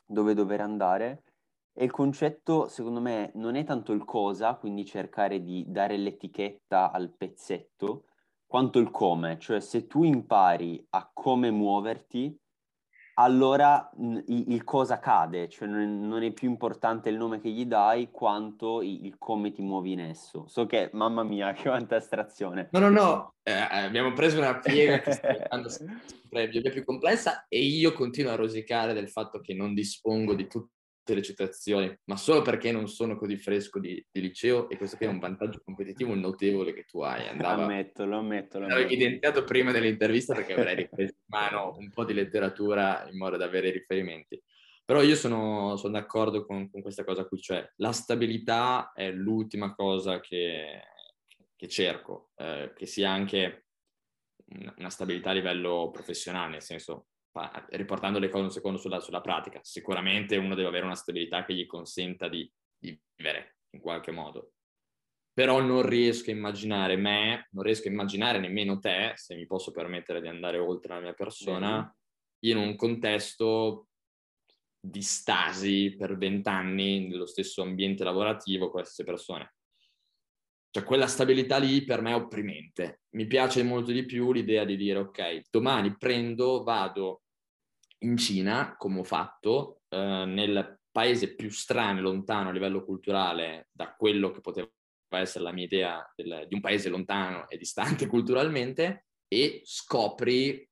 dove 0.04 0.34
dover 0.34 0.60
andare. 0.60 1.22
E 1.72 1.84
il 1.84 1.90
concetto, 1.90 2.68
secondo 2.68 3.00
me, 3.00 3.30
non 3.36 3.54
è 3.54 3.64
tanto 3.64 3.92
il 3.92 4.04
cosa, 4.04 4.54
quindi 4.56 4.84
cercare 4.84 5.42
di 5.42 5.64
dare 5.66 5.96
l'etichetta 5.96 6.90
al 6.90 7.08
pezzetto, 7.08 8.04
quanto 8.52 8.78
il 8.78 8.90
come. 8.90 9.38
Cioè, 9.38 9.60
se 9.60 9.86
tu 9.86 10.04
impari 10.04 10.86
a 10.90 11.10
come 11.10 11.50
muoverti, 11.50 12.38
allora 13.14 13.90
il, 14.26 14.62
cosa 14.62 14.98
cade, 14.98 15.48
cioè 15.48 15.66
non 15.66 16.22
è, 16.22 16.32
più 16.32 16.50
importante 16.50 17.08
il 17.08 17.16
nome 17.16 17.40
che 17.40 17.48
gli 17.48 17.64
dai 17.64 18.10
quanto 18.10 18.82
il, 18.82 19.14
come 19.16 19.52
ti 19.52 19.62
muovi 19.62 19.92
in 19.92 20.00
esso. 20.00 20.44
So 20.48 20.66
che, 20.66 20.90
mamma 20.92 21.22
mia, 21.22 21.52
che 21.56 21.62
quanta 21.62 21.96
astrazione. 21.96 22.68
No, 22.72 22.78
no, 22.80 22.90
no, 22.90 23.34
eh, 23.42 23.52
abbiamo 23.52 24.12
preso 24.12 24.36
una 24.36 24.58
piega 24.58 25.00
che 25.00 25.12
sta 25.12 25.28
diventando 25.32 25.70
sempre 25.70 26.70
più 26.70 26.84
complessa 26.84 27.46
e 27.48 27.58
io 27.58 27.94
continuo 27.94 28.32
a 28.32 28.36
rosicare 28.36 28.92
del 28.92 29.08
fatto 29.08 29.40
che 29.40 29.54
non 29.54 29.72
dispongo 29.72 30.34
di 30.34 30.46
tutto 30.46 30.72
tutte 30.72 30.81
le 31.04 31.22
citazioni, 31.22 31.94
ma 32.04 32.16
solo 32.16 32.42
perché 32.42 32.70
non 32.70 32.88
sono 32.88 33.16
così 33.16 33.36
fresco 33.36 33.80
di, 33.80 34.04
di, 34.10 34.20
liceo 34.20 34.68
e 34.68 34.76
questo 34.76 34.96
qui 34.96 35.06
è 35.06 35.08
un 35.08 35.18
vantaggio 35.18 35.60
competitivo 35.64 36.14
notevole 36.14 36.72
che 36.72 36.84
tu 36.84 37.00
hai. 37.00 37.26
Andava, 37.26 37.64
ammetto, 37.64 38.04
lo 38.04 38.18
ammetto. 38.18 38.58
Lo 38.58 38.68
L'avevo 38.68 38.86
evidenziato 38.86 39.44
prima 39.44 39.72
dell'intervista 39.72 40.34
perché 40.34 40.54
avrei 40.54 40.76
ripreso 40.88 41.14
in 41.14 41.24
mano 41.26 41.74
un 41.76 41.90
po' 41.90 42.04
di 42.04 42.14
letteratura 42.14 43.06
in 43.10 43.18
modo 43.18 43.36
da 43.36 43.44
avere 43.44 43.68
i 43.68 43.72
riferimenti. 43.72 44.40
Però 44.84 45.02
io 45.02 45.16
sono, 45.16 45.76
sono 45.76 45.92
d'accordo 45.92 46.44
con, 46.44 46.70
con, 46.70 46.82
questa 46.82 47.04
cosa 47.04 47.24
qui, 47.24 47.40
cioè 47.40 47.68
la 47.76 47.92
stabilità 47.92 48.92
è 48.92 49.10
l'ultima 49.10 49.74
cosa 49.74 50.20
che, 50.20 50.80
che 51.56 51.68
cerco, 51.68 52.30
eh, 52.36 52.72
che 52.74 52.86
sia 52.86 53.10
anche 53.10 53.66
una 54.76 54.90
stabilità 54.90 55.30
a 55.30 55.34
livello 55.34 55.90
professionale, 55.90 56.50
nel 56.50 56.62
senso 56.62 57.06
riportando 57.70 58.18
le 58.18 58.28
cose 58.28 58.44
un 58.44 58.50
secondo 58.50 58.78
sulla, 58.78 59.00
sulla, 59.00 59.20
pratica, 59.20 59.60
sicuramente 59.62 60.36
uno 60.36 60.54
deve 60.54 60.68
avere 60.68 60.84
una 60.84 60.94
stabilità 60.94 61.44
che 61.44 61.54
gli 61.54 61.66
consenta 61.66 62.28
di, 62.28 62.50
di, 62.78 62.98
vivere 63.14 63.56
in 63.70 63.80
qualche 63.80 64.10
modo. 64.10 64.52
Però 65.32 65.60
non 65.62 65.86
riesco 65.86 66.30
a 66.30 66.34
immaginare 66.34 66.96
me, 66.96 67.48
non 67.52 67.64
riesco 67.64 67.88
a 67.88 67.90
immaginare 67.90 68.38
nemmeno 68.38 68.78
te, 68.78 69.12
se 69.14 69.34
mi 69.34 69.46
posso 69.46 69.70
permettere 69.70 70.20
di 70.20 70.28
andare 70.28 70.58
oltre 70.58 70.94
la 70.94 71.00
mia 71.00 71.14
persona, 71.14 71.78
mm-hmm. 71.78 71.88
in 72.40 72.56
un 72.58 72.76
contesto 72.76 73.86
di 74.78 75.00
stasi 75.00 75.94
per 75.96 76.18
vent'anni 76.18 77.06
nello 77.06 77.26
stesso 77.26 77.62
ambiente 77.62 78.04
lavorativo 78.04 78.68
con 78.68 78.80
le 78.80 78.86
stesse 78.86 79.04
persone. 79.04 79.54
Cioè 80.70 80.84
quella 80.84 81.06
stabilità 81.06 81.58
lì 81.58 81.84
per 81.84 82.00
me 82.00 82.12
è 82.12 82.14
opprimente. 82.14 83.02
Mi 83.10 83.26
piace 83.26 83.62
molto 83.62 83.92
di 83.92 84.04
più 84.04 84.32
l'idea 84.32 84.64
di 84.64 84.76
dire 84.76 84.98
ok, 84.98 85.42
domani 85.50 85.96
prendo, 85.96 86.62
vado 86.62 87.21
in 88.02 88.16
Cina, 88.16 88.76
come 88.76 89.00
ho 89.00 89.04
fatto, 89.04 89.82
eh, 89.88 90.24
nel 90.26 90.80
paese 90.90 91.34
più 91.34 91.50
strano 91.50 91.98
e 91.98 92.02
lontano 92.02 92.50
a 92.50 92.52
livello 92.52 92.84
culturale 92.84 93.68
da 93.72 93.94
quello 93.94 94.30
che 94.30 94.40
poteva 94.40 94.68
essere 95.10 95.44
la 95.44 95.52
mia 95.52 95.64
idea 95.64 96.12
del, 96.14 96.46
di 96.48 96.54
un 96.54 96.60
paese 96.60 96.88
lontano 96.88 97.48
e 97.48 97.56
distante 97.56 98.06
culturalmente 98.08 99.06
e 99.28 99.62
scopri 99.64 100.68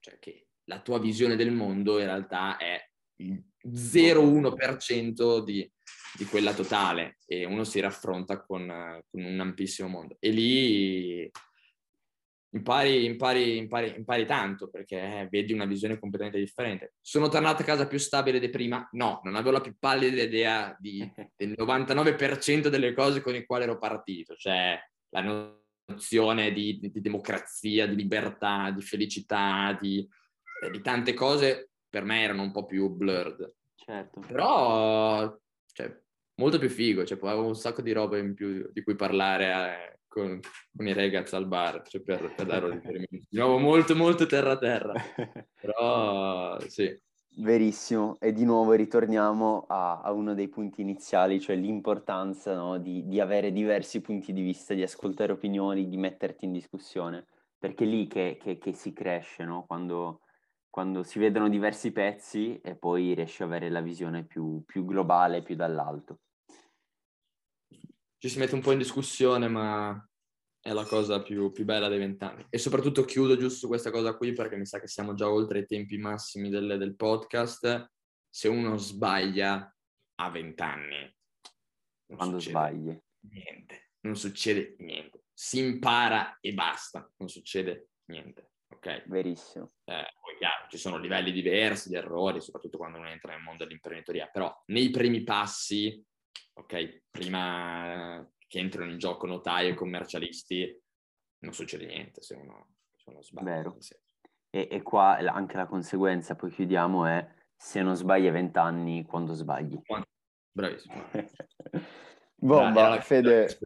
cioè, 0.00 0.18
che 0.18 0.46
la 0.64 0.80
tua 0.80 0.98
visione 0.98 1.36
del 1.36 1.52
mondo 1.52 1.98
in 1.98 2.06
realtà 2.06 2.56
è 2.56 2.80
il 3.16 3.42
0,1% 3.64 5.44
di, 5.44 5.70
di 6.16 6.24
quella 6.24 6.52
totale 6.54 7.18
e 7.26 7.44
uno 7.44 7.64
si 7.64 7.80
raffronta 7.80 8.42
con, 8.42 9.00
con 9.08 9.22
un 9.22 9.40
ampissimo 9.40 9.88
mondo. 9.88 10.16
E 10.18 10.30
lì 10.30 11.30
impari, 12.54 13.04
impari, 13.04 13.56
impari, 13.56 13.94
impari 13.96 14.26
tanto 14.26 14.68
perché 14.68 15.26
vedi 15.30 15.52
una 15.52 15.64
visione 15.64 15.98
completamente 15.98 16.38
differente. 16.38 16.94
Sono 17.00 17.28
tornato 17.28 17.62
a 17.62 17.64
casa 17.64 17.86
più 17.86 17.98
stabile 17.98 18.38
di 18.38 18.50
prima? 18.50 18.86
No, 18.92 19.20
non 19.24 19.34
avevo 19.34 19.52
la 19.52 19.60
più 19.60 19.74
pallida 19.78 20.22
idea 20.22 20.76
di, 20.78 20.98
del 21.36 21.54
99% 21.56 22.68
delle 22.68 22.92
cose 22.94 23.20
con 23.20 23.32
le 23.32 23.44
quali 23.44 23.64
ero 23.64 23.78
partito, 23.78 24.34
cioè 24.36 24.78
la 25.10 25.60
nozione 25.86 26.52
di, 26.52 26.78
di, 26.80 27.00
democrazia, 27.00 27.86
di 27.86 27.96
libertà, 27.96 28.70
di 28.70 28.82
felicità, 28.82 29.76
di, 29.80 30.06
di, 30.70 30.80
tante 30.80 31.14
cose 31.14 31.70
per 31.88 32.04
me 32.04 32.22
erano 32.22 32.42
un 32.42 32.52
po' 32.52 32.64
più 32.66 32.88
blurred. 32.88 33.54
Certo. 33.74 34.20
Però, 34.20 35.38
cioè, 35.72 36.00
molto 36.36 36.58
più 36.58 36.68
figo, 36.68 37.04
cioè, 37.04 37.18
avevo 37.20 37.46
un 37.46 37.56
sacco 37.56 37.82
di 37.82 37.92
robe 37.92 38.20
in 38.20 38.34
più 38.34 38.70
di 38.72 38.82
cui 38.82 38.94
parlare. 38.94 39.46
Eh 39.46 40.00
con, 40.12 40.38
con, 40.76 40.86
i 40.86 40.92
ragazzi 40.92 41.34
al 41.34 41.46
bar, 41.46 41.82
cioè 41.88 42.02
per, 42.02 42.34
per 42.34 42.46
dare 42.46 42.66
un 42.66 42.72
riferimento. 42.76 43.26
Di 43.28 43.38
nuovo 43.38 43.58
molto 43.58 43.96
molto 43.96 44.26
terra 44.26 44.58
terra, 44.58 44.92
però 45.58 46.60
sì. 46.68 47.00
Verissimo, 47.34 48.18
e 48.20 48.34
di 48.34 48.44
nuovo 48.44 48.72
ritorniamo 48.72 49.64
a, 49.66 50.02
a 50.02 50.12
uno 50.12 50.34
dei 50.34 50.48
punti 50.48 50.82
iniziali, 50.82 51.40
cioè 51.40 51.56
l'importanza 51.56 52.54
no, 52.54 52.76
di, 52.76 53.06
di, 53.06 53.20
avere 53.20 53.52
diversi 53.52 54.02
punti 54.02 54.34
di 54.34 54.42
vista, 54.42 54.74
di 54.74 54.82
ascoltare 54.82 55.32
opinioni, 55.32 55.88
di 55.88 55.96
metterti 55.96 56.44
in 56.44 56.52
discussione, 56.52 57.24
perché 57.58 57.84
è 57.84 57.86
lì 57.86 58.06
che, 58.06 58.36
che, 58.38 58.58
che 58.58 58.74
si 58.74 58.92
cresce, 58.92 59.44
no? 59.44 59.64
quando, 59.66 60.20
quando, 60.68 61.02
si 61.02 61.18
vedono 61.18 61.48
diversi 61.48 61.90
pezzi 61.90 62.60
e 62.62 62.74
poi 62.76 63.14
riesci 63.14 63.42
ad 63.42 63.48
avere 63.48 63.70
la 63.70 63.80
visione 63.80 64.24
più, 64.24 64.62
più 64.66 64.84
globale, 64.84 65.42
più 65.42 65.56
dall'alto 65.56 66.18
ci 68.22 68.28
si 68.28 68.38
mette 68.38 68.54
un 68.54 68.60
po' 68.60 68.70
in 68.70 68.78
discussione, 68.78 69.48
ma 69.48 70.08
è 70.60 70.72
la 70.72 70.84
cosa 70.84 71.20
più, 71.22 71.50
più 71.50 71.64
bella 71.64 71.88
dei 71.88 71.98
vent'anni. 71.98 72.46
E 72.50 72.56
soprattutto 72.56 73.04
chiudo 73.04 73.36
giusto 73.36 73.58
su 73.58 73.66
questa 73.66 73.90
cosa 73.90 74.16
qui 74.16 74.32
perché 74.32 74.54
mi 74.56 74.64
sa 74.64 74.78
che 74.78 74.86
siamo 74.86 75.14
già 75.14 75.28
oltre 75.28 75.58
i 75.58 75.66
tempi 75.66 75.98
massimi 75.98 76.48
del, 76.48 76.78
del 76.78 76.94
podcast. 76.94 77.90
Se 78.28 78.46
uno 78.46 78.76
sbaglia 78.76 79.76
a 80.20 80.30
vent'anni, 80.30 81.12
quando 82.06 82.38
sbagli, 82.38 82.96
niente, 83.28 83.90
non 84.02 84.14
succede 84.14 84.76
niente. 84.78 85.24
Si 85.32 85.58
impara 85.58 86.38
e 86.40 86.54
basta, 86.54 87.12
non 87.16 87.28
succede 87.28 87.88
niente. 88.04 88.52
Ok? 88.68 89.02
Verissimo. 89.08 89.72
Eh, 89.82 90.06
poi 90.20 90.36
chiaro, 90.38 90.68
ci 90.68 90.78
sono 90.78 90.96
livelli 90.96 91.32
diversi 91.32 91.88
di 91.88 91.96
errori, 91.96 92.40
soprattutto 92.40 92.78
quando 92.78 92.98
uno 92.98 93.08
entra 93.08 93.32
nel 93.32 93.42
mondo 93.42 93.64
dell'imprenditoria, 93.64 94.28
però 94.28 94.62
nei 94.66 94.90
primi 94.90 95.24
passi 95.24 96.00
ok? 96.54 97.02
Prima 97.10 98.26
che 98.46 98.58
entrano 98.58 98.90
in 98.90 98.98
gioco 98.98 99.26
notai 99.26 99.68
e 99.68 99.74
commercialisti, 99.74 100.80
non 101.38 101.54
succede 101.54 101.86
niente 101.86 102.22
se 102.22 102.34
uno, 102.34 102.74
se 102.94 103.10
uno 103.10 103.22
sbaglia. 103.22 103.74
E, 104.50 104.68
e, 104.70 104.82
qua 104.82 105.16
anche 105.16 105.56
la 105.56 105.66
conseguenza, 105.66 106.34
poi 106.34 106.50
chiudiamo, 106.50 107.06
è 107.06 107.26
se 107.56 107.80
non 107.80 107.96
sbagli 107.96 108.26
a 108.26 108.32
20 108.32 108.58
anni, 108.58 109.04
quando 109.04 109.32
sbagli. 109.32 109.80
Bravissimo. 110.52 110.94
Bomba, 112.36 113.00
Fede. 113.00 113.58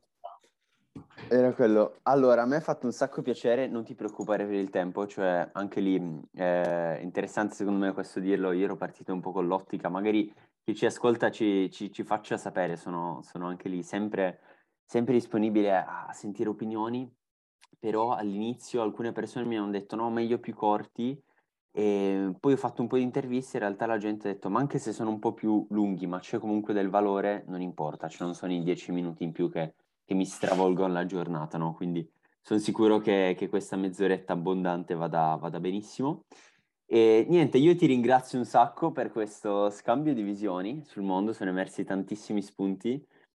Era 1.29 1.53
quello. 1.53 1.99
Allora, 2.03 2.43
a 2.43 2.47
me 2.47 2.57
ha 2.57 2.61
fatto 2.61 2.87
un 2.87 2.93
sacco 2.93 3.23
piacere, 3.23 3.67
non 3.67 3.85
ti 3.85 3.95
preoccupare 3.95 4.45
per 4.45 4.55
il 4.55 4.71
tempo, 4.71 5.07
cioè 5.07 5.49
anche 5.53 5.81
lì 5.81 6.21
è 6.33 6.99
interessante 7.03 7.55
secondo 7.55 7.85
me 7.85 7.93
questo 7.93 8.21
dirlo, 8.21 8.53
io 8.53 8.65
ero 8.65 8.77
partito 8.77 9.13
un 9.13 9.21
po' 9.21 9.33
con 9.33 9.47
l'ottica, 9.47 9.89
magari 9.89 10.33
chi 10.67 10.75
ci 10.75 10.85
ascolta 10.85 11.31
ci, 11.31 11.71
ci, 11.71 11.93
ci 11.93 12.03
faccia 12.03 12.37
sapere, 12.37 12.75
sono, 12.75 13.21
sono 13.23 13.47
anche 13.47 13.69
lì 13.69 13.85
sempre, 13.85 14.41
sempre, 14.85 15.15
disponibile 15.15 15.77
a 15.77 16.11
sentire 16.13 16.49
opinioni, 16.49 17.09
però 17.79 18.15
all'inizio 18.15 18.83
alcune 18.83 19.13
persone 19.13 19.47
mi 19.47 19.57
hanno 19.57 19.71
detto 19.71 19.95
no, 19.95 20.11
meglio 20.11 20.41
più 20.41 20.55
corti, 20.55 21.23
e 21.71 22.35
poi 22.41 22.55
ho 22.55 22.57
fatto 22.57 22.83
un 22.83 22.89
po' 22.89 22.97
di 22.97 23.05
interviste, 23.05 23.59
in 23.59 23.63
realtà 23.63 23.87
la 23.87 23.97
gente 23.97 24.29
ha 24.29 24.33
detto 24.33 24.51
ma 24.51 24.59
anche 24.59 24.81
se 24.81 24.93
sono 24.93 25.11
un 25.11 25.21
po' 25.21 25.35
più 25.35 25.65
lunghi, 25.71 26.09
ma 26.09 26.19
c'è 26.19 26.41
comunque 26.41 26.75
del 26.75 26.91
valore, 26.91 27.45
non 27.47 27.61
importa, 27.61 28.09
cioè 28.09 28.25
non 28.27 28.35
sono 28.35 28.53
i 28.53 28.65
dieci 28.65 28.91
minuti 28.91 29.23
in 29.23 29.31
più 29.31 29.49
che, 29.49 29.75
che 30.05 30.15
mi 30.15 30.25
stravolgono 30.25 30.93
la 30.93 31.07
giornata, 31.07 31.59
no? 31.59 31.75
Quindi 31.75 32.05
sono 32.43 32.59
sicuro 32.59 32.99
che, 32.99 33.37
che 33.39 33.49
questa 33.49 33.77
mezz'oretta 33.77 34.33
abbondante 34.33 34.95
vada, 34.95 35.37
vada 35.37 35.61
benissimo. 35.61 36.25
E 36.89 37.27
niente, 37.29 37.59
io 37.59 37.75
ti 37.75 37.87
ringrazio 37.87 38.39
un 38.39 38.45
sacco 38.45 38.93
per 38.93 39.11
questo 39.11 39.71
scambio 39.71 40.15
di 40.15 40.23
visioni 40.23 40.85
sul 40.85 41.03
mondo, 41.03 41.33
sono 41.33 41.51
emersi 41.51 41.83
tantissimi 41.85 42.43
spunti 42.43 43.05